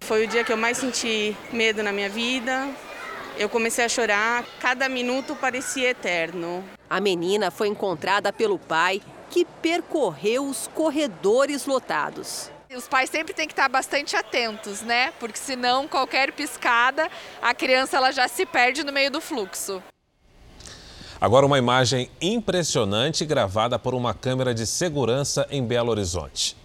Foi 0.00 0.24
o 0.24 0.26
dia 0.26 0.44
que 0.44 0.52
eu 0.52 0.56
mais 0.56 0.78
senti 0.78 1.36
medo 1.52 1.82
na 1.82 1.92
minha 1.92 2.08
vida. 2.08 2.68
Eu 3.38 3.48
comecei 3.48 3.84
a 3.84 3.88
chorar, 3.88 4.44
cada 4.60 4.88
minuto 4.88 5.34
parecia 5.34 5.90
eterno. 5.90 6.62
A 6.90 7.00
menina 7.00 7.50
foi 7.50 7.68
encontrada 7.68 8.32
pelo 8.32 8.58
pai, 8.58 9.00
que 9.30 9.44
percorreu 9.44 10.46
os 10.46 10.68
corredores 10.74 11.64
lotados. 11.66 12.50
Os 12.74 12.88
pais 12.88 13.10
sempre 13.10 13.34
têm 13.34 13.46
que 13.46 13.52
estar 13.52 13.68
bastante 13.68 14.16
atentos, 14.16 14.82
né? 14.82 15.12
Porque 15.20 15.38
senão 15.38 15.86
qualquer 15.86 16.32
piscada, 16.32 17.10
a 17.40 17.54
criança 17.54 17.96
ela 17.96 18.10
já 18.10 18.28
se 18.28 18.44
perde 18.46 18.82
no 18.82 18.92
meio 18.92 19.10
do 19.10 19.20
fluxo. 19.20 19.82
Agora 21.22 21.46
uma 21.46 21.56
imagem 21.56 22.10
impressionante 22.20 23.24
gravada 23.24 23.78
por 23.78 23.94
uma 23.94 24.12
câmera 24.12 24.52
de 24.52 24.66
segurança 24.66 25.46
em 25.52 25.64
Belo 25.64 25.92
Horizonte. 25.92 26.56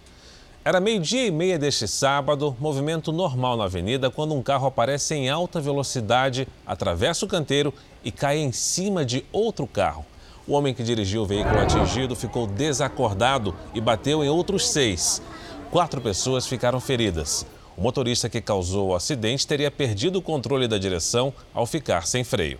Era 0.64 0.80
meio-dia 0.80 1.28
e 1.28 1.30
meia 1.30 1.56
deste 1.56 1.86
sábado, 1.86 2.56
movimento 2.58 3.12
normal 3.12 3.56
na 3.56 3.66
avenida, 3.66 4.10
quando 4.10 4.34
um 4.34 4.42
carro 4.42 4.66
aparece 4.66 5.14
em 5.14 5.30
alta 5.30 5.60
velocidade, 5.60 6.48
atravessa 6.66 7.24
o 7.24 7.28
canteiro 7.28 7.72
e 8.02 8.10
cai 8.10 8.38
em 8.38 8.50
cima 8.50 9.04
de 9.04 9.24
outro 9.30 9.64
carro. 9.64 10.04
O 10.44 10.54
homem 10.54 10.74
que 10.74 10.82
dirigiu 10.82 11.22
o 11.22 11.26
veículo 11.26 11.60
atingido 11.60 12.16
ficou 12.16 12.44
desacordado 12.44 13.54
e 13.72 13.80
bateu 13.80 14.24
em 14.24 14.28
outros 14.28 14.68
seis. 14.70 15.22
Quatro 15.70 16.00
pessoas 16.00 16.48
ficaram 16.48 16.80
feridas. 16.80 17.46
O 17.76 17.80
motorista 17.80 18.28
que 18.28 18.40
causou 18.40 18.88
o 18.88 18.96
acidente 18.96 19.46
teria 19.46 19.70
perdido 19.70 20.18
o 20.18 20.22
controle 20.22 20.66
da 20.66 20.78
direção 20.78 21.32
ao 21.54 21.64
ficar 21.64 22.08
sem 22.08 22.24
freio. 22.24 22.58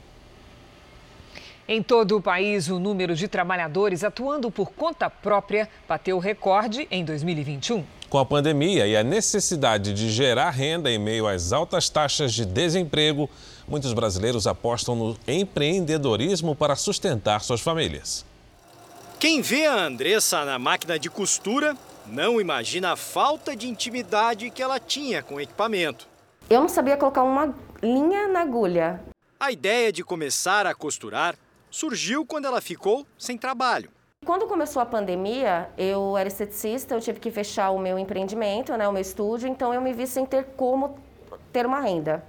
Em 1.71 1.83
todo 1.83 2.17
o 2.17 2.23
país, 2.23 2.69
o 2.69 2.79
número 2.79 3.15
de 3.15 3.29
trabalhadores 3.29 4.03
atuando 4.03 4.51
por 4.51 4.73
conta 4.73 5.11
própria 5.11 5.69
bateu 5.87 6.19
recorde 6.19 6.89
em 6.91 7.05
2021. 7.05 7.85
Com 8.09 8.17
a 8.17 8.25
pandemia 8.25 8.87
e 8.87 8.97
a 8.97 9.05
necessidade 9.05 9.93
de 9.93 10.09
gerar 10.09 10.49
renda 10.49 10.91
em 10.91 10.99
meio 10.99 11.29
às 11.29 11.53
altas 11.53 11.91
taxas 11.91 12.33
de 12.33 12.47
desemprego, 12.47 13.29
muitos 13.69 13.93
brasileiros 13.93 14.47
apostam 14.47 14.97
no 14.97 15.17
empreendedorismo 15.29 16.57
para 16.57 16.75
sustentar 16.75 17.43
suas 17.43 17.61
famílias. 17.61 18.25
Quem 19.21 19.43
vê 19.43 19.67
a 19.67 19.75
Andressa 19.75 20.47
na 20.47 20.59
máquina 20.59 20.99
de 20.99 21.11
costura 21.11 21.77
não 22.07 22.41
imagina 22.41 22.93
a 22.93 22.97
falta 22.97 23.55
de 23.55 23.69
intimidade 23.69 24.49
que 24.49 24.63
ela 24.63 24.81
tinha 24.81 25.23
com 25.23 25.35
o 25.35 25.41
equipamento. 25.41 26.09
Eu 26.49 26.63
não 26.63 26.69
sabia 26.71 26.97
colocar 26.97 27.25
uma 27.25 27.55
linha 27.83 28.27
na 28.27 28.41
agulha. 28.41 29.03
A 29.39 29.53
ideia 29.53 29.93
de 29.93 30.03
começar 30.03 30.67
a 30.67 30.75
costurar 30.75 31.37
surgiu 31.79 32.27
quando 32.27 32.45
ela 32.45 32.61
ficou 32.61 33.07
sem 33.17 33.39
trabalho. 33.39 33.89
Quando 34.27 34.49
começou 34.49 34.83
a 34.83 34.87
pandemia, 34.87 35.71
eu 35.79 36.17
era 36.17 36.27
esteticista, 36.27 36.93
eu 36.93 37.01
tive 37.01 37.21
que 37.21 37.31
fechar 37.31 37.71
o 37.71 37.79
meu 37.79 37.97
empreendimento, 37.97 38.77
né, 38.77 38.89
o 38.89 38.93
meu 38.93 39.01
estúdio, 39.01 39.49
então 39.49 39.73
eu 39.73 39.81
me 39.81 39.93
vi 39.93 40.05
sem 40.05 40.27
ter 40.27 40.45
como 40.57 40.99
ter 41.53 41.65
uma 41.65 41.81
renda. 41.81 42.27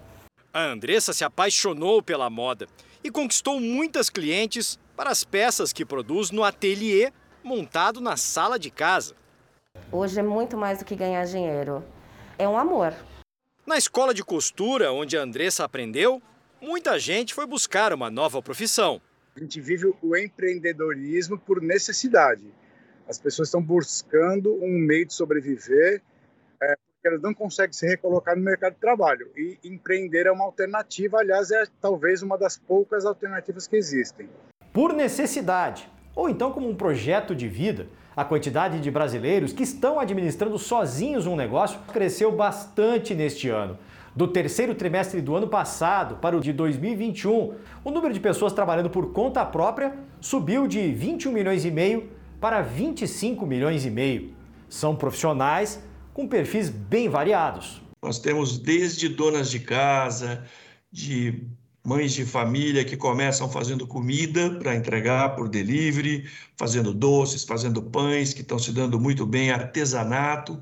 A 0.53 0.65
Andressa 0.65 1.13
se 1.13 1.23
apaixonou 1.23 2.03
pela 2.03 2.29
moda 2.29 2.67
e 3.03 3.09
conquistou 3.09 3.59
muitas 3.59 4.07
clientes 4.07 4.77
para 4.95 5.09
as 5.09 5.23
peças 5.23 5.73
que 5.73 5.83
produz 5.83 6.29
no 6.29 6.43
ateliê 6.43 7.11
montado 7.43 7.99
na 7.99 8.15
sala 8.17 8.59
de 8.59 8.69
casa. 8.69 9.15
Hoje 9.91 10.19
é 10.19 10.23
muito 10.23 10.55
mais 10.57 10.77
do 10.77 10.85
que 10.85 10.95
ganhar 10.95 11.25
dinheiro. 11.25 11.83
É 12.37 12.47
um 12.47 12.55
amor. 12.55 12.93
Na 13.65 13.79
escola 13.79 14.13
de 14.13 14.23
costura, 14.23 14.93
onde 14.93 15.17
a 15.17 15.23
Andressa 15.23 15.65
aprendeu, 15.65 16.21
muita 16.61 16.99
gente 16.99 17.33
foi 17.33 17.47
buscar 17.47 17.91
uma 17.93 18.11
nova 18.11 18.43
profissão. 18.43 19.01
A 19.35 19.39
gente 19.39 19.61
vive 19.61 19.93
o 20.01 20.17
empreendedorismo 20.17 21.37
por 21.37 21.61
necessidade. 21.61 22.43
As 23.07 23.17
pessoas 23.17 23.47
estão 23.47 23.61
buscando 23.61 24.53
um 24.61 24.77
meio 24.77 25.05
de 25.05 25.13
sobreviver 25.13 26.01
é, 26.61 26.75
porque 26.75 27.07
elas 27.07 27.21
não 27.21 27.33
conseguem 27.33 27.73
se 27.73 27.87
recolocar 27.87 28.35
no 28.35 28.43
mercado 28.43 28.73
de 28.73 28.79
trabalho. 28.79 29.29
E 29.35 29.57
empreender 29.63 30.25
é 30.25 30.31
uma 30.31 30.45
alternativa, 30.45 31.19
aliás, 31.19 31.51
é 31.51 31.63
talvez 31.79 32.21
uma 32.21 32.37
das 32.37 32.57
poucas 32.57 33.05
alternativas 33.05 33.67
que 33.67 33.75
existem. 33.75 34.29
Por 34.73 34.93
necessidade, 34.93 35.89
ou 36.15 36.29
então 36.29 36.51
como 36.51 36.69
um 36.69 36.75
projeto 36.75 37.35
de 37.35 37.47
vida, 37.47 37.87
a 38.15 38.25
quantidade 38.25 38.79
de 38.79 38.91
brasileiros 38.91 39.53
que 39.53 39.63
estão 39.63 39.99
administrando 39.99 40.59
sozinhos 40.59 41.25
um 41.25 41.35
negócio 41.35 41.79
cresceu 41.93 42.31
bastante 42.31 43.15
neste 43.15 43.49
ano 43.49 43.79
do 44.15 44.27
terceiro 44.27 44.75
trimestre 44.75 45.21
do 45.21 45.35
ano 45.35 45.47
passado 45.47 46.15
para 46.15 46.37
o 46.37 46.41
de 46.41 46.51
2021, 46.53 47.55
o 47.83 47.91
número 47.91 48.13
de 48.13 48.19
pessoas 48.19 48.53
trabalhando 48.53 48.89
por 48.89 49.11
conta 49.11 49.45
própria 49.45 49.93
subiu 50.19 50.67
de 50.67 50.91
21 50.91 51.31
milhões 51.31 51.65
e 51.65 51.71
meio 51.71 52.09
para 52.39 52.61
25 52.61 53.45
milhões 53.45 53.85
e 53.85 53.89
meio. 53.89 54.33
São 54.69 54.95
profissionais 54.95 55.81
com 56.13 56.27
perfis 56.27 56.69
bem 56.69 57.09
variados. 57.09 57.81
Nós 58.01 58.19
temos 58.19 58.57
desde 58.57 59.09
donas 59.09 59.49
de 59.51 59.59
casa, 59.59 60.43
de 60.91 61.43
mães 61.83 62.13
de 62.13 62.25
família 62.25 62.85
que 62.85 62.95
começam 62.95 63.49
fazendo 63.49 63.87
comida 63.87 64.51
para 64.51 64.75
entregar 64.75 65.35
por 65.35 65.49
delivery, 65.49 66.29
fazendo 66.55 66.93
doces, 66.93 67.43
fazendo 67.43 67.81
pães, 67.81 68.33
que 68.33 68.41
estão 68.41 68.59
se 68.59 68.71
dando 68.71 68.99
muito 68.99 69.25
bem, 69.25 69.51
artesanato. 69.51 70.61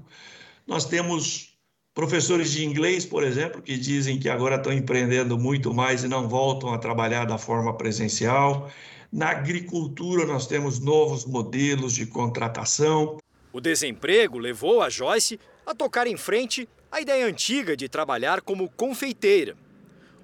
Nós 0.65 0.85
temos 0.85 1.46
Professores 1.97 2.51
de 2.51 2.63
inglês, 2.63 3.07
por 3.07 3.23
exemplo, 3.23 3.59
que 3.59 3.75
dizem 3.75 4.19
que 4.19 4.29
agora 4.29 4.57
estão 4.57 4.71
empreendendo 4.71 5.35
muito 5.35 5.73
mais 5.73 6.03
e 6.03 6.07
não 6.07 6.29
voltam 6.29 6.71
a 6.71 6.77
trabalhar 6.77 7.25
da 7.25 7.39
forma 7.39 7.75
presencial. 7.75 8.69
Na 9.11 9.29
agricultura, 9.29 10.23
nós 10.23 10.45
temos 10.45 10.79
novos 10.79 11.25
modelos 11.25 11.95
de 11.95 12.05
contratação. 12.05 13.17
O 13.51 13.59
desemprego 13.59 14.37
levou 14.37 14.83
a 14.83 14.91
Joyce 14.91 15.39
a 15.65 15.73
tocar 15.73 16.05
em 16.05 16.15
frente 16.15 16.69
a 16.91 17.01
ideia 17.01 17.25
antiga 17.25 17.75
de 17.75 17.89
trabalhar 17.89 18.41
como 18.41 18.69
confeiteira. 18.69 19.57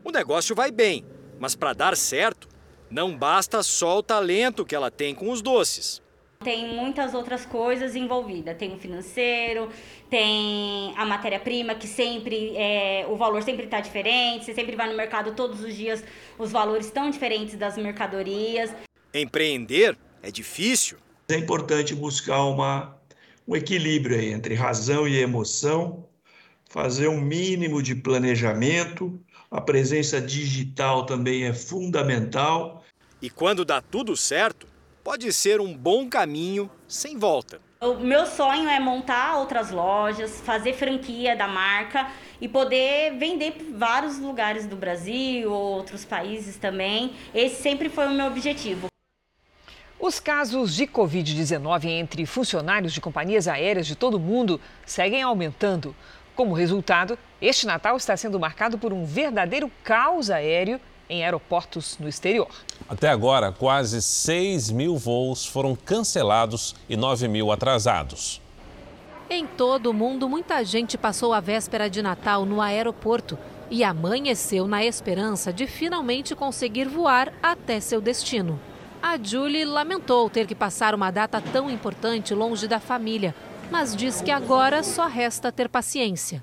O 0.03 0.11
negócio 0.11 0.55
vai 0.55 0.69
bem, 0.69 1.03
mas 1.39 1.55
para 1.55 1.73
dar 1.73 1.97
certo, 1.97 2.47
não 2.87 3.17
basta 3.17 3.63
só 3.63 3.97
o 3.97 4.03
talento 4.03 4.63
que 4.63 4.75
ela 4.75 4.91
tem 4.91 5.15
com 5.15 5.31
os 5.31 5.41
doces. 5.41 6.02
Tem 6.43 6.67
muitas 6.67 7.13
outras 7.13 7.45
coisas 7.45 7.95
envolvidas. 7.95 8.57
Tem 8.57 8.73
o 8.73 8.77
financeiro, 8.77 9.69
tem 10.09 10.93
a 10.97 11.05
matéria-prima, 11.05 11.73
que 11.73 11.87
sempre 11.87 12.55
é, 12.57 13.05
o 13.09 13.15
valor 13.15 13.41
sempre 13.41 13.65
está 13.65 13.79
diferente. 13.79 14.45
Você 14.45 14.53
sempre 14.53 14.75
vai 14.75 14.89
no 14.89 14.95
mercado 14.95 15.33
todos 15.33 15.63
os 15.63 15.73
dias, 15.73 16.03
os 16.37 16.51
valores 16.51 16.87
estão 16.87 17.09
diferentes 17.09 17.55
das 17.55 17.77
mercadorias. 17.77 18.71
Empreender 19.13 19.97
é 20.21 20.29
difícil. 20.29 20.97
É 21.29 21.37
importante 21.37 21.95
buscar 21.95 22.43
uma, 22.43 22.97
um 23.47 23.55
equilíbrio 23.55 24.19
entre 24.19 24.55
razão 24.55 25.07
e 25.07 25.17
emoção, 25.17 26.07
fazer 26.69 27.07
um 27.07 27.21
mínimo 27.21 27.81
de 27.81 27.95
planejamento. 27.95 29.19
A 29.49 29.61
presença 29.61 30.19
digital 30.19 31.05
também 31.05 31.45
é 31.45 31.53
fundamental. 31.53 32.83
E 33.21 33.29
quando 33.29 33.63
dá 33.63 33.81
tudo 33.81 34.17
certo, 34.17 34.67
pode 35.03 35.31
ser 35.33 35.59
um 35.59 35.73
bom 35.75 36.07
caminho 36.07 36.71
sem 36.87 37.17
volta. 37.17 37.59
O 37.81 37.95
meu 37.95 38.25
sonho 38.25 38.69
é 38.69 38.79
montar 38.79 39.37
outras 39.37 39.69
lojas, 39.69 40.39
fazer 40.39 40.73
franquia 40.73 41.35
da 41.35 41.47
marca 41.47 42.09
e 42.39 42.47
poder 42.47 43.17
vender 43.17 43.51
para 43.51 43.65
vários 43.77 44.17
lugares 44.17 44.65
do 44.65 44.77
Brasil, 44.77 45.51
outros 45.51 46.05
países 46.05 46.55
também. 46.55 47.13
Esse 47.35 47.61
sempre 47.61 47.89
foi 47.89 48.07
o 48.07 48.11
meu 48.11 48.27
objetivo. 48.27 48.87
Os 49.99 50.19
casos 50.19 50.75
de 50.75 50.87
Covid-19 50.87 51.85
entre 51.85 52.25
funcionários 52.25 52.93
de 52.93 53.01
companhias 53.01 53.47
aéreas 53.47 53.85
de 53.85 53.95
todo 53.95 54.15
o 54.15 54.19
mundo 54.19 54.59
seguem 54.85 55.21
aumentando. 55.21 55.93
Como 56.35 56.53
resultado, 56.53 57.17
este 57.41 57.65
Natal 57.65 57.95
está 57.97 58.15
sendo 58.15 58.39
marcado 58.39 58.77
por 58.77 58.91
um 58.91 59.05
verdadeiro 59.05 59.69
caos 59.83 60.29
aéreo 60.29 60.79
em 61.13 61.23
aeroportos 61.23 61.95
no 61.99 62.09
exterior. 62.09 62.49
Até 62.89 63.07
agora, 63.07 63.51
quase 63.51 64.01
6 64.01 64.71
mil 64.71 64.97
voos 64.97 65.45
foram 65.45 65.75
cancelados 65.75 66.75
e 66.89 66.97
9 66.97 67.27
mil 67.27 67.51
atrasados. 67.51 68.41
Em 69.29 69.45
todo 69.45 69.91
o 69.91 69.93
mundo, 69.93 70.27
muita 70.27 70.63
gente 70.65 70.97
passou 70.97 71.31
a 71.31 71.39
véspera 71.39 71.87
de 71.87 72.01
Natal 72.01 72.45
no 72.45 72.59
aeroporto 72.59 73.37
e 73.69 73.83
amanheceu 73.83 74.67
na 74.67 74.83
esperança 74.83 75.53
de 75.53 75.67
finalmente 75.67 76.35
conseguir 76.35 76.87
voar 76.87 77.31
até 77.41 77.79
seu 77.79 78.01
destino. 78.01 78.59
A 79.01 79.17
Julie 79.21 79.65
lamentou 79.65 80.29
ter 80.29 80.47
que 80.47 80.55
passar 80.55 80.95
uma 80.95 81.11
data 81.11 81.41
tão 81.41 81.69
importante 81.69 82.33
longe 82.33 82.67
da 82.67 82.79
família, 82.79 83.35
mas 83.71 83.95
diz 83.95 84.21
que 84.21 84.31
agora 84.31 84.83
só 84.83 85.07
resta 85.07 85.51
ter 85.51 85.69
paciência. 85.69 86.41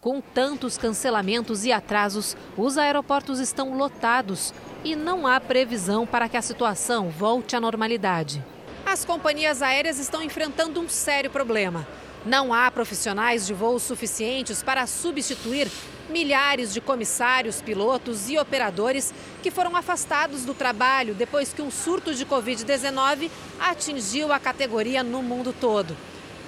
Com 0.00 0.20
tantos 0.20 0.78
cancelamentos 0.78 1.64
e 1.64 1.72
atrasos, 1.72 2.36
os 2.56 2.78
aeroportos 2.78 3.40
estão 3.40 3.76
lotados 3.76 4.54
e 4.84 4.94
não 4.96 5.26
há 5.26 5.40
previsão 5.40 6.06
para 6.06 6.28
que 6.28 6.36
a 6.36 6.42
situação 6.42 7.08
volte 7.10 7.56
à 7.56 7.60
normalidade. 7.60 8.42
As 8.86 9.04
companhias 9.04 9.62
aéreas 9.62 9.98
estão 9.98 10.22
enfrentando 10.22 10.80
um 10.80 10.88
sério 10.88 11.30
problema. 11.30 11.86
Não 12.24 12.52
há 12.52 12.70
profissionais 12.70 13.46
de 13.46 13.54
voos 13.54 13.82
suficientes 13.82 14.62
para 14.62 14.86
substituir 14.86 15.70
milhares 16.10 16.74
de 16.74 16.80
comissários, 16.80 17.62
pilotos 17.62 18.28
e 18.28 18.38
operadores 18.38 19.14
que 19.42 19.50
foram 19.50 19.74
afastados 19.76 20.44
do 20.44 20.52
trabalho 20.52 21.14
depois 21.14 21.52
que 21.52 21.62
um 21.62 21.70
surto 21.70 22.14
de 22.14 22.26
Covid-19 22.26 23.30
atingiu 23.58 24.32
a 24.32 24.38
categoria 24.38 25.02
no 25.02 25.22
mundo 25.22 25.54
todo. 25.58 25.96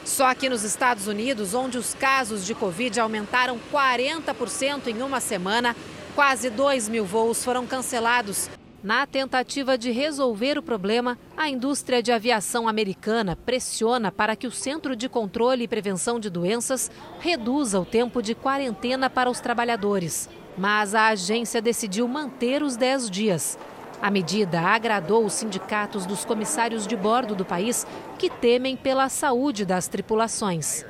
Só 0.05 0.27
aqui 0.27 0.49
nos 0.49 0.65
Estados 0.65 1.07
Unidos, 1.07 1.55
onde 1.55 1.79
os 1.79 1.95
casos 1.95 2.45
de 2.45 2.55
Covid 2.55 2.99
aumentaram 2.99 3.59
40% 3.73 4.89
em 4.89 5.01
uma 5.01 5.21
semana, 5.21 5.77
quase 6.15 6.51
2 6.51 6.89
mil 6.89 7.05
voos 7.05 7.45
foram 7.45 7.67
cancelados. 7.67 8.51
Na 8.83 9.07
tentativa 9.07 9.78
de 9.78 9.93
resolver 9.93 10.59
o 10.59 10.62
problema, 10.62 11.16
a 11.37 11.49
indústria 11.49 12.03
de 12.03 12.11
aviação 12.11 12.66
americana 12.66 13.37
pressiona 13.37 14.11
para 14.11 14.35
que 14.35 14.45
o 14.45 14.51
Centro 14.51 14.97
de 14.97 15.09
Controle 15.09 15.62
e 15.62 15.68
Prevenção 15.68 16.18
de 16.18 16.28
Doenças 16.28 16.91
reduza 17.20 17.78
o 17.78 17.85
tempo 17.85 18.20
de 18.20 18.35
quarentena 18.35 19.09
para 19.09 19.30
os 19.30 19.39
trabalhadores. 19.39 20.28
Mas 20.59 20.97
a 20.97 21.07
agência 21.09 21.62
decidiu 21.62 22.09
manter 22.09 22.61
os 22.61 22.76
10 22.76 23.09
dias. 23.09 23.57
A 24.03 24.11
medida 24.11 24.61
agradou 24.61 25.24
os 25.24 25.35
sindicatos 25.35 26.05
dos 26.05 26.24
comissários 26.24 26.85
de 26.85 26.97
bordo 26.97 27.37
do 27.37 27.45
país, 27.45 27.87
que 28.18 28.28
temem 28.28 28.76
pela 28.76 29.09
saúde 29.09 29.64
das 29.64 29.87
tripulações. 29.87 30.85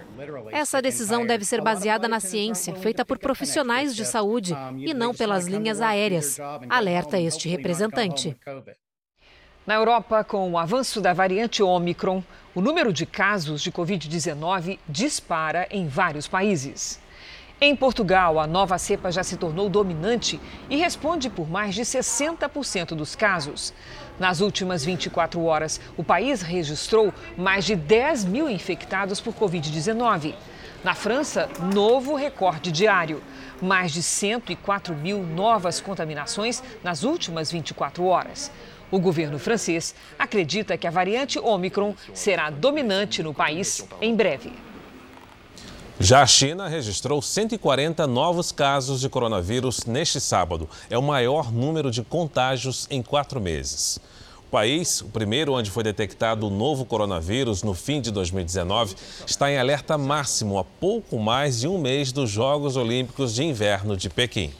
Essa 0.50 0.82
decisão 0.82 1.26
deve 1.26 1.44
ser 1.44 1.60
baseada 1.60 2.08
na 2.08 2.20
ciência, 2.20 2.74
feita 2.74 3.04
por 3.04 3.18
profissionais 3.18 3.94
de 3.94 4.04
saúde 4.04 4.54
e 4.78 4.92
não 4.94 5.14
pelas 5.14 5.46
linhas 5.46 5.80
aéreas, 5.80 6.38
alerta 6.68 7.20
este 7.20 7.48
representante. 7.48 8.36
Na 9.64 9.74
Europa, 9.74 10.24
com 10.24 10.50
o 10.50 10.58
avanço 10.58 11.00
da 11.00 11.12
variante 11.12 11.62
Omicron, 11.62 12.22
o 12.54 12.60
número 12.60 12.92
de 12.92 13.06
casos 13.06 13.62
de 13.62 13.70
Covid-19 13.70 14.78
dispara 14.88 15.68
em 15.70 15.86
vários 15.86 16.26
países. 16.26 17.00
Em 17.64 17.76
Portugal, 17.76 18.40
a 18.40 18.46
nova 18.48 18.76
cepa 18.76 19.12
já 19.12 19.22
se 19.22 19.36
tornou 19.36 19.68
dominante 19.68 20.40
e 20.68 20.76
responde 20.76 21.30
por 21.30 21.48
mais 21.48 21.76
de 21.76 21.82
60% 21.82 22.88
dos 22.96 23.14
casos. 23.14 23.72
Nas 24.22 24.40
últimas 24.40 24.84
24 24.84 25.42
horas, 25.42 25.80
o 25.96 26.04
país 26.04 26.42
registrou 26.42 27.12
mais 27.36 27.64
de 27.64 27.74
10 27.74 28.24
mil 28.26 28.48
infectados 28.48 29.20
por 29.20 29.34
Covid-19. 29.34 30.36
Na 30.84 30.94
França, 30.94 31.48
novo 31.74 32.14
recorde 32.14 32.70
diário. 32.70 33.20
Mais 33.60 33.90
de 33.90 34.00
104 34.00 34.94
mil 34.94 35.24
novas 35.26 35.80
contaminações 35.80 36.62
nas 36.84 37.02
últimas 37.02 37.50
24 37.50 38.04
horas. 38.04 38.52
O 38.92 39.00
governo 39.00 39.40
francês 39.40 39.92
acredita 40.16 40.78
que 40.78 40.86
a 40.86 40.90
variante 40.92 41.40
Omicron 41.40 41.92
será 42.14 42.48
dominante 42.48 43.24
no 43.24 43.34
país 43.34 43.84
em 44.00 44.14
breve. 44.14 44.52
Já 46.00 46.22
a 46.22 46.26
China 46.26 46.68
registrou 46.68 47.20
140 47.20 48.06
novos 48.06 48.50
casos 48.50 49.00
de 49.00 49.08
coronavírus 49.08 49.84
neste 49.84 50.20
sábado. 50.20 50.68
É 50.88 50.96
o 50.96 51.02
maior 51.02 51.52
número 51.52 51.90
de 51.90 52.02
contágios 52.02 52.86
em 52.90 53.02
quatro 53.02 53.40
meses. 53.40 54.00
O 54.38 54.50
país, 54.50 55.02
o 55.02 55.08
primeiro 55.08 55.52
onde 55.52 55.70
foi 55.70 55.84
detectado 55.84 56.46
o 56.46 56.50
novo 56.50 56.84
coronavírus 56.84 57.62
no 57.62 57.74
fim 57.74 58.00
de 58.00 58.10
2019, 58.10 58.96
está 59.26 59.50
em 59.52 59.58
alerta 59.58 59.96
máximo 59.96 60.58
há 60.58 60.64
pouco 60.64 61.18
mais 61.18 61.60
de 61.60 61.68
um 61.68 61.78
mês 61.78 62.10
dos 62.10 62.30
Jogos 62.30 62.76
Olímpicos 62.76 63.34
de 63.34 63.44
Inverno 63.44 63.96
de 63.96 64.08
Pequim. 64.08 64.52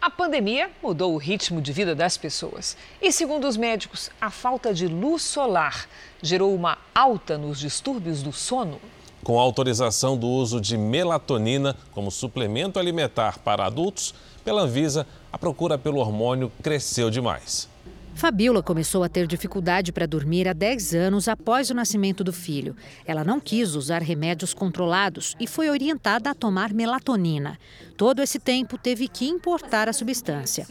A 0.00 0.10
pandemia 0.10 0.70
mudou 0.82 1.14
o 1.14 1.18
ritmo 1.18 1.60
de 1.60 1.72
vida 1.72 1.94
das 1.94 2.16
pessoas. 2.16 2.76
E, 3.00 3.12
segundo 3.12 3.46
os 3.46 3.56
médicos, 3.56 4.10
a 4.20 4.30
falta 4.30 4.74
de 4.74 4.88
luz 4.88 5.22
solar 5.22 5.86
gerou 6.20 6.52
uma 6.54 6.78
alta 6.92 7.38
nos 7.38 7.60
distúrbios 7.60 8.22
do 8.22 8.32
sono 8.32 8.80
com 9.22 9.38
autorização 9.38 10.16
do 10.16 10.26
uso 10.26 10.60
de 10.60 10.76
melatonina 10.76 11.76
como 11.92 12.10
suplemento 12.10 12.78
alimentar 12.78 13.38
para 13.38 13.64
adultos, 13.64 14.14
pela 14.44 14.62
Anvisa, 14.62 15.06
a 15.32 15.38
procura 15.38 15.78
pelo 15.78 15.98
hormônio 15.98 16.50
cresceu 16.62 17.10
demais. 17.10 17.70
Fabiola 18.14 18.62
começou 18.62 19.02
a 19.02 19.08
ter 19.08 19.26
dificuldade 19.26 19.90
para 19.90 20.06
dormir 20.06 20.46
há 20.46 20.52
10 20.52 20.94
anos 20.94 21.28
após 21.28 21.70
o 21.70 21.74
nascimento 21.74 22.22
do 22.22 22.32
filho. 22.32 22.76
Ela 23.06 23.24
não 23.24 23.40
quis 23.40 23.74
usar 23.74 24.02
remédios 24.02 24.52
controlados 24.52 25.34
e 25.40 25.46
foi 25.46 25.70
orientada 25.70 26.30
a 26.30 26.34
tomar 26.34 26.72
melatonina. 26.72 27.58
Todo 27.96 28.20
esse 28.20 28.38
tempo 28.38 28.76
teve 28.76 29.08
que 29.08 29.26
importar 29.26 29.88
a 29.88 29.92
substância. 29.92 30.66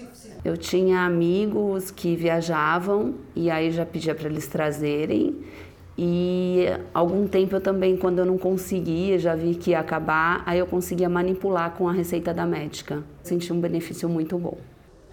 Eu 0.45 0.56
tinha 0.56 1.02
amigos 1.02 1.91
que 1.91 2.16
viajavam 2.16 3.16
e 3.36 3.49
aí 3.49 3.72
já 3.72 3.86
pedia 3.86 4.14
para 4.14 4.30
eles 4.30 4.47
trazerem. 4.47 5.36
E 5.97 6.65
algum 6.93 7.27
tempo 7.27 7.55
eu 7.55 7.61
também, 7.61 7.97
quando 7.97 8.19
eu 8.19 8.25
não 8.25 8.37
conseguia, 8.37 9.19
já 9.19 9.35
vi 9.35 9.55
que 9.55 9.71
ia 9.71 9.79
acabar, 9.79 10.41
aí 10.45 10.57
eu 10.57 10.65
conseguia 10.65 11.09
manipular 11.09 11.71
com 11.71 11.87
a 11.87 11.91
receita 11.91 12.33
da 12.33 12.45
médica. 12.45 13.03
Senti 13.21 13.51
um 13.51 13.59
benefício 13.59 14.07
muito 14.07 14.37
bom. 14.37 14.57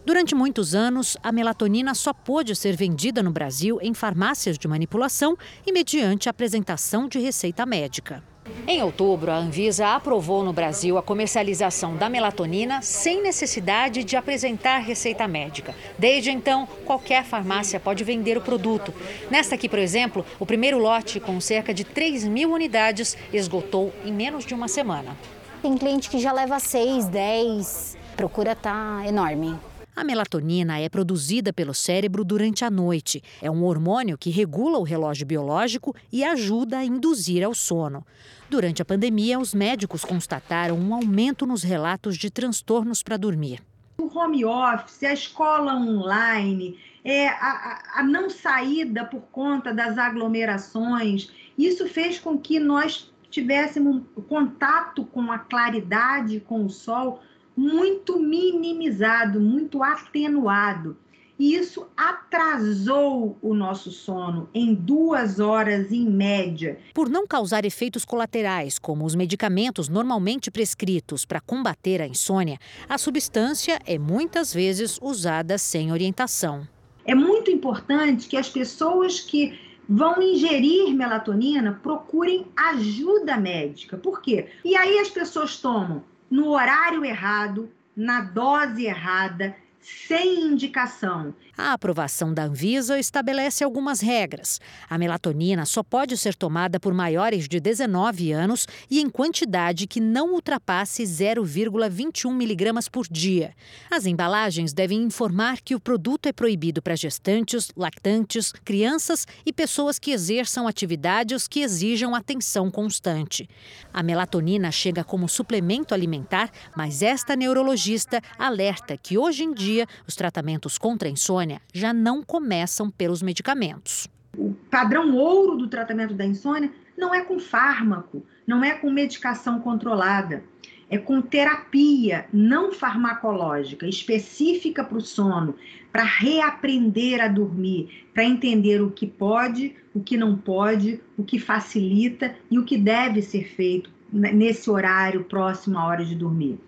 Durante 0.08 0.34
muitos 0.34 0.74
anos, 0.74 1.18
a 1.22 1.30
melatonina 1.30 1.94
só 1.94 2.14
pôde 2.14 2.56
ser 2.56 2.74
vendida 2.74 3.22
no 3.22 3.30
Brasil 3.30 3.78
em 3.82 3.92
farmácias 3.92 4.56
de 4.56 4.66
manipulação 4.66 5.36
e 5.66 5.72
mediante 5.72 6.30
apresentação 6.30 7.06
de 7.06 7.18
receita 7.18 7.66
médica. 7.66 8.22
Em 8.66 8.82
outubro, 8.82 9.30
a 9.30 9.36
Anvisa 9.36 9.94
aprovou 9.94 10.44
no 10.44 10.52
Brasil 10.52 10.98
a 10.98 11.02
comercialização 11.02 11.96
da 11.96 12.08
melatonina 12.08 12.82
sem 12.82 13.22
necessidade 13.22 14.04
de 14.04 14.16
apresentar 14.16 14.78
receita 14.78 15.26
médica. 15.26 15.74
Desde 15.98 16.30
então, 16.30 16.68
qualquer 16.84 17.24
farmácia 17.24 17.80
pode 17.80 18.04
vender 18.04 18.36
o 18.36 18.42
produto. 18.42 18.92
Nesta 19.30 19.54
aqui, 19.54 19.68
por 19.68 19.78
exemplo, 19.78 20.24
o 20.38 20.44
primeiro 20.44 20.78
lote, 20.78 21.18
com 21.18 21.40
cerca 21.40 21.72
de 21.72 21.84
3 21.84 22.24
mil 22.24 22.52
unidades, 22.52 23.16
esgotou 23.32 23.92
em 24.04 24.12
menos 24.12 24.44
de 24.44 24.54
uma 24.54 24.68
semana. 24.68 25.16
Tem 25.62 25.76
cliente 25.76 26.10
que 26.10 26.18
já 26.18 26.32
leva 26.32 26.58
6, 26.58 27.06
10. 27.06 27.96
A 28.12 28.16
procura 28.16 28.52
está 28.52 29.02
enorme. 29.06 29.58
A 29.98 30.04
melatonina 30.04 30.78
é 30.78 30.88
produzida 30.88 31.52
pelo 31.52 31.74
cérebro 31.74 32.24
durante 32.24 32.64
a 32.64 32.70
noite. 32.70 33.20
É 33.42 33.50
um 33.50 33.64
hormônio 33.64 34.16
que 34.16 34.30
regula 34.30 34.78
o 34.78 34.84
relógio 34.84 35.26
biológico 35.26 35.92
e 36.12 36.22
ajuda 36.22 36.78
a 36.78 36.84
induzir 36.84 37.44
ao 37.44 37.52
sono. 37.52 38.06
Durante 38.50 38.80
a 38.80 38.84
pandemia, 38.84 39.38
os 39.38 39.52
médicos 39.52 40.06
constataram 40.06 40.78
um 40.78 40.94
aumento 40.94 41.46
nos 41.46 41.62
relatos 41.62 42.16
de 42.16 42.30
transtornos 42.30 43.02
para 43.02 43.18
dormir. 43.18 43.60
O 43.98 44.06
home 44.06 44.42
office, 44.42 45.02
a 45.02 45.12
escola 45.12 45.74
online, 45.74 46.78
é, 47.04 47.28
a, 47.28 47.82
a 47.96 48.02
não 48.02 48.30
saída 48.30 49.04
por 49.04 49.20
conta 49.30 49.74
das 49.74 49.98
aglomerações, 49.98 51.30
isso 51.58 51.86
fez 51.88 52.18
com 52.18 52.38
que 52.38 52.58
nós 52.58 53.12
tivéssemos 53.30 54.02
contato 54.28 55.04
com 55.04 55.30
a 55.30 55.38
claridade, 55.38 56.40
com 56.40 56.64
o 56.64 56.70
sol, 56.70 57.20
muito 57.54 58.18
minimizado, 58.18 59.38
muito 59.40 59.82
atenuado. 59.82 60.96
E 61.38 61.54
isso 61.54 61.86
atrasou 61.96 63.38
o 63.40 63.54
nosso 63.54 63.92
sono 63.92 64.48
em 64.52 64.74
duas 64.74 65.38
horas 65.38 65.92
em 65.92 66.08
média. 66.08 66.78
Por 66.92 67.08
não 67.08 67.26
causar 67.26 67.64
efeitos 67.64 68.04
colaterais, 68.04 68.78
como 68.78 69.04
os 69.04 69.14
medicamentos 69.14 69.88
normalmente 69.88 70.50
prescritos 70.50 71.24
para 71.24 71.40
combater 71.40 72.02
a 72.02 72.06
insônia, 72.08 72.58
a 72.88 72.98
substância 72.98 73.78
é 73.86 73.98
muitas 73.98 74.52
vezes 74.52 74.98
usada 75.00 75.56
sem 75.58 75.92
orientação. 75.92 76.66
É 77.04 77.14
muito 77.14 77.50
importante 77.50 78.26
que 78.26 78.36
as 78.36 78.48
pessoas 78.48 79.20
que 79.20 79.58
vão 79.88 80.20
ingerir 80.20 80.92
melatonina 80.94 81.80
procurem 81.82 82.46
ajuda 82.54 83.36
médica. 83.38 83.96
Por 83.96 84.20
quê? 84.20 84.48
E 84.64 84.76
aí 84.76 84.98
as 84.98 85.08
pessoas 85.08 85.56
tomam 85.56 86.04
no 86.30 86.50
horário 86.50 87.04
errado, 87.04 87.70
na 87.96 88.20
dose 88.20 88.84
errada, 88.84 89.56
sem 89.80 90.46
indicação. 90.46 91.34
A 91.56 91.72
aprovação 91.72 92.32
da 92.32 92.44
Anvisa 92.44 93.00
estabelece 93.00 93.64
algumas 93.64 94.00
regras. 94.00 94.60
A 94.88 94.96
melatonina 94.96 95.66
só 95.66 95.82
pode 95.82 96.16
ser 96.16 96.34
tomada 96.36 96.78
por 96.78 96.94
maiores 96.94 97.48
de 97.48 97.58
19 97.58 98.30
anos 98.32 98.66
e 98.88 99.00
em 99.00 99.08
quantidade 99.10 99.86
que 99.86 100.00
não 100.00 100.34
ultrapasse 100.34 101.02
0,21 101.02 102.32
miligramas 102.32 102.88
por 102.88 103.06
dia. 103.08 103.54
As 103.90 104.06
embalagens 104.06 104.72
devem 104.72 105.02
informar 105.02 105.60
que 105.60 105.74
o 105.74 105.80
produto 105.80 106.26
é 106.26 106.32
proibido 106.32 106.80
para 106.80 106.94
gestantes, 106.94 107.70
lactantes, 107.76 108.52
crianças 108.64 109.26
e 109.44 109.52
pessoas 109.52 109.98
que 109.98 110.12
exerçam 110.12 110.68
atividades 110.68 111.48
que 111.48 111.60
exijam 111.60 112.14
atenção 112.14 112.70
constante. 112.70 113.48
A 113.92 114.02
melatonina 114.02 114.70
chega 114.70 115.02
como 115.02 115.28
suplemento 115.28 115.92
alimentar, 115.92 116.50
mas 116.76 117.02
esta 117.02 117.34
neurologista 117.34 118.20
alerta 118.38 118.96
que 118.96 119.18
hoje 119.18 119.42
em 119.42 119.52
dia 119.52 119.67
dia, 119.68 119.86
os 120.06 120.14
tratamentos 120.14 120.78
contra 120.78 121.08
a 121.08 121.10
insônia 121.10 121.60
já 121.74 121.92
não 121.92 122.22
começam 122.22 122.90
pelos 122.90 123.22
medicamentos. 123.22 124.08
o 124.36 124.54
padrão 124.70 125.14
ouro 125.14 125.56
do 125.56 125.68
tratamento 125.68 126.14
da 126.14 126.24
insônia 126.24 126.70
não 126.96 127.14
é 127.14 127.22
com 127.22 127.38
fármaco, 127.38 128.24
não 128.46 128.64
é 128.64 128.72
com 128.74 128.90
medicação 128.90 129.60
controlada, 129.60 130.42
é 130.90 130.96
com 130.96 131.20
terapia 131.20 132.26
não 132.32 132.72
farmacológica, 132.72 133.86
específica 133.86 134.82
para 134.82 134.96
o 134.96 135.02
sono, 135.02 135.54
para 135.92 136.02
reaprender 136.02 137.20
a 137.20 137.28
dormir, 137.28 138.06
para 138.14 138.24
entender 138.24 138.80
o 138.80 138.90
que 138.90 139.06
pode, 139.06 139.74
o 139.94 140.00
que 140.00 140.16
não 140.16 140.36
pode, 140.36 141.00
o 141.16 141.22
que 141.24 141.38
facilita 141.38 142.34
e 142.50 142.58
o 142.58 142.64
que 142.64 142.78
deve 142.78 143.20
ser 143.20 143.44
feito 143.54 143.90
nesse 144.10 144.70
horário 144.70 145.24
próximo 145.24 145.78
à 145.78 145.84
hora 145.84 146.04
de 146.04 146.14
dormir. 146.14 146.58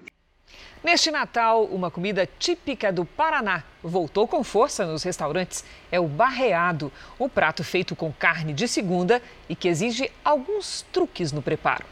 Neste 0.82 1.10
Natal, 1.10 1.64
uma 1.64 1.90
comida 1.90 2.26
típica 2.38 2.90
do 2.90 3.04
Paraná 3.04 3.62
voltou 3.82 4.26
com 4.26 4.42
força 4.42 4.86
nos 4.86 5.02
restaurantes. 5.02 5.62
É 5.92 6.00
o 6.00 6.08
barreado, 6.08 6.90
um 7.18 7.28
prato 7.28 7.62
feito 7.62 7.94
com 7.94 8.10
carne 8.10 8.54
de 8.54 8.66
segunda 8.66 9.20
e 9.46 9.54
que 9.54 9.68
exige 9.68 10.10
alguns 10.24 10.86
truques 10.90 11.32
no 11.32 11.42
preparo. 11.42 11.84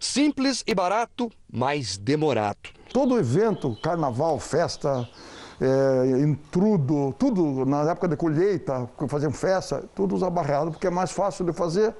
Simples 0.00 0.64
e 0.66 0.74
barato, 0.74 1.30
mas 1.50 1.96
demorado. 1.96 2.70
Todo 2.92 3.20
evento, 3.20 3.78
carnaval, 3.80 4.40
festa, 4.40 5.08
é, 5.60 6.20
intrudo, 6.22 7.14
tudo 7.16 7.64
na 7.64 7.88
época 7.88 8.08
de 8.08 8.16
colheita, 8.16 8.90
faziam 9.06 9.30
festa, 9.30 9.88
tudo 9.94 10.16
usa 10.16 10.28
barreado 10.28 10.72
porque 10.72 10.88
é 10.88 10.90
mais 10.90 11.12
fácil 11.12 11.44
de 11.44 11.52
fazer 11.52 11.94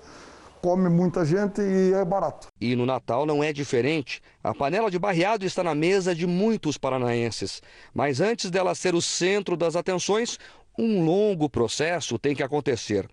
come 0.62 0.88
muita 0.88 1.24
gente 1.24 1.60
e 1.60 1.92
é 1.92 2.04
barato. 2.04 2.46
E 2.60 2.76
no 2.76 2.86
Natal 2.86 3.26
não 3.26 3.42
é 3.42 3.52
diferente. 3.52 4.22
A 4.42 4.54
panela 4.54 4.90
de 4.90 4.98
barreado 4.98 5.44
está 5.44 5.64
na 5.64 5.74
mesa 5.74 6.14
de 6.14 6.24
muitos 6.24 6.78
paranaenses. 6.78 7.60
Mas 7.92 8.20
antes 8.20 8.48
dela 8.48 8.74
ser 8.74 8.94
o 8.94 9.02
centro 9.02 9.56
das 9.56 9.74
atenções, 9.74 10.38
um 10.78 11.04
longo 11.04 11.50
processo 11.50 12.16
tem 12.16 12.34
que 12.34 12.44
acontecer. 12.44 13.08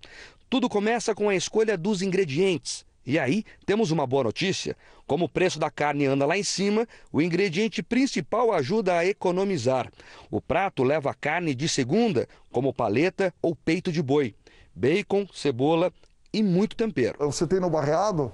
Tudo 0.47 0.69
começa 0.69 1.15
com 1.15 1.27
a 1.27 1.35
escolha 1.35 1.75
dos 1.75 2.03
ingredientes. 2.03 2.85
E 3.03 3.17
aí 3.17 3.43
temos 3.65 3.89
uma 3.89 4.05
boa 4.05 4.25
notícia: 4.25 4.77
como 5.07 5.25
o 5.25 5.29
preço 5.29 5.57
da 5.57 5.71
carne 5.71 6.05
anda 6.05 6.27
lá 6.27 6.37
em 6.37 6.43
cima, 6.43 6.87
o 7.11 7.19
ingrediente 7.19 7.81
principal 7.81 8.53
ajuda 8.53 8.95
a 8.95 9.05
economizar. 9.05 9.91
O 10.29 10.39
prato 10.39 10.83
leva 10.83 11.15
carne 11.15 11.55
de 11.55 11.67
segunda, 11.67 12.27
como 12.51 12.73
paleta 12.73 13.33
ou 13.41 13.55
peito 13.55 13.91
de 13.91 14.03
boi, 14.03 14.35
bacon, 14.75 15.27
cebola, 15.33 15.91
e 16.33 16.43
muito 16.43 16.75
tempero. 16.75 17.17
Você 17.19 17.45
tem 17.47 17.59
no 17.59 17.69
barreado 17.69 18.31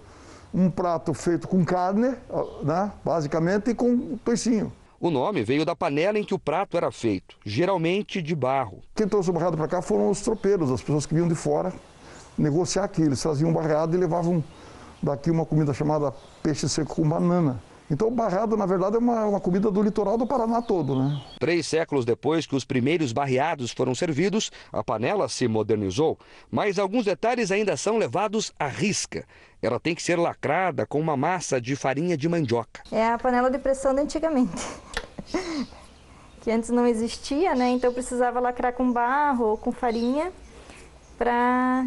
um 0.54 0.70
prato 0.70 1.14
feito 1.14 1.48
com 1.48 1.64
carne, 1.66 2.16
né, 2.64 2.92
basicamente, 3.04 3.72
e 3.72 3.76
com 3.76 4.18
toicinho. 4.18 4.72
O 5.00 5.10
nome 5.10 5.44
veio 5.44 5.66
da 5.66 5.76
panela 5.76 6.18
em 6.18 6.24
que 6.24 6.34
o 6.34 6.40
prato 6.40 6.78
era 6.78 6.90
feito, 6.92 7.36
geralmente 7.46 8.22
de 8.22 8.34
barro. 8.34 8.82
Quem 8.96 9.08
trouxe 9.08 9.30
o 9.30 9.34
barreado 9.34 9.58
para 9.58 9.68
cá 9.68 9.82
foram 9.82 10.10
os 10.10 10.22
tropeiros, 10.22 10.72
as 10.72 10.82
pessoas 10.82 11.06
que 11.06 11.14
vinham 11.14 11.28
de 11.28 11.36
fora 11.36 11.74
negociar 12.38 12.86
aqui. 12.86 13.02
Eles 13.02 13.22
traziam 13.22 13.50
um 13.50 13.54
barreado 13.54 13.96
e 13.96 14.00
levavam 14.00 14.44
daqui 15.02 15.30
uma 15.30 15.46
comida 15.46 15.74
chamada 15.74 16.14
peixe 16.42 16.68
seco 16.68 16.96
com 16.96 17.08
banana. 17.08 17.62
Então, 17.90 18.08
o 18.08 18.12
barreado, 18.12 18.58
na 18.58 18.66
verdade, 18.66 18.96
é 18.96 19.00
uma, 19.00 19.26
uma, 19.26 19.40
comida 19.40 19.70
do 19.70 19.82
litoral 19.82 20.18
do 20.18 20.26
Paraná 20.26 20.60
todo, 20.62 20.96
né? 20.96 21.22
Três 21.40 21.68
séculos 21.68 22.04
depois 22.04 22.48
que 22.48 22.56
os 22.56 22.66
primeiros 22.66 23.14
barreados 23.14 23.72
foram 23.72 23.94
servidos, 23.94 24.52
a 24.74 24.84
panela 24.84 25.30
se 25.30 25.48
modernizou, 25.48 26.18
mas 26.50 26.80
alguns 26.80 27.06
detalhes 27.06 27.52
ainda 27.52 27.78
são 27.78 27.98
levados 27.98 28.52
à 28.60 28.68
risca. 28.68 29.26
Ela 29.62 29.80
tem 29.80 29.94
que 29.94 30.02
ser 30.02 30.18
lacrada 30.18 30.86
com 30.86 31.00
uma 31.00 31.16
massa 31.16 31.62
de 31.62 31.76
farinha 31.76 32.18
de 32.18 32.28
mandioca. 32.28 32.82
É 32.92 33.08
a 33.08 33.20
panela 33.20 33.52
de 33.52 33.60
pressão 33.60 33.94
de 33.94 34.02
antigamente. 34.02 34.64
que 36.42 36.52
antes 36.52 36.70
não 36.72 36.88
existia, 36.88 37.54
né? 37.54 37.70
Então 37.70 37.94
precisava 37.94 38.40
lacrar 38.40 38.74
com 38.74 38.92
barro 38.92 39.46
ou 39.46 39.58
com 39.58 39.72
farinha 39.72 40.32
para 41.18 41.86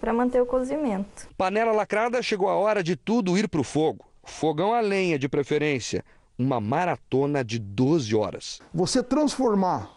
para 0.00 0.12
manter 0.12 0.40
o 0.40 0.46
cozimento. 0.46 1.28
Panela 1.36 1.72
lacrada, 1.72 2.22
chegou 2.22 2.48
a 2.48 2.54
hora 2.54 2.82
de 2.82 2.96
tudo 2.96 3.36
ir 3.36 3.48
para 3.48 3.60
o 3.60 3.64
fogo. 3.64 4.04
Fogão 4.24 4.72
a 4.72 4.80
lenha, 4.80 5.18
de 5.18 5.28
preferência. 5.28 6.04
Uma 6.38 6.60
maratona 6.60 7.44
de 7.44 7.58
12 7.58 8.14
horas. 8.14 8.60
Você 8.72 9.02
transformar 9.02 9.90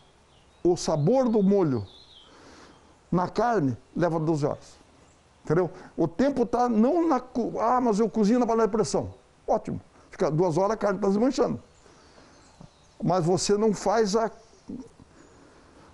o 0.63 0.75
sabor 0.75 1.29
do 1.29 1.43
molho 1.43 1.85
na 3.11 3.27
carne 3.27 3.77
leva 3.95 4.19
12 4.19 4.45
horas. 4.45 4.81
Entendeu? 5.43 5.69
O 5.97 6.07
tempo 6.07 6.43
está 6.43 6.69
não 6.69 7.07
na. 7.07 7.21
Ah, 7.59 7.81
mas 7.81 7.99
eu 7.99 8.09
cozinho 8.09 8.39
na 8.39 8.47
panela 8.47 8.67
de 8.67 8.71
pressão. 8.71 9.13
Ótimo. 9.47 9.81
Fica 10.09 10.29
duas 10.29 10.57
horas 10.57 10.71
a 10.71 10.77
carne 10.77 10.97
está 10.97 11.07
desmanchando. 11.07 11.61
Mas 13.03 13.25
você 13.25 13.57
não 13.57 13.73
faz 13.73 14.15
a 14.15 14.31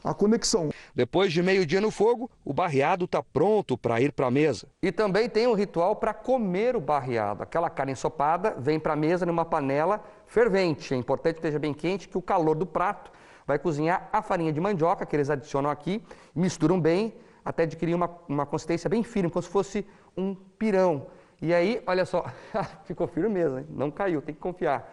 a 0.09 0.13
conexão. 0.13 0.69
Depois 0.93 1.31
de 1.31 1.41
meio-dia 1.43 1.81
no 1.81 1.91
fogo, 1.91 2.29
o 2.43 2.53
barreado 2.53 3.05
está 3.05 3.21
pronto 3.21 3.77
para 3.77 3.99
ir 4.01 4.11
para 4.11 4.27
a 4.27 4.31
mesa. 4.31 4.67
E 4.81 4.91
também 4.91 5.29
tem 5.29 5.47
um 5.47 5.53
ritual 5.53 5.95
para 5.95 6.13
comer 6.13 6.75
o 6.75 6.81
barreado. 6.81 7.43
Aquela 7.43 7.69
carne 7.69 7.91
ensopada 7.91 8.55
vem 8.57 8.79
para 8.79 8.93
a 8.93 8.95
mesa 8.95 9.25
numa 9.25 9.45
panela 9.45 10.03
fervente. 10.25 10.93
É 10.93 10.97
importante 10.97 11.35
que 11.35 11.39
esteja 11.39 11.59
bem 11.59 11.73
quente, 11.73 12.07
que 12.07 12.17
o 12.17 12.21
calor 12.21 12.55
do 12.55 12.65
prato 12.65 13.11
vai 13.45 13.57
cozinhar 13.57 14.09
a 14.11 14.21
farinha 14.21 14.51
de 14.51 14.59
mandioca 14.59 15.05
que 15.05 15.15
eles 15.15 15.29
adicionam 15.29 15.69
aqui, 15.69 16.03
misturam 16.35 16.79
bem 16.79 17.13
até 17.43 17.63
adquirir 17.63 17.95
uma, 17.95 18.09
uma 18.27 18.45
consistência 18.45 18.89
bem 18.89 19.03
firme, 19.03 19.29
como 19.29 19.41
se 19.41 19.49
fosse 19.49 19.87
um 20.17 20.35
pirão. 20.35 21.07
E 21.41 21.53
aí, 21.53 21.81
olha 21.87 22.05
só, 22.05 22.25
ficou 22.83 23.07
firmeza, 23.07 23.61
hein? 23.61 23.67
não 23.69 23.89
caiu, 23.89 24.21
tem 24.21 24.35
que 24.35 24.41
confiar. 24.41 24.91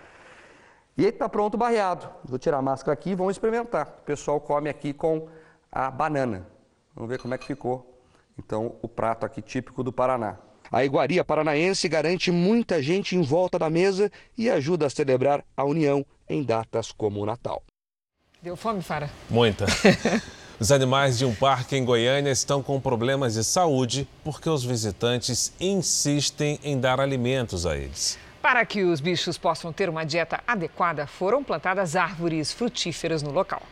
E 0.97 1.05
aí 1.05 1.11
está 1.11 1.29
pronto 1.29 1.55
o 1.55 1.59
barreado. 1.59 2.09
Vou 2.25 2.39
tirar 2.39 2.59
a 2.59 2.63
máscara 2.63 2.93
aqui 2.93 3.11
e 3.11 3.15
vamos 3.15 3.35
experimentar. 3.35 3.99
O 4.01 4.05
pessoal 4.05 4.41
come 4.41 4.69
aqui 4.69 4.93
com 4.93 5.29
a 5.71 5.91
banana. 5.91 6.47
Vamos 6.95 7.11
ver 7.11 7.19
como 7.19 7.35
é 7.35 7.39
que 7.39 7.47
ficou. 7.47 8.01
Então, 8.39 8.77
o 8.81 8.89
prato 8.89 9.27
aqui 9.27 9.43
típico 9.43 9.83
do 9.83 9.93
Paraná. 9.93 10.39
A 10.71 10.85
iguaria 10.85 11.25
paranaense 11.25 11.89
garante 11.89 12.31
muita 12.31 12.83
gente 12.83 13.17
em 13.17 13.23
volta 13.23 13.59
da 13.59 13.69
mesa 13.69 14.11
e 14.37 14.49
ajuda 14.51 14.87
a 14.87 14.91
celebrar 14.91 15.45
a 15.57 15.65
união 15.65 16.05
em 16.29 16.43
datas 16.43 16.91
como 16.91 17.21
o 17.21 17.27
Natal. 17.27 17.63
Deu 18.43 18.57
fome, 18.57 18.83
Fara? 18.83 19.11
Muita. 19.31 19.67
Os 20.59 20.71
animais 20.71 21.19
de 21.19 21.25
um 21.25 21.35
parque 21.35 21.77
em 21.77 21.85
Goiânia 21.85 22.31
estão 22.31 22.63
com 22.63 22.81
problemas 22.81 23.35
de 23.35 23.43
saúde 23.43 24.09
porque 24.23 24.49
os 24.49 24.65
visitantes 24.65 25.53
insistem 25.59 26.61
em 26.63 26.79
dar 26.79 27.01
alimentos 27.01 27.67
a 27.67 27.77
eles. 27.77 28.19
Para 28.45 28.67
que 28.67 28.83
os 28.83 29.01
bichos 29.01 29.39
possam 29.39 29.73
ter 29.73 29.89
uma 29.89 30.05
dieta 30.05 30.39
adequada, 30.47 31.07
foram 31.07 31.43
plantadas 31.43 31.97
árvores 31.97 32.53
frutíferas 32.53 33.23
no 33.23 33.31
local. 33.31 33.63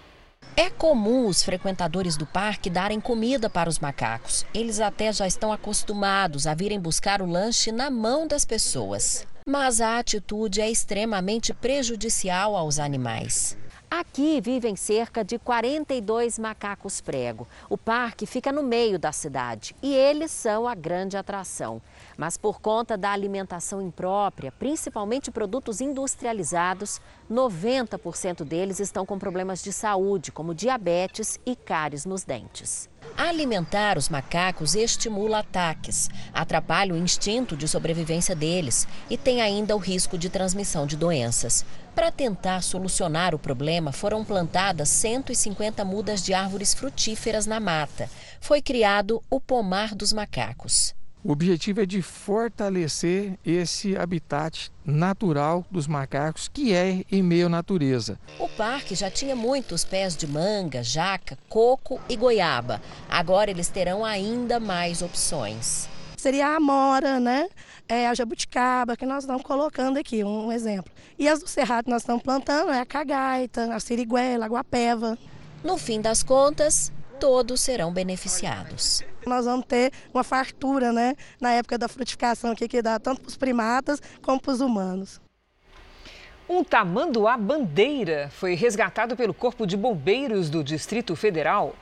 É 0.56 0.70
comum 0.70 1.26
os 1.26 1.42
frequentadores 1.42 2.16
do 2.16 2.24
parque 2.24 2.70
darem 2.70 2.98
comida 2.98 3.50
para 3.50 3.68
os 3.68 3.78
macacos. 3.78 4.46
Eles 4.54 4.80
até 4.80 5.12
já 5.12 5.26
estão 5.26 5.52
acostumados 5.52 6.46
a 6.46 6.54
virem 6.54 6.80
buscar 6.80 7.20
o 7.20 7.26
lanche 7.26 7.70
na 7.70 7.90
mão 7.90 8.26
das 8.26 8.46
pessoas. 8.46 9.26
Mas 9.46 9.78
a 9.82 9.98
atitude 9.98 10.62
é 10.62 10.70
extremamente 10.70 11.52
prejudicial 11.52 12.56
aos 12.56 12.78
animais. 12.78 13.58
Aqui 13.94 14.40
vivem 14.40 14.74
cerca 14.74 15.22
de 15.22 15.38
42 15.38 16.38
macacos 16.38 17.02
prego. 17.02 17.46
O 17.68 17.76
parque 17.76 18.24
fica 18.24 18.50
no 18.50 18.62
meio 18.62 18.98
da 18.98 19.12
cidade 19.12 19.76
e 19.82 19.94
eles 19.94 20.30
são 20.30 20.66
a 20.66 20.74
grande 20.74 21.14
atração. 21.14 21.78
Mas 22.16 22.38
por 22.38 22.58
conta 22.58 22.96
da 22.96 23.10
alimentação 23.10 23.82
imprópria, 23.82 24.50
principalmente 24.50 25.30
produtos 25.30 25.82
industrializados, 25.82 27.02
90% 27.30 28.44
deles 28.44 28.80
estão 28.80 29.04
com 29.04 29.18
problemas 29.18 29.62
de 29.62 29.74
saúde, 29.74 30.32
como 30.32 30.54
diabetes 30.54 31.38
e 31.44 31.54
cáries 31.54 32.06
nos 32.06 32.24
dentes. 32.24 32.88
Alimentar 33.14 33.98
os 33.98 34.08
macacos 34.08 34.74
estimula 34.74 35.40
ataques, 35.40 36.08
atrapalha 36.32 36.94
o 36.94 36.96
instinto 36.96 37.54
de 37.54 37.68
sobrevivência 37.68 38.34
deles 38.34 38.88
e 39.10 39.18
tem 39.18 39.42
ainda 39.42 39.76
o 39.76 39.78
risco 39.78 40.16
de 40.16 40.30
transmissão 40.30 40.86
de 40.86 40.96
doenças. 40.96 41.62
Para 41.94 42.10
tentar 42.10 42.62
solucionar 42.62 43.34
o 43.34 43.38
problema, 43.38 43.92
foram 43.92 44.24
plantadas 44.24 44.88
150 44.88 45.84
mudas 45.84 46.22
de 46.22 46.32
árvores 46.32 46.72
frutíferas 46.72 47.46
na 47.46 47.60
mata. 47.60 48.08
Foi 48.40 48.62
criado 48.62 49.22
o 49.28 49.38
Pomar 49.38 49.94
dos 49.94 50.10
Macacos. 50.10 50.94
O 51.22 51.30
objetivo 51.30 51.80
é 51.82 51.86
de 51.86 52.02
fortalecer 52.02 53.38
esse 53.46 53.96
habitat 53.96 54.72
natural 54.84 55.64
dos 55.70 55.86
macacos, 55.86 56.48
que 56.48 56.74
é 56.74 57.04
em 57.12 57.22
meio 57.22 57.46
à 57.46 57.48
natureza. 57.48 58.18
O 58.40 58.48
parque 58.48 58.96
já 58.96 59.08
tinha 59.08 59.36
muitos 59.36 59.84
pés 59.84 60.16
de 60.16 60.26
manga, 60.26 60.82
jaca, 60.82 61.38
coco 61.48 62.00
e 62.08 62.16
goiaba. 62.16 62.82
Agora 63.08 63.50
eles 63.52 63.68
terão 63.68 64.04
ainda 64.04 64.58
mais 64.58 65.00
opções. 65.00 65.88
Seria 66.16 66.48
a 66.48 66.56
amora, 66.56 67.20
né? 67.20 67.48
É 67.94 68.08
a 68.08 68.14
jabuticaba, 68.14 68.96
que 68.96 69.04
nós 69.04 69.24
estamos 69.24 69.42
colocando 69.42 69.98
aqui, 69.98 70.24
um 70.24 70.50
exemplo. 70.50 70.90
E 71.18 71.28
as 71.28 71.40
do 71.40 71.46
cerrado 71.46 71.84
que 71.84 71.90
nós 71.90 72.00
estamos 72.00 72.22
plantando 72.22 72.72
é 72.72 72.80
a 72.80 72.86
cagaita, 72.86 73.74
a 73.74 73.78
siriguela, 73.78 74.46
a 74.46 74.48
guapeva. 74.48 75.18
No 75.62 75.76
fim 75.76 76.00
das 76.00 76.22
contas, 76.22 76.90
todos 77.20 77.60
serão 77.60 77.92
beneficiados. 77.92 79.02
Nós 79.26 79.44
vamos 79.44 79.66
ter 79.66 79.92
uma 80.14 80.24
fartura, 80.24 80.90
né, 80.90 81.14
na 81.38 81.52
época 81.52 81.76
da 81.76 81.86
frutificação, 81.86 82.54
que, 82.54 82.66
que 82.66 82.80
dá 82.80 82.98
tanto 82.98 83.20
para 83.20 83.28
os 83.28 83.36
primatas 83.36 84.00
como 84.22 84.40
para 84.40 84.52
os 84.52 84.62
humanos. 84.62 85.20
Um 86.48 86.64
tamanduá 86.64 87.36
bandeira 87.36 88.30
foi 88.32 88.54
resgatado 88.54 89.14
pelo 89.14 89.34
Corpo 89.34 89.66
de 89.66 89.76
Bombeiros 89.76 90.48
do 90.48 90.64
Distrito 90.64 91.14
Federal. 91.14 91.76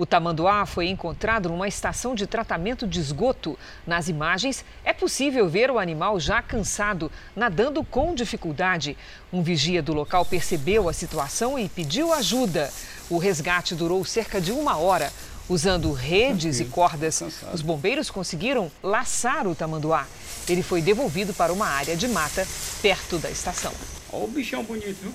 O 0.00 0.06
tamanduá 0.06 0.64
foi 0.64 0.88
encontrado 0.88 1.50
numa 1.50 1.68
estação 1.68 2.14
de 2.14 2.26
tratamento 2.26 2.86
de 2.86 2.98
esgoto. 2.98 3.58
Nas 3.86 4.08
imagens, 4.08 4.64
é 4.82 4.94
possível 4.94 5.46
ver 5.46 5.70
o 5.70 5.78
animal 5.78 6.18
já 6.18 6.40
cansado, 6.40 7.12
nadando 7.36 7.84
com 7.84 8.14
dificuldade. 8.14 8.96
Um 9.30 9.42
vigia 9.42 9.82
do 9.82 9.92
local 9.92 10.24
percebeu 10.24 10.88
a 10.88 10.94
situação 10.94 11.58
e 11.58 11.68
pediu 11.68 12.14
ajuda. 12.14 12.72
O 13.10 13.18
resgate 13.18 13.74
durou 13.74 14.02
cerca 14.02 14.40
de 14.40 14.52
uma 14.52 14.78
hora. 14.78 15.12
Usando 15.50 15.92
redes 15.92 16.60
e 16.60 16.64
cordas, 16.64 17.22
os 17.52 17.60
bombeiros 17.60 18.10
conseguiram 18.10 18.72
laçar 18.82 19.46
o 19.46 19.54
tamanduá. 19.54 20.06
Ele 20.48 20.62
foi 20.62 20.80
devolvido 20.80 21.34
para 21.34 21.52
uma 21.52 21.66
área 21.66 21.94
de 21.94 22.08
mata 22.08 22.48
perto 22.80 23.18
da 23.18 23.30
estação. 23.30 23.72
Olha 24.10 24.24
o 24.24 24.28
bichão 24.28 24.64
bonito, 24.64 24.96
viu? 25.02 25.12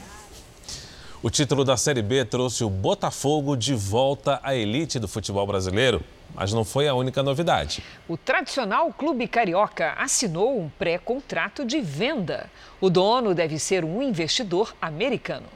O 1.26 1.30
título 1.32 1.66
da 1.66 1.76
Série 1.76 2.04
B 2.04 2.24
trouxe 2.24 2.64
o 2.64 2.70
Botafogo 2.70 3.58
de 3.58 3.74
volta 3.74 4.40
à 4.44 4.54
elite 4.54 5.00
do 5.00 5.08
futebol 5.08 5.48
brasileiro. 5.48 6.04
Mas 6.36 6.54
não 6.54 6.64
foi 6.64 6.88
a 6.88 6.94
única 6.94 7.24
novidade. 7.24 7.84
O 8.08 8.16
tradicional 8.16 8.94
Clube 8.94 9.28
Carioca 9.28 9.96
assinou 9.98 10.62
um 10.62 10.70
pré-contrato 10.70 11.66
de 11.66 11.82
venda. 11.82 12.48
O 12.80 12.92
dono 12.92 13.34
deve 13.34 13.58
ser 13.58 13.84
um 13.84 14.04
investidor 14.04 14.76
americano. 14.80 15.48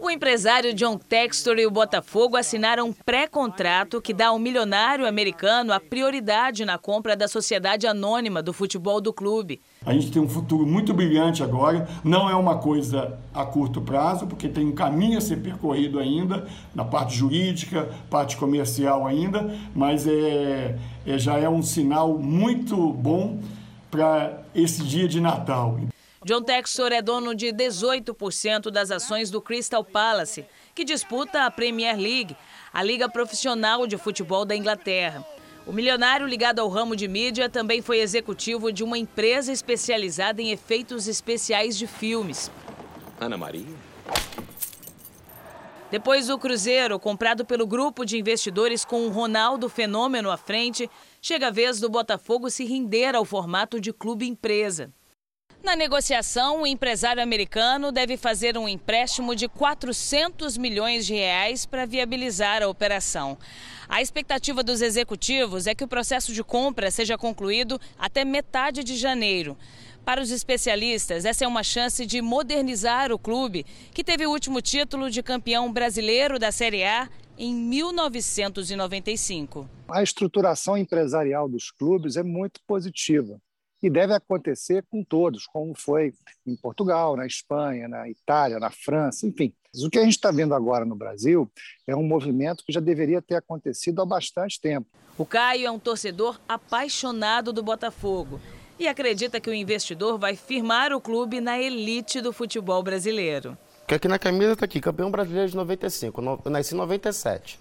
O 0.00 0.10
empresário 0.10 0.74
John 0.74 0.98
Textor 0.98 1.56
e 1.60 1.64
o 1.64 1.70
Botafogo 1.70 2.36
assinaram 2.36 2.88
um 2.88 2.92
pré-contrato 2.92 4.02
que 4.02 4.12
dá 4.12 4.28
ao 4.28 4.40
milionário 4.40 5.06
americano 5.06 5.72
a 5.72 5.78
prioridade 5.78 6.64
na 6.64 6.76
compra 6.76 7.14
da 7.14 7.28
sociedade 7.28 7.86
anônima 7.86 8.42
do 8.42 8.52
futebol 8.52 9.00
do 9.00 9.12
clube. 9.12 9.60
A 9.86 9.92
gente 9.92 10.10
tem 10.10 10.20
um 10.20 10.28
futuro 10.28 10.66
muito 10.66 10.92
brilhante 10.92 11.42
agora, 11.42 11.88
não 12.02 12.28
é 12.28 12.34
uma 12.34 12.58
coisa 12.58 13.18
a 13.32 13.44
curto 13.46 13.80
prazo, 13.80 14.26
porque 14.26 14.48
tem 14.48 14.66
um 14.66 14.74
caminho 14.74 15.18
a 15.18 15.20
ser 15.20 15.36
percorrido 15.36 15.98
ainda, 15.98 16.46
na 16.74 16.84
parte 16.84 17.16
jurídica, 17.16 17.88
parte 18.10 18.36
comercial 18.36 19.06
ainda, 19.06 19.56
mas 19.74 20.06
é, 20.06 20.76
é 21.06 21.18
já 21.18 21.38
é 21.38 21.48
um 21.48 21.62
sinal 21.62 22.18
muito 22.18 22.92
bom 22.92 23.40
para 23.90 24.42
esse 24.54 24.82
dia 24.82 25.08
de 25.08 25.20
Natal. 25.20 25.78
John 26.24 26.42
Textor 26.42 26.92
é 26.92 27.00
dono 27.00 27.34
de 27.34 27.46
18% 27.52 28.70
das 28.70 28.90
ações 28.90 29.30
do 29.30 29.40
Crystal 29.40 29.84
Palace, 29.84 30.44
que 30.74 30.84
disputa 30.84 31.44
a 31.44 31.50
Premier 31.50 31.96
League, 31.96 32.36
a 32.72 32.82
liga 32.82 33.08
profissional 33.08 33.86
de 33.86 33.96
futebol 33.96 34.44
da 34.44 34.54
Inglaterra. 34.54 35.24
O 35.68 35.72
milionário 35.72 36.26
ligado 36.26 36.60
ao 36.60 36.68
ramo 36.70 36.96
de 36.96 37.06
mídia 37.06 37.46
também 37.46 37.82
foi 37.82 37.98
executivo 37.98 38.72
de 38.72 38.82
uma 38.82 38.96
empresa 38.96 39.52
especializada 39.52 40.40
em 40.40 40.50
efeitos 40.50 41.06
especiais 41.06 41.76
de 41.76 41.86
filmes. 41.86 42.50
Ana 43.20 43.36
Maria? 43.36 43.76
Depois 45.90 46.28
do 46.28 46.38
Cruzeiro, 46.38 46.98
comprado 46.98 47.44
pelo 47.44 47.66
grupo 47.66 48.06
de 48.06 48.16
investidores 48.16 48.82
com 48.82 49.06
o 49.06 49.10
Ronaldo 49.10 49.68
Fenômeno 49.68 50.30
à 50.30 50.38
frente, 50.38 50.88
chega 51.20 51.48
a 51.48 51.50
vez 51.50 51.78
do 51.78 51.90
Botafogo 51.90 52.48
se 52.48 52.64
render 52.64 53.14
ao 53.14 53.26
formato 53.26 53.78
de 53.78 53.92
clube-empresa. 53.92 54.90
Na 55.62 55.74
negociação, 55.74 56.62
o 56.62 56.66
empresário 56.66 57.22
americano 57.22 57.90
deve 57.90 58.16
fazer 58.16 58.56
um 58.56 58.68
empréstimo 58.68 59.34
de 59.34 59.48
400 59.48 60.56
milhões 60.56 61.04
de 61.04 61.14
reais 61.14 61.66
para 61.66 61.84
viabilizar 61.84 62.62
a 62.62 62.68
operação. 62.68 63.36
A 63.88 64.00
expectativa 64.00 64.62
dos 64.62 64.80
executivos 64.80 65.66
é 65.66 65.74
que 65.74 65.82
o 65.82 65.88
processo 65.88 66.32
de 66.32 66.44
compra 66.44 66.90
seja 66.90 67.18
concluído 67.18 67.80
até 67.98 68.24
metade 68.24 68.84
de 68.84 68.96
janeiro. 68.96 69.58
Para 70.04 70.22
os 70.22 70.30
especialistas, 70.30 71.24
essa 71.24 71.44
é 71.44 71.48
uma 71.48 71.64
chance 71.64 72.06
de 72.06 72.22
modernizar 72.22 73.10
o 73.12 73.18
clube, 73.18 73.66
que 73.92 74.04
teve 74.04 74.24
o 74.26 74.30
último 74.30 74.62
título 74.62 75.10
de 75.10 75.22
campeão 75.22 75.72
brasileiro 75.72 76.38
da 76.38 76.52
Série 76.52 76.84
A 76.84 77.08
em 77.36 77.52
1995. 77.52 79.68
A 79.88 80.02
estruturação 80.02 80.78
empresarial 80.78 81.48
dos 81.48 81.70
clubes 81.70 82.16
é 82.16 82.22
muito 82.22 82.60
positiva 82.66 83.40
e 83.82 83.88
deve 83.88 84.14
acontecer 84.14 84.84
com 84.90 85.04
todos, 85.04 85.46
como 85.46 85.74
foi 85.74 86.12
em 86.46 86.56
Portugal, 86.56 87.16
na 87.16 87.26
Espanha, 87.26 87.88
na 87.88 88.08
Itália, 88.08 88.58
na 88.58 88.70
França, 88.70 89.26
enfim. 89.26 89.52
O 89.84 89.90
que 89.90 89.98
a 89.98 90.02
gente 90.02 90.16
está 90.16 90.30
vendo 90.30 90.54
agora 90.54 90.84
no 90.84 90.96
Brasil 90.96 91.50
é 91.86 91.94
um 91.94 92.02
movimento 92.02 92.64
que 92.64 92.72
já 92.72 92.80
deveria 92.80 93.22
ter 93.22 93.36
acontecido 93.36 94.02
há 94.02 94.06
bastante 94.06 94.60
tempo. 94.60 94.86
O 95.16 95.24
Caio 95.24 95.66
é 95.66 95.70
um 95.70 95.78
torcedor 95.78 96.40
apaixonado 96.48 97.52
do 97.52 97.62
Botafogo 97.62 98.40
e 98.78 98.88
acredita 98.88 99.40
que 99.40 99.50
o 99.50 99.54
investidor 99.54 100.18
vai 100.18 100.36
firmar 100.36 100.92
o 100.92 101.00
clube 101.00 101.40
na 101.40 101.58
elite 101.58 102.20
do 102.20 102.32
futebol 102.32 102.82
brasileiro. 102.82 103.56
Que 103.86 103.94
aqui 103.94 104.08
na 104.08 104.18
camisa 104.18 104.52
está 104.52 104.64
aqui, 104.64 104.80
campeão 104.80 105.10
brasileiro 105.10 105.50
de 105.50 105.56
95, 105.56 106.40
eu 106.44 106.50
nasci 106.50 106.74
em 106.74 106.78
97. 106.78 107.58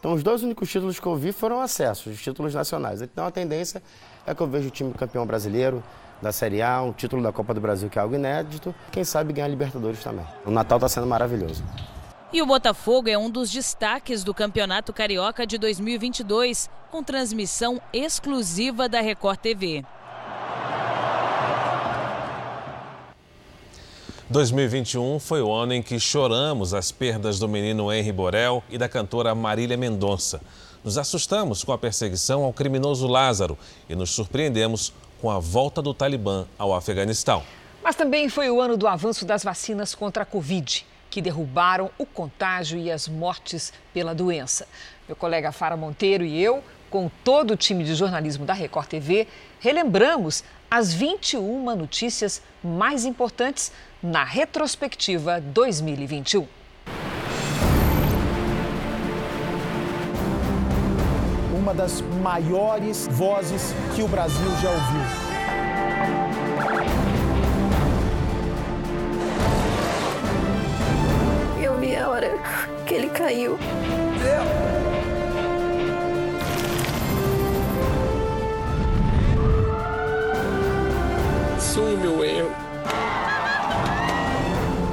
Então, 0.00 0.14
os 0.14 0.22
dois 0.22 0.42
únicos 0.42 0.70
títulos 0.70 0.98
que 0.98 1.06
eu 1.06 1.14
vi 1.14 1.30
foram 1.30 1.60
acessos, 1.60 2.06
os 2.14 2.22
títulos 2.22 2.54
nacionais. 2.54 3.02
Então, 3.02 3.26
a 3.26 3.30
tendência 3.30 3.82
é 4.26 4.34
que 4.34 4.40
eu 4.40 4.46
vejo 4.46 4.68
o 4.68 4.70
time 4.70 4.94
campeão 4.94 5.26
brasileiro 5.26 5.82
da 6.22 6.32
Série 6.32 6.62
A, 6.62 6.80
um 6.80 6.92
título 6.92 7.22
da 7.22 7.30
Copa 7.30 7.52
do 7.52 7.60
Brasil 7.60 7.88
que 7.90 7.98
é 7.98 8.02
algo 8.02 8.14
inédito, 8.14 8.74
quem 8.90 9.04
sabe 9.04 9.34
ganhar 9.34 9.48
Libertadores 9.48 10.02
também. 10.02 10.24
O 10.44 10.50
Natal 10.50 10.78
está 10.78 10.88
sendo 10.88 11.06
maravilhoso. 11.06 11.62
E 12.32 12.40
o 12.40 12.46
Botafogo 12.46 13.10
é 13.10 13.18
um 13.18 13.28
dos 13.28 13.50
destaques 13.50 14.24
do 14.24 14.32
Campeonato 14.32 14.92
Carioca 14.92 15.46
de 15.46 15.58
2022, 15.58 16.70
com 16.90 17.02
transmissão 17.02 17.80
exclusiva 17.92 18.88
da 18.88 19.00
Record 19.02 19.38
TV. 19.38 19.84
2021 24.30 25.18
foi 25.18 25.42
o 25.42 25.52
ano 25.52 25.74
em 25.74 25.82
que 25.82 25.98
choramos 25.98 26.72
as 26.72 26.92
perdas 26.92 27.40
do 27.40 27.48
menino 27.48 27.92
Henry 27.92 28.12
Borel 28.12 28.62
e 28.70 28.78
da 28.78 28.88
cantora 28.88 29.34
Marília 29.34 29.76
Mendonça. 29.76 30.40
Nos 30.84 30.96
assustamos 30.96 31.64
com 31.64 31.72
a 31.72 31.78
perseguição 31.78 32.44
ao 32.44 32.52
criminoso 32.52 33.08
Lázaro 33.08 33.58
e 33.88 33.96
nos 33.96 34.10
surpreendemos 34.10 34.92
com 35.20 35.32
a 35.32 35.40
volta 35.40 35.82
do 35.82 35.92
Talibã 35.92 36.46
ao 36.56 36.72
Afeganistão. 36.72 37.42
Mas 37.82 37.96
também 37.96 38.28
foi 38.28 38.48
o 38.48 38.60
ano 38.60 38.76
do 38.76 38.86
avanço 38.86 39.24
das 39.24 39.42
vacinas 39.42 39.96
contra 39.96 40.22
a 40.22 40.26
Covid, 40.26 40.86
que 41.10 41.20
derrubaram 41.20 41.90
o 41.98 42.06
contágio 42.06 42.78
e 42.78 42.88
as 42.88 43.08
mortes 43.08 43.72
pela 43.92 44.14
doença. 44.14 44.64
Meu 45.08 45.16
colega 45.16 45.50
Fara 45.50 45.76
Monteiro 45.76 46.24
e 46.24 46.40
eu, 46.40 46.62
com 46.88 47.10
todo 47.24 47.54
o 47.54 47.56
time 47.56 47.82
de 47.82 47.96
jornalismo 47.96 48.46
da 48.46 48.52
Record 48.52 48.86
TV, 48.86 49.26
relembramos 49.58 50.44
as 50.70 50.94
21 50.94 51.74
notícias 51.74 52.40
mais 52.62 53.04
importantes 53.04 53.72
na 54.02 54.24
retrospectiva 54.24 55.40
2021. 55.40 56.46
Uma 61.54 61.74
das 61.74 62.00
maiores 62.00 63.06
vozes 63.10 63.74
que 63.94 64.02
o 64.02 64.08
Brasil 64.08 64.50
já 64.62 64.70
ouviu. 64.70 65.00
Eu 71.62 71.78
vi 71.78 71.94
a 71.94 72.08
hora 72.08 72.30
que 72.86 72.94
ele 72.94 73.10
caiu. 73.10 73.58
Sou 81.58 81.96
meu 81.98 82.24
erro. 82.24 82.70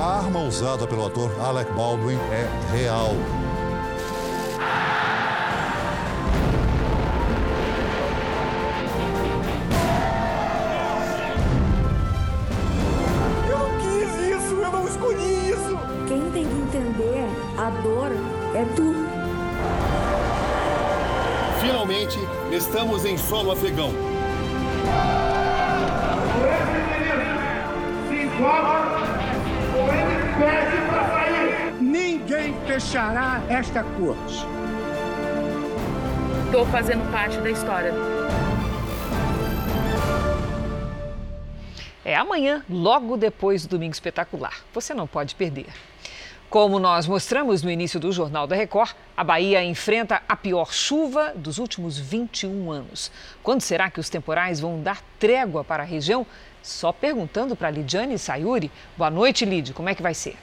A 0.08 0.20
arma 0.20 0.39
usada 0.39 0.88
pelo 0.88 1.05
ator 1.05 1.30
Alec 1.38 1.70
Baldwin 1.74 2.16
é 2.32 2.47
real. 2.72 3.14
Eu 13.49 13.70
quis 13.82 14.14
isso, 14.30 14.55
eu 14.55 14.72
não 14.72 14.88
escolhi 14.88 15.49
isso. 15.49 15.78
Quem 16.08 16.32
tem 16.32 16.47
que 16.47 16.55
entender 16.55 17.28
a 17.58 17.70
dor 17.82 18.14
é 18.55 18.64
tu. 18.78 18.95
Finalmente, 21.60 22.18
estamos 22.49 23.03
em 23.03 23.18
solo 23.18 23.51
afegão. 23.51 23.91
Fechará 32.78 33.41
esta 33.49 33.84
corte. 33.84 34.45
Estou 36.45 36.63
fazendo 36.67 37.11
parte 37.11 37.39
da 37.39 37.49
história. 37.49 37.91
É 42.05 42.15
amanhã, 42.15 42.63
logo 42.69 43.17
depois 43.17 43.65
do 43.65 43.69
Domingo 43.69 43.93
Espetacular. 43.93 44.53
Você 44.75 44.93
não 44.93 45.07
pode 45.07 45.34
perder. 45.34 45.65
Como 46.51 46.78
nós 46.78 47.07
mostramos 47.07 47.63
no 47.63 47.71
início 47.71 47.99
do 47.99 48.11
Jornal 48.11 48.45
da 48.45 48.55
Record, 48.55 48.91
a 49.17 49.23
Bahia 49.23 49.63
enfrenta 49.63 50.21
a 50.30 50.36
pior 50.36 50.71
chuva 50.71 51.34
dos 51.36 51.57
últimos 51.57 51.97
21 51.97 52.69
anos. 52.69 53.11
Quando 53.41 53.61
será 53.61 53.89
que 53.89 53.99
os 53.99 54.07
temporais 54.07 54.59
vão 54.59 54.84
dar 54.84 55.01
trégua 55.17 55.63
para 55.63 55.82
a 55.82 55.86
região? 55.86 56.28
Só 56.61 56.91
perguntando 56.91 57.55
para 57.55 57.71
Lidiane 57.71 58.19
Sayuri. 58.19 58.71
Boa 58.95 59.09
noite, 59.09 59.45
Lid. 59.45 59.73
Como 59.73 59.89
é 59.89 59.95
que 59.95 60.03
vai 60.03 60.13
ser? 60.13 60.38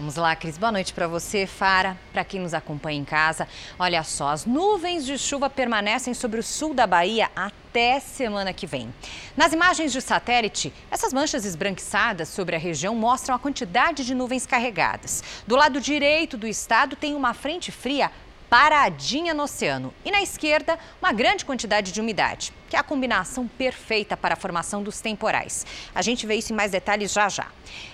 Vamos 0.00 0.16
lá, 0.16 0.34
Cris. 0.34 0.56
Boa 0.56 0.72
noite 0.72 0.94
para 0.94 1.06
você, 1.06 1.46
Fara, 1.46 1.94
para 2.10 2.24
quem 2.24 2.40
nos 2.40 2.54
acompanha 2.54 2.98
em 2.98 3.04
casa. 3.04 3.46
Olha 3.78 4.02
só, 4.02 4.30
as 4.30 4.46
nuvens 4.46 5.04
de 5.04 5.18
chuva 5.18 5.50
permanecem 5.50 6.14
sobre 6.14 6.40
o 6.40 6.42
sul 6.42 6.72
da 6.72 6.86
Bahia 6.86 7.28
até 7.36 8.00
semana 8.00 8.50
que 8.54 8.66
vem. 8.66 8.90
Nas 9.36 9.52
imagens 9.52 9.92
de 9.92 10.00
satélite, 10.00 10.72
essas 10.90 11.12
manchas 11.12 11.44
esbranquiçadas 11.44 12.30
sobre 12.30 12.56
a 12.56 12.58
região 12.58 12.94
mostram 12.94 13.34
a 13.34 13.38
quantidade 13.38 14.02
de 14.02 14.14
nuvens 14.14 14.46
carregadas. 14.46 15.22
Do 15.46 15.54
lado 15.54 15.78
direito 15.78 16.38
do 16.38 16.46
estado 16.46 16.96
tem 16.96 17.14
uma 17.14 17.34
frente 17.34 17.70
fria 17.70 18.10
paradinha 18.50 19.32
no 19.32 19.44
oceano. 19.44 19.94
E 20.04 20.10
na 20.10 20.20
esquerda, 20.20 20.76
uma 21.00 21.12
grande 21.12 21.44
quantidade 21.44 21.92
de 21.92 22.00
umidade, 22.00 22.52
que 22.68 22.74
é 22.74 22.78
a 22.80 22.82
combinação 22.82 23.46
perfeita 23.46 24.16
para 24.16 24.34
a 24.34 24.36
formação 24.36 24.82
dos 24.82 25.00
temporais. 25.00 25.64
A 25.94 26.02
gente 26.02 26.26
vê 26.26 26.34
isso 26.34 26.52
em 26.52 26.56
mais 26.56 26.72
detalhes 26.72 27.12
já 27.12 27.28
já. 27.28 27.46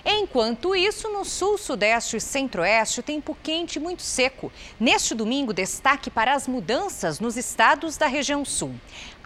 Enquanto 0.03 0.75
isso, 0.75 1.09
no 1.09 1.23
sul, 1.23 1.59
sudeste 1.59 2.17
e 2.17 2.21
centro-oeste, 2.21 3.03
tempo 3.03 3.37
quente 3.43 3.79
muito 3.79 4.01
seco. 4.01 4.51
Neste 4.79 5.13
domingo, 5.13 5.53
destaque 5.53 6.09
para 6.09 6.33
as 6.33 6.47
mudanças 6.47 7.19
nos 7.19 7.37
estados 7.37 7.95
da 7.95 8.07
região 8.07 8.43
sul. 8.43 8.73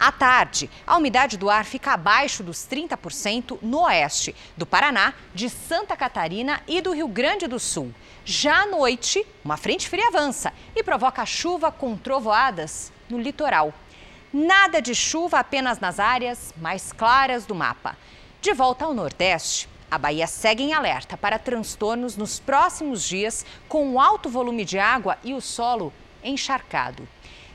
À 0.02 0.12
tarde, 0.12 0.68
a 0.88 0.97
umidade 0.97 1.38
do 1.38 1.47
ar 1.47 1.64
fica 1.64 1.91
abaixo 1.93 2.41
dos 2.41 2.68
30% 2.68 3.60
no 3.62 3.84
oeste, 3.84 4.36
do 4.58 4.66
Paraná, 4.66 5.14
de 5.32 5.47
Santa 5.47 5.95
Catarina 5.95 6.60
e 6.68 6.82
do 6.82 6.91
Rio 6.91 7.08
Grande 7.08 7.45
do 7.45 7.60
Sul. 7.60 7.93
Já 8.26 8.64
à 8.64 8.66
noite, 8.66 9.24
uma 9.45 9.58
frente 9.58 9.88
fria 9.88 10.08
avança 10.08 10.52
e 10.76 10.82
provoca 10.82 11.24
chuva 11.24 11.72
com 11.72 11.95
trovoadas 11.95 12.91
no 13.08 13.20
litoral. 13.20 13.72
Nada 14.34 14.82
de 14.82 14.95
chuva 14.95 15.38
apenas 15.38 15.80
nas 15.80 15.99
áreas 15.99 16.52
mais 16.58 16.91
claras 16.91 17.45
do 17.45 17.54
mapa. 17.54 17.95
De 18.41 18.56
volta 18.56 18.86
ao 18.86 18.95
Nordeste, 18.95 19.70
a 19.91 19.99
Bahia 19.99 20.26
segue 20.26 20.64
em 20.64 20.74
alerta 20.74 21.16
para 21.16 21.38
transtornos 21.38 22.18
nos 22.18 22.39
próximos 22.39 23.08
dias, 23.08 23.45
com 23.70 24.02
alto 24.02 24.30
volume 24.30 24.66
de 24.66 24.80
água 24.80 25.20
e 25.24 25.36
o 25.36 25.39
solo 25.39 25.93
encharcado. 26.24 27.08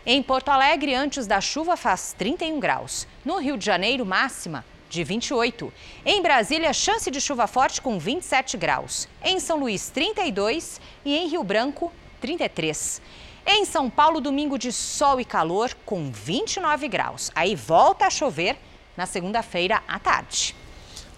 Em 0.09 0.23
Porto 0.23 0.51
Alegre, 0.51 0.95
antes 0.95 1.27
da 1.27 1.41
chuva, 1.41 1.77
faz 1.77 2.15
31 2.17 2.61
graus. 2.61 3.09
No 3.25 3.41
Rio 3.41 3.59
de 3.59 3.67
Janeiro, 3.67 4.07
máxima 4.07 4.65
de 4.89 5.03
28. 5.03 5.73
Em 6.05 6.23
Brasília, 6.23 6.73
chance 6.73 7.11
de 7.11 7.21
chuva 7.21 7.49
forte 7.49 7.83
com 7.83 7.99
27 7.99 8.57
graus. 8.57 9.09
Em 9.21 9.41
São 9.41 9.59
Luís, 9.59 9.91
32 9.91 10.81
e 11.05 11.17
em 11.17 11.27
Rio 11.27 11.43
Branco, 11.43 11.93
33. 12.21 13.03
Em 13.45 13.65
São 13.65 13.91
Paulo, 13.91 14.21
domingo 14.21 14.57
de 14.57 14.71
sol 14.71 15.19
e 15.19 15.25
calor 15.25 15.77
com 15.85 16.09
29 16.09 16.87
graus. 16.87 17.33
Aí 17.35 17.57
volta 17.57 18.07
a 18.07 18.11
chover 18.11 18.57
na 18.97 19.07
segunda-feira 19.07 19.83
à 19.89 19.99
tarde. 19.99 20.55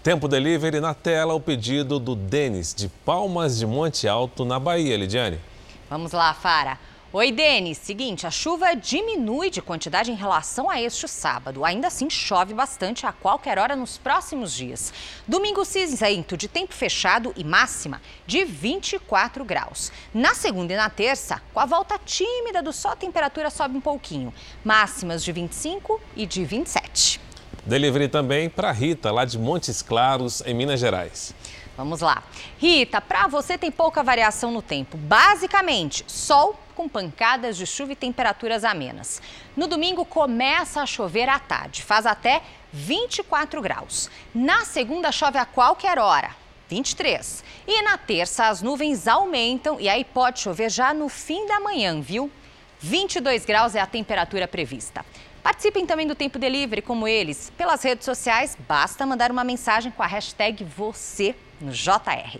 Tempo 0.01 0.27
delivery 0.27 0.79
na 0.79 0.95
tela, 0.95 1.35
o 1.35 1.39
pedido 1.39 1.99
do 1.99 2.15
Denis 2.15 2.73
de 2.73 2.89
Palmas 3.05 3.59
de 3.59 3.67
Monte 3.67 4.07
Alto, 4.07 4.43
na 4.43 4.57
Bahia, 4.57 4.97
Lidiane. 4.97 5.39
Vamos 5.87 6.11
lá, 6.11 6.33
Fara. 6.33 6.88
Oi, 7.11 7.31
Denis. 7.31 7.79
Seguinte, 7.79 8.27
a 8.27 8.29
chuva 8.29 8.75
diminui 8.75 9.49
de 9.49 9.63
quantidade 9.63 10.11
em 10.11 10.15
relação 10.15 10.69
a 10.69 10.79
este 10.79 11.07
sábado. 11.07 11.65
Ainda 11.65 11.87
assim, 11.87 12.07
chove 12.07 12.53
bastante 12.53 13.03
a 13.03 13.11
qualquer 13.11 13.57
hora 13.57 13.75
nos 13.75 13.97
próximos 13.97 14.53
dias. 14.53 14.93
Domingo 15.27 15.65
cinzento, 15.65 16.37
de 16.37 16.47
tempo 16.47 16.71
fechado 16.71 17.33
e 17.35 17.43
máxima 17.43 17.99
de 18.27 18.45
24 18.45 19.43
graus. 19.43 19.91
Na 20.13 20.35
segunda 20.35 20.73
e 20.73 20.75
na 20.75 20.87
terça, 20.87 21.41
com 21.51 21.59
a 21.59 21.65
volta 21.65 21.97
tímida 21.97 22.61
do 22.61 22.71
sol, 22.71 22.91
a 22.91 22.95
temperatura 22.95 23.49
sobe 23.49 23.75
um 23.75 23.81
pouquinho. 23.81 24.31
Máximas 24.63 25.23
de 25.23 25.31
25 25.31 25.99
e 26.15 26.27
de 26.27 26.45
27. 26.45 27.19
Delivery 27.65 28.07
também 28.07 28.51
para 28.51 28.71
Rita, 28.71 29.11
lá 29.11 29.25
de 29.25 29.39
Montes 29.39 29.81
Claros, 29.81 30.43
em 30.45 30.53
Minas 30.53 30.79
Gerais. 30.79 31.33
Vamos 31.75 32.01
lá. 32.01 32.21
Rita, 32.59 33.01
para 33.01 33.25
você 33.27 33.57
tem 33.57 33.71
pouca 33.71 34.03
variação 34.03 34.51
no 34.51 34.61
tempo. 34.61 34.95
Basicamente, 34.95 36.03
sol 36.05 36.55
com 36.79 36.87
pancadas 36.87 37.57
de 37.57 37.65
chuva 37.65 37.91
e 37.91 37.95
temperaturas 37.95 38.63
amenas. 38.63 39.21
No 39.53 39.67
domingo 39.67 40.05
começa 40.05 40.81
a 40.81 40.85
chover 40.85 41.27
à 41.27 41.37
tarde, 41.37 41.83
faz 41.83 42.05
até 42.05 42.41
24 42.71 43.61
graus. 43.61 44.09
Na 44.33 44.63
segunda 44.63 45.11
chove 45.11 45.37
a 45.37 45.43
qualquer 45.43 45.99
hora, 45.99 46.33
23. 46.69 47.43
E 47.67 47.81
na 47.81 47.97
terça 47.97 48.47
as 48.47 48.61
nuvens 48.61 49.09
aumentam 49.09 49.77
e 49.77 49.89
aí 49.89 50.05
pode 50.05 50.39
chover 50.39 50.71
já 50.71 50.93
no 50.93 51.09
fim 51.09 51.45
da 51.47 51.59
manhã, 51.59 51.99
viu? 51.99 52.31
22 52.79 53.43
graus 53.43 53.75
é 53.75 53.81
a 53.81 53.85
temperatura 53.85 54.47
prevista. 54.47 55.05
Participem 55.43 55.85
também 55.85 56.07
do 56.07 56.15
Tempo 56.15 56.39
Delivery, 56.39 56.81
como 56.81 57.09
eles. 57.09 57.51
Pelas 57.57 57.83
redes 57.83 58.05
sociais, 58.05 58.57
basta 58.65 59.05
mandar 59.05 59.31
uma 59.31 59.43
mensagem 59.43 59.91
com 59.91 60.01
a 60.01 60.07
hashtag 60.07 60.63
você 60.63 61.35
no 61.59 61.73
JR. 61.73 62.39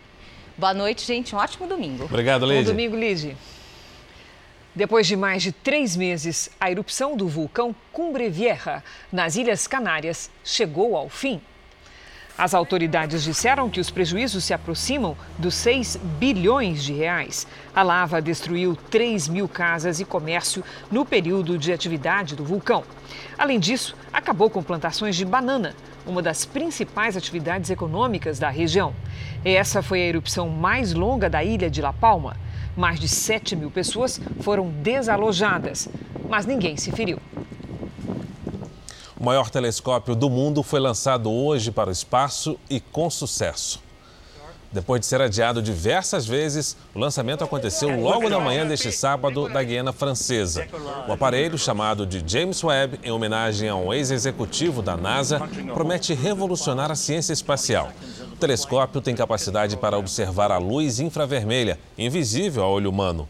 Boa 0.58 0.74
noite, 0.74 1.06
gente. 1.06 1.36
Um 1.36 1.40
ótimo 1.40 1.68
domingo. 1.68 2.06
Obrigado, 2.06 2.46
Lídia. 2.46 2.64
Bom 2.64 2.70
domingo, 2.70 2.96
Lígia. 2.96 3.36
Depois 4.76 5.08
de 5.08 5.16
mais 5.16 5.42
de 5.42 5.52
três 5.52 5.96
meses, 5.96 6.50
a 6.60 6.70
erupção 6.70 7.18
do 7.18 7.28
vulcão 7.28 7.76
Cumbre 7.92 8.30
Vieja, 8.30 8.84
nas 9.12 9.36
Ilhas 9.36 9.66
Canárias, 9.66 10.30
chegou 10.44 10.96
ao 10.96 11.10
fim. 11.10 11.42
As 12.38 12.54
autoridades 12.54 13.24
disseram 13.24 13.68
que 13.70 13.82
os 13.82 13.90
prejuízos 13.90 14.46
se 14.46 14.54
aproximam 14.54 15.18
dos 15.40 15.56
6 15.56 15.98
bilhões 16.20 16.84
de 16.84 16.94
reais. 16.94 17.48
A 17.76 17.82
lava 17.82 18.22
destruiu 18.22 18.76
3 18.76 19.28
mil 19.28 19.50
casas 19.50 20.00
e 20.00 20.06
comércio 20.06 20.64
no 20.90 21.04
período 21.04 21.58
de 21.58 21.74
atividade 21.74 22.36
do 22.36 22.46
vulcão. 22.46 22.84
Além 23.38 23.60
disso, 23.60 23.98
acabou 24.14 24.52
com 24.52 24.64
plantações 24.64 25.16
de 25.16 25.26
banana, 25.26 25.76
uma 26.06 26.22
das 26.22 26.46
principais 26.46 27.18
atividades 27.18 27.72
econômicas 27.72 28.38
da 28.38 28.50
região. 28.50 28.94
Essa 29.44 29.82
foi 29.82 30.02
a 30.02 30.08
erupção 30.08 30.48
mais 30.48 30.94
longa 30.94 31.28
da 31.30 31.44
ilha 31.44 31.70
de 31.70 31.82
La 31.82 31.92
Palma. 31.92 32.38
Mais 32.76 33.00
de 33.00 33.08
7 33.08 33.56
mil 33.56 33.72
pessoas 33.72 34.20
foram 34.42 34.70
desalojadas, 34.70 35.88
mas 36.30 36.46
ninguém 36.46 36.78
se 36.78 36.92
feriu. 36.92 37.20
O 39.20 39.24
maior 39.26 39.50
telescópio 39.50 40.16
do 40.16 40.30
mundo 40.30 40.64
foi 40.64 40.80
lançado 40.80 41.30
hoje 41.30 41.72
para 41.72 41.90
o 41.90 41.92
espaço 41.92 42.58
e 42.70 42.80
com 42.80 43.10
sucesso. 43.10 43.89
Depois 44.72 45.02
de 45.02 45.08
ser 45.08 45.20
adiado 45.20 45.64
diversas 45.64 46.28
vezes, 46.28 46.78
o 46.94 47.00
lançamento 47.00 47.44
aconteceu 47.44 48.00
logo 48.00 48.30
na 48.30 48.40
manhã 48.40 48.68
deste 48.68 48.92
sábado 48.92 49.50
da 49.50 49.64
Guiana 49.64 49.92
Francesa. 49.92 50.68
O 51.08 51.12
aparelho, 51.12 51.58
chamado 51.58 52.06
de 52.06 52.24
James 52.26 52.64
Webb, 52.64 53.00
em 53.04 53.12
homenagem 53.12 53.68
a 53.68 53.76
um 53.76 53.92
ex-executivo 53.92 54.84
da 54.84 54.96
NASA, 54.96 55.42
promete 55.74 56.14
revolucionar 56.14 56.92
a 56.92 56.96
ciência 56.96 57.34
espacial. 57.34 57.92
O 58.32 58.36
telescópio 58.36 59.02
tem 59.02 59.16
capacidade 59.16 59.76
para 59.76 59.98
observar 59.98 60.52
a 60.52 60.60
luz 60.60 61.00
infravermelha, 61.00 61.80
invisível 61.98 62.64
ao 62.64 62.74
olho 62.74 62.92
humano. 62.92 63.28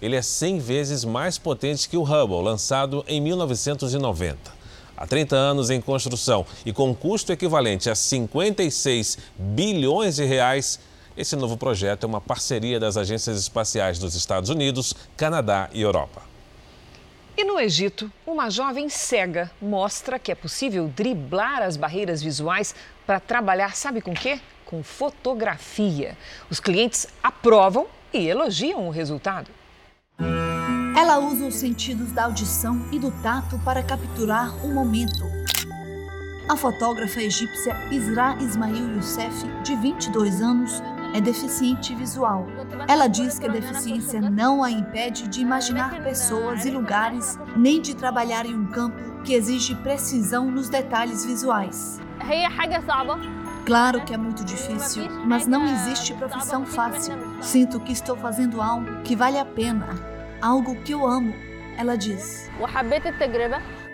Ele 0.00 0.14
é 0.14 0.22
100 0.22 0.58
vezes 0.58 1.04
mais 1.06 1.38
potente 1.38 1.88
que 1.88 1.96
o 1.96 2.02
Hubble, 2.02 2.42
lançado 2.42 3.02
em 3.08 3.18
1990. 3.18 4.61
Há 4.96 5.06
30 5.06 5.34
anos 5.34 5.70
em 5.70 5.80
construção 5.80 6.46
e 6.64 6.72
com 6.72 6.94
custo 6.94 7.32
equivalente 7.32 7.88
a 7.88 7.94
56 7.94 9.18
bilhões 9.36 10.16
de 10.16 10.24
reais, 10.24 10.78
esse 11.16 11.36
novo 11.36 11.56
projeto 11.56 12.04
é 12.04 12.06
uma 12.06 12.20
parceria 12.20 12.78
das 12.78 12.96
agências 12.96 13.38
espaciais 13.38 13.98
dos 13.98 14.14
Estados 14.14 14.50
Unidos, 14.50 14.94
Canadá 15.16 15.68
e 15.72 15.82
Europa. 15.82 16.22
E 17.36 17.44
no 17.44 17.58
Egito, 17.58 18.12
uma 18.26 18.50
jovem 18.50 18.88
cega 18.90 19.50
mostra 19.60 20.18
que 20.18 20.30
é 20.30 20.34
possível 20.34 20.88
driblar 20.88 21.62
as 21.62 21.78
barreiras 21.78 22.22
visuais 22.22 22.74
para 23.06 23.18
trabalhar, 23.18 23.74
sabe 23.74 24.02
com 24.02 24.12
quê? 24.12 24.38
Com 24.66 24.82
fotografia. 24.82 26.16
Os 26.50 26.60
clientes 26.60 27.06
aprovam 27.22 27.86
e 28.12 28.28
elogiam 28.28 28.86
o 28.86 28.90
resultado. 28.90 29.50
Ela 30.94 31.18
usa 31.18 31.46
os 31.46 31.54
sentidos 31.54 32.12
da 32.12 32.24
audição 32.24 32.84
e 32.92 32.98
do 32.98 33.10
tato 33.22 33.58
para 33.64 33.82
capturar 33.82 34.54
o 34.64 34.68
momento. 34.68 35.24
A 36.48 36.54
fotógrafa 36.54 37.22
egípcia 37.22 37.74
Isra 37.90 38.36
Ismail 38.38 38.96
Youssef, 38.96 39.46
de 39.62 39.74
22 39.76 40.42
anos, 40.42 40.82
é 41.14 41.20
deficiente 41.20 41.94
visual. 41.94 42.46
Ela 42.86 43.06
diz 43.06 43.38
que 43.38 43.46
a 43.46 43.50
deficiência 43.50 44.20
não 44.20 44.62
a 44.62 44.70
impede 44.70 45.28
de 45.28 45.40
imaginar 45.40 46.02
pessoas 46.02 46.66
e 46.66 46.70
lugares, 46.70 47.38
nem 47.56 47.80
de 47.80 47.94
trabalhar 47.94 48.44
em 48.44 48.54
um 48.54 48.66
campo 48.66 49.22
que 49.22 49.32
exige 49.32 49.74
precisão 49.76 50.50
nos 50.50 50.68
detalhes 50.68 51.24
visuais. 51.24 52.00
Claro 53.64 54.04
que 54.04 54.12
é 54.12 54.18
muito 54.18 54.44
difícil, 54.44 55.08
mas 55.24 55.46
não 55.46 55.64
existe 55.64 56.12
profissão 56.14 56.66
fácil. 56.66 57.14
Sinto 57.40 57.80
que 57.80 57.92
estou 57.92 58.16
fazendo 58.16 58.60
algo 58.60 59.02
que 59.02 59.16
vale 59.16 59.38
a 59.38 59.44
pena 59.44 60.11
algo 60.42 60.74
que 60.82 60.92
eu 60.92 61.06
amo, 61.06 61.32
ela 61.78 61.96
diz. 61.96 62.50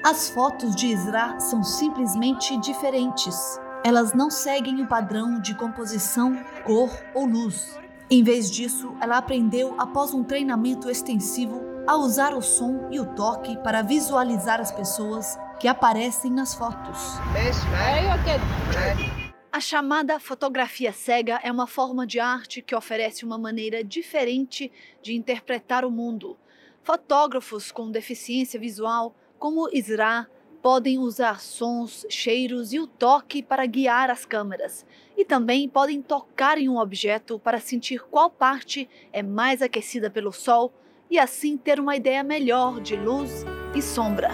As 0.05 0.31
fotos 0.31 0.75
de 0.75 0.87
Isra 0.87 1.39
são 1.39 1.63
simplesmente 1.63 2.59
diferentes. 2.59 3.61
Elas 3.85 4.15
não 4.15 4.31
seguem 4.31 4.83
o 4.83 4.87
padrão 4.87 5.41
de 5.41 5.55
composição, 5.55 6.37
cor 6.65 6.91
ou 7.15 7.27
luz. 7.27 7.79
Em 8.11 8.23
vez 8.23 8.51
disso, 8.51 8.95
ela 9.01 9.19
aprendeu 9.19 9.75
após 9.79 10.15
um 10.15 10.25
treinamento 10.25 10.91
extensivo 10.91 11.61
a 11.87 11.97
usar 11.97 12.35
o 12.35 12.43
som 12.43 12.89
e 12.91 12.99
o 12.99 13.07
toque 13.07 13.57
para 13.59 13.83
visualizar 13.83 14.61
as 14.61 14.73
pessoas 14.73 15.39
que 15.61 15.69
aparecem 15.69 16.31
nas 16.31 16.55
fotos. 16.55 17.19
A 19.51 19.61
chamada 19.61 20.21
fotografia 20.21 20.93
cega 20.93 21.41
é 21.43 21.51
uma 21.51 21.67
forma 21.67 22.07
de 22.07 22.21
arte 22.21 22.61
que 22.61 22.75
oferece 22.75 23.25
uma 23.25 23.39
maneira 23.39 23.83
diferente 23.83 24.71
de 25.03 25.15
interpretar 25.15 25.87
o 25.87 25.91
mundo. 25.91 26.37
Fotógrafos 26.83 27.73
com 27.73 27.91
deficiência 27.91 28.61
visual, 28.61 29.17
como 29.39 29.71
Isra, 29.73 30.29
podem 30.61 30.99
usar 30.99 31.41
sons, 31.41 32.05
cheiros 32.11 32.75
e 32.75 32.79
o 32.79 32.87
toque 32.87 33.43
para 33.43 33.65
guiar 33.65 34.11
as 34.11 34.27
câmeras. 34.27 34.85
E 35.17 35.25
também 35.25 35.67
podem 35.67 36.03
tocar 36.03 36.59
em 36.59 36.69
um 36.69 36.77
objeto 36.77 37.39
para 37.39 37.59
sentir 37.59 38.03
qual 38.03 38.29
parte 38.31 38.87
é 39.13 39.23
mais 39.23 39.63
aquecida 39.63 40.11
pelo 40.11 40.31
sol 40.31 40.71
e 41.11 41.19
assim 41.19 41.57
ter 41.57 41.81
uma 41.81 41.97
ideia 41.97 42.23
melhor 42.23 42.83
de 42.83 42.97
luz 42.97 43.47
e 43.75 43.81
sombra. 43.81 44.31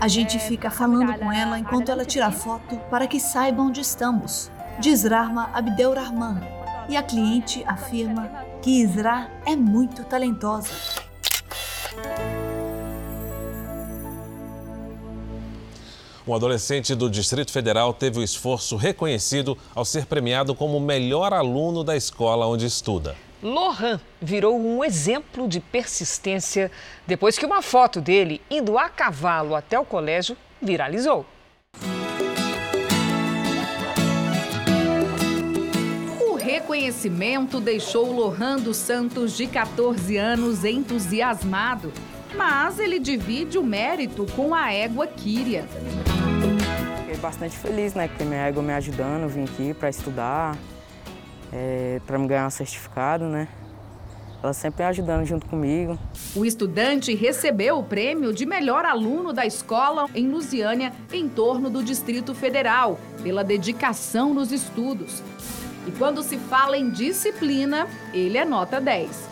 A 0.00 0.08
gente 0.08 0.38
fica 0.38 0.70
falando 0.70 1.12
com 1.18 1.30
ela 1.30 1.58
enquanto 1.58 1.90
ela 1.90 2.06
tira 2.06 2.30
foto 2.30 2.74
para 2.88 3.06
que 3.06 3.20
saiba 3.20 3.62
onde 3.62 3.82
estamos. 3.82 4.50
Diz 4.80 5.04
Rahma 5.04 5.50
Abdelrahman. 5.52 6.40
E 6.88 6.96
a 6.96 7.02
cliente 7.02 7.62
afirma 7.66 8.30
que 8.62 8.80
Isra 8.80 9.30
é 9.44 9.54
muito 9.54 10.02
talentosa. 10.04 10.70
Um 16.26 16.34
adolescente 16.34 16.94
do 16.94 17.10
Distrito 17.10 17.52
Federal 17.52 17.92
teve 17.92 18.20
o 18.20 18.22
esforço 18.22 18.76
reconhecido 18.76 19.56
ao 19.74 19.84
ser 19.84 20.06
premiado 20.06 20.54
como 20.54 20.78
o 20.78 20.80
melhor 20.80 21.34
aluno 21.34 21.84
da 21.84 21.94
escola 21.94 22.46
onde 22.46 22.64
estuda. 22.64 23.14
Lohan 23.42 23.98
virou 24.20 24.60
um 24.60 24.84
exemplo 24.84 25.48
de 25.48 25.60
persistência 25.60 26.70
depois 27.06 27.38
que 27.38 27.46
uma 27.46 27.62
foto 27.62 28.00
dele 28.00 28.42
indo 28.50 28.76
a 28.76 28.88
cavalo 28.88 29.54
até 29.54 29.78
o 29.78 29.84
colégio 29.84 30.36
viralizou. 30.60 31.24
O 36.20 36.34
reconhecimento 36.34 37.60
deixou 37.60 38.12
Lohan 38.12 38.56
dos 38.56 38.76
Santos, 38.76 39.34
de 39.34 39.46
14 39.46 40.18
anos, 40.18 40.64
entusiasmado. 40.64 41.92
Mas 42.34 42.78
ele 42.78 42.98
divide 42.98 43.58
o 43.58 43.62
mérito 43.64 44.26
com 44.36 44.54
a 44.54 44.72
égua 44.72 45.06
Kíria. 45.06 45.66
Fiquei 46.98 47.16
bastante 47.16 47.56
feliz, 47.56 47.94
né? 47.94 48.06
Que 48.06 48.22
minha 48.22 48.46
égua 48.46 48.62
me 48.62 48.72
ajudando, 48.72 49.28
vim 49.28 49.44
aqui 49.44 49.74
para 49.74 49.88
estudar, 49.88 50.56
é, 51.52 52.00
para 52.06 52.18
me 52.18 52.26
ganhar 52.26 52.46
um 52.46 52.50
certificado, 52.50 53.24
né? 53.24 53.48
Ela 54.42 54.54
sempre 54.54 54.84
ajudando 54.84 55.26
junto 55.26 55.46
comigo. 55.46 55.98
O 56.34 56.46
estudante 56.46 57.14
recebeu 57.14 57.78
o 57.78 57.84
prêmio 57.84 58.32
de 58.32 58.46
melhor 58.46 58.86
aluno 58.86 59.32
da 59.32 59.44
escola 59.44 60.06
em 60.14 60.28
Lusiânia, 60.28 60.92
em 61.12 61.28
torno 61.28 61.68
do 61.68 61.82
Distrito 61.82 62.34
Federal, 62.34 62.98
pela 63.22 63.44
dedicação 63.44 64.32
nos 64.32 64.50
estudos. 64.50 65.22
E 65.86 65.90
quando 65.92 66.22
se 66.22 66.38
fala 66.38 66.78
em 66.78 66.90
disciplina, 66.90 67.86
ele 68.14 68.38
é 68.38 68.44
nota 68.44 68.80
10. 68.80 69.28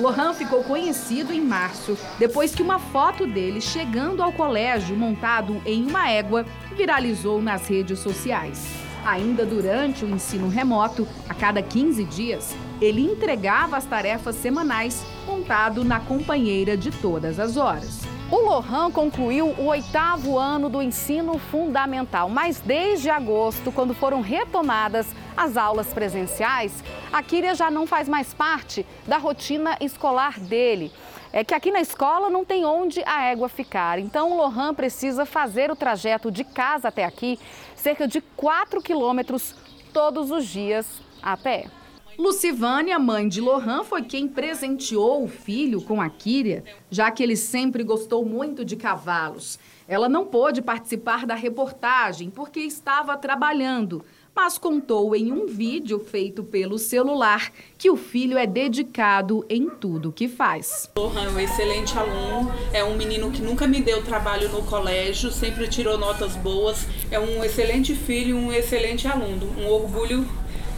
Lohan 0.00 0.34
ficou 0.34 0.62
conhecido 0.62 1.32
em 1.32 1.40
março, 1.40 1.96
depois 2.18 2.54
que 2.54 2.62
uma 2.62 2.78
foto 2.78 3.26
dele 3.26 3.60
chegando 3.60 4.22
ao 4.22 4.32
colégio 4.32 4.96
montado 4.96 5.60
em 5.64 5.86
uma 5.86 6.10
égua 6.10 6.44
viralizou 6.74 7.40
nas 7.40 7.66
redes 7.66 7.98
sociais. 7.98 8.85
Ainda 9.06 9.46
durante 9.46 10.04
o 10.04 10.10
ensino 10.10 10.48
remoto, 10.48 11.06
a 11.28 11.32
cada 11.32 11.62
15 11.62 12.02
dias, 12.02 12.56
ele 12.80 13.00
entregava 13.00 13.76
as 13.76 13.84
tarefas 13.84 14.34
semanais 14.34 15.06
montado 15.24 15.84
na 15.84 16.00
companheira 16.00 16.76
de 16.76 16.90
todas 16.90 17.38
as 17.38 17.56
horas. 17.56 18.00
O 18.32 18.36
Lohan 18.40 18.90
concluiu 18.90 19.54
o 19.56 19.66
oitavo 19.66 20.36
ano 20.36 20.68
do 20.68 20.82
ensino 20.82 21.38
fundamental, 21.38 22.28
mas 22.28 22.58
desde 22.58 23.08
agosto, 23.08 23.70
quando 23.70 23.94
foram 23.94 24.20
retomadas 24.20 25.06
as 25.36 25.56
aulas 25.56 25.86
presenciais, 25.94 26.82
a 27.12 27.22
Kíria 27.22 27.54
já 27.54 27.70
não 27.70 27.86
faz 27.86 28.08
mais 28.08 28.34
parte 28.34 28.84
da 29.06 29.18
rotina 29.18 29.76
escolar 29.80 30.40
dele. 30.40 30.90
É 31.32 31.44
que 31.44 31.54
aqui 31.54 31.70
na 31.70 31.80
escola 31.80 32.30
não 32.30 32.44
tem 32.44 32.64
onde 32.64 33.02
a 33.04 33.24
égua 33.26 33.48
ficar, 33.48 33.98
então 33.98 34.32
o 34.32 34.36
Lohan 34.36 34.74
precisa 34.74 35.26
fazer 35.26 35.70
o 35.70 35.76
trajeto 35.76 36.30
de 36.30 36.42
casa 36.42 36.88
até 36.88 37.04
aqui, 37.04 37.38
cerca 37.86 38.08
de 38.08 38.20
4 38.20 38.82
quilômetros 38.82 39.54
todos 39.92 40.32
os 40.32 40.44
dias 40.44 41.00
a 41.22 41.36
pé. 41.36 41.70
Lucivânia, 42.18 42.98
mãe 42.98 43.28
de 43.28 43.40
Lohan, 43.40 43.84
foi 43.84 44.02
quem 44.02 44.26
presenteou 44.26 45.22
o 45.22 45.28
filho 45.28 45.80
com 45.80 46.00
a 46.00 46.10
Kíria, 46.10 46.64
já 46.90 47.12
que 47.12 47.22
ele 47.22 47.36
sempre 47.36 47.84
gostou 47.84 48.24
muito 48.24 48.64
de 48.64 48.74
cavalos. 48.74 49.56
Ela 49.86 50.08
não 50.08 50.26
pôde 50.26 50.60
participar 50.60 51.26
da 51.26 51.36
reportagem 51.36 52.28
porque 52.28 52.58
estava 52.58 53.16
trabalhando, 53.16 54.04
mas 54.36 54.58
contou 54.58 55.16
em 55.16 55.32
um 55.32 55.46
vídeo 55.46 55.98
feito 55.98 56.44
pelo 56.44 56.78
celular 56.78 57.50
que 57.78 57.88
o 57.88 57.96
filho 57.96 58.36
é 58.36 58.46
dedicado 58.46 59.46
em 59.48 59.70
tudo 59.70 60.12
que 60.12 60.28
faz. 60.28 60.90
Lohan 60.94 61.24
é 61.24 61.28
um 61.30 61.40
excelente 61.40 61.98
aluno, 61.98 62.52
é 62.70 62.84
um 62.84 62.98
menino 62.98 63.32
que 63.32 63.40
nunca 63.40 63.66
me 63.66 63.80
deu 63.80 64.04
trabalho 64.04 64.50
no 64.50 64.62
colégio, 64.64 65.32
sempre 65.32 65.66
tirou 65.68 65.96
notas 65.96 66.36
boas, 66.36 66.86
é 67.10 67.18
um 67.18 67.42
excelente 67.42 67.94
filho, 67.94 68.36
um 68.36 68.52
excelente 68.52 69.08
aluno, 69.08 69.46
um 69.58 69.68
orgulho 69.68 70.26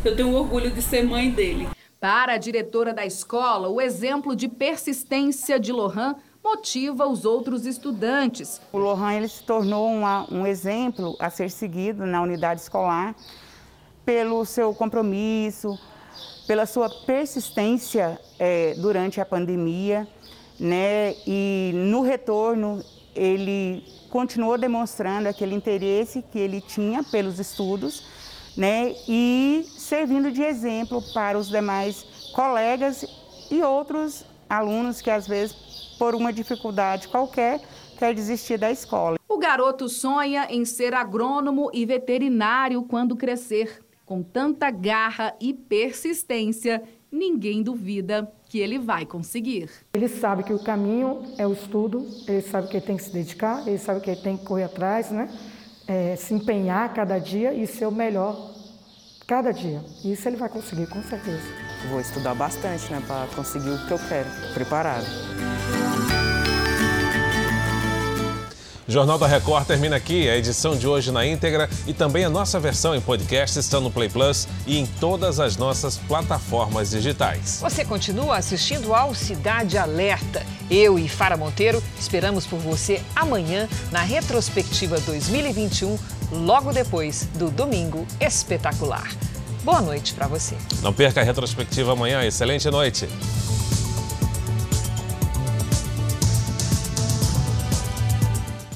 eu 0.04 0.14
tenho 0.14 0.32
orgulho 0.32 0.70
de 0.70 0.80
ser 0.80 1.02
mãe 1.02 1.28
dele. 1.28 1.68
Para 2.00 2.34
a 2.34 2.38
diretora 2.38 2.94
da 2.94 3.04
escola, 3.04 3.68
o 3.68 3.80
exemplo 3.80 4.36
de 4.36 4.46
persistência 4.46 5.58
de 5.58 5.72
Lohan 5.72 6.14
motiva 6.42 7.04
os 7.08 7.24
outros 7.24 7.66
estudantes. 7.66 8.60
O 8.72 8.78
Lohan 8.78 9.14
ele 9.14 9.28
se 9.28 9.42
tornou 9.42 9.88
uma, 9.88 10.24
um 10.32 10.46
exemplo 10.46 11.16
a 11.18 11.28
ser 11.28 11.50
seguido 11.50 12.06
na 12.06 12.22
unidade 12.22 12.60
escolar 12.60 13.16
pelo 14.08 14.42
seu 14.46 14.72
compromisso, 14.72 15.78
pela 16.46 16.64
sua 16.64 16.88
persistência 16.88 18.18
é, 18.38 18.72
durante 18.78 19.20
a 19.20 19.26
pandemia, 19.26 20.08
né? 20.58 21.14
E 21.26 21.72
no 21.74 22.00
retorno 22.00 22.82
ele 23.14 23.84
continuou 24.08 24.56
demonstrando 24.56 25.28
aquele 25.28 25.54
interesse 25.54 26.24
que 26.32 26.38
ele 26.38 26.62
tinha 26.62 27.04
pelos 27.04 27.38
estudos, 27.38 28.02
né? 28.56 28.94
E 29.06 29.66
servindo 29.76 30.32
de 30.32 30.42
exemplo 30.42 31.02
para 31.12 31.36
os 31.36 31.50
demais 31.50 32.32
colegas 32.34 33.04
e 33.50 33.62
outros 33.62 34.24
alunos 34.48 35.02
que 35.02 35.10
às 35.10 35.28
vezes 35.28 35.54
por 35.98 36.14
uma 36.14 36.32
dificuldade 36.32 37.08
qualquer 37.08 37.60
quer 37.98 38.14
desistir 38.14 38.56
da 38.56 38.70
escola. 38.70 39.18
O 39.28 39.36
garoto 39.36 39.86
sonha 39.86 40.46
em 40.48 40.64
ser 40.64 40.94
agrônomo 40.94 41.70
e 41.74 41.84
veterinário 41.84 42.82
quando 42.84 43.14
crescer. 43.14 43.86
Com 44.08 44.22
tanta 44.22 44.70
garra 44.70 45.34
e 45.38 45.52
persistência, 45.52 46.82
ninguém 47.12 47.62
duvida 47.62 48.26
que 48.46 48.58
ele 48.58 48.78
vai 48.78 49.04
conseguir. 49.04 49.68
Ele 49.92 50.08
sabe 50.08 50.44
que 50.44 50.52
o 50.54 50.58
caminho 50.58 51.24
é 51.36 51.46
o 51.46 51.52
estudo, 51.52 52.08
ele 52.26 52.40
sabe 52.40 52.68
que 52.68 52.78
ele 52.78 52.86
tem 52.86 52.96
que 52.96 53.02
se 53.02 53.12
dedicar, 53.12 53.68
ele 53.68 53.76
sabe 53.76 54.00
que 54.00 54.08
ele 54.08 54.22
tem 54.22 54.38
que 54.38 54.46
correr 54.46 54.64
atrás, 54.64 55.10
né? 55.10 55.28
É, 55.86 56.16
se 56.16 56.32
empenhar 56.32 56.94
cada 56.94 57.18
dia 57.18 57.52
e 57.52 57.66
ser 57.66 57.84
o 57.84 57.92
melhor 57.92 58.54
cada 59.26 59.52
dia. 59.52 59.84
Isso 60.02 60.26
ele 60.26 60.38
vai 60.38 60.48
conseguir, 60.48 60.86
com 60.86 61.02
certeza. 61.02 61.44
Vou 61.90 62.00
estudar 62.00 62.34
bastante, 62.34 62.90
né, 62.90 63.02
para 63.06 63.26
conseguir 63.36 63.68
o 63.68 63.86
que 63.86 63.92
eu 63.92 63.98
quero, 64.08 64.30
preparado. 64.54 65.04
O 68.88 68.90
Jornal 68.90 69.18
da 69.18 69.26
Record 69.26 69.66
termina 69.66 69.96
aqui. 69.96 70.30
A 70.30 70.36
edição 70.38 70.74
de 70.74 70.88
hoje 70.88 71.12
na 71.12 71.26
íntegra 71.26 71.68
e 71.86 71.92
também 71.92 72.24
a 72.24 72.30
nossa 72.30 72.58
versão 72.58 72.94
em 72.96 73.00
podcast 73.02 73.58
estão 73.58 73.82
no 73.82 73.90
Play 73.90 74.08
Plus 74.08 74.48
e 74.66 74.78
em 74.78 74.86
todas 74.86 75.38
as 75.38 75.58
nossas 75.58 75.98
plataformas 75.98 76.88
digitais. 76.88 77.58
Você 77.60 77.84
continua 77.84 78.38
assistindo 78.38 78.94
ao 78.94 79.14
Cidade 79.14 79.76
Alerta. 79.76 80.42
Eu 80.70 80.98
e 80.98 81.06
Fara 81.06 81.36
Monteiro 81.36 81.82
esperamos 82.00 82.46
por 82.46 82.58
você 82.58 83.02
amanhã 83.14 83.68
na 83.92 84.00
retrospectiva 84.00 84.98
2021, 85.00 85.98
logo 86.32 86.72
depois 86.72 87.28
do 87.34 87.50
Domingo 87.50 88.06
Espetacular. 88.18 89.12
Boa 89.64 89.82
noite 89.82 90.14
para 90.14 90.26
você. 90.26 90.56
Não 90.80 90.94
perca 90.94 91.20
a 91.20 91.24
retrospectiva 91.24 91.92
amanhã. 91.92 92.24
Excelente 92.24 92.70
noite. 92.70 93.06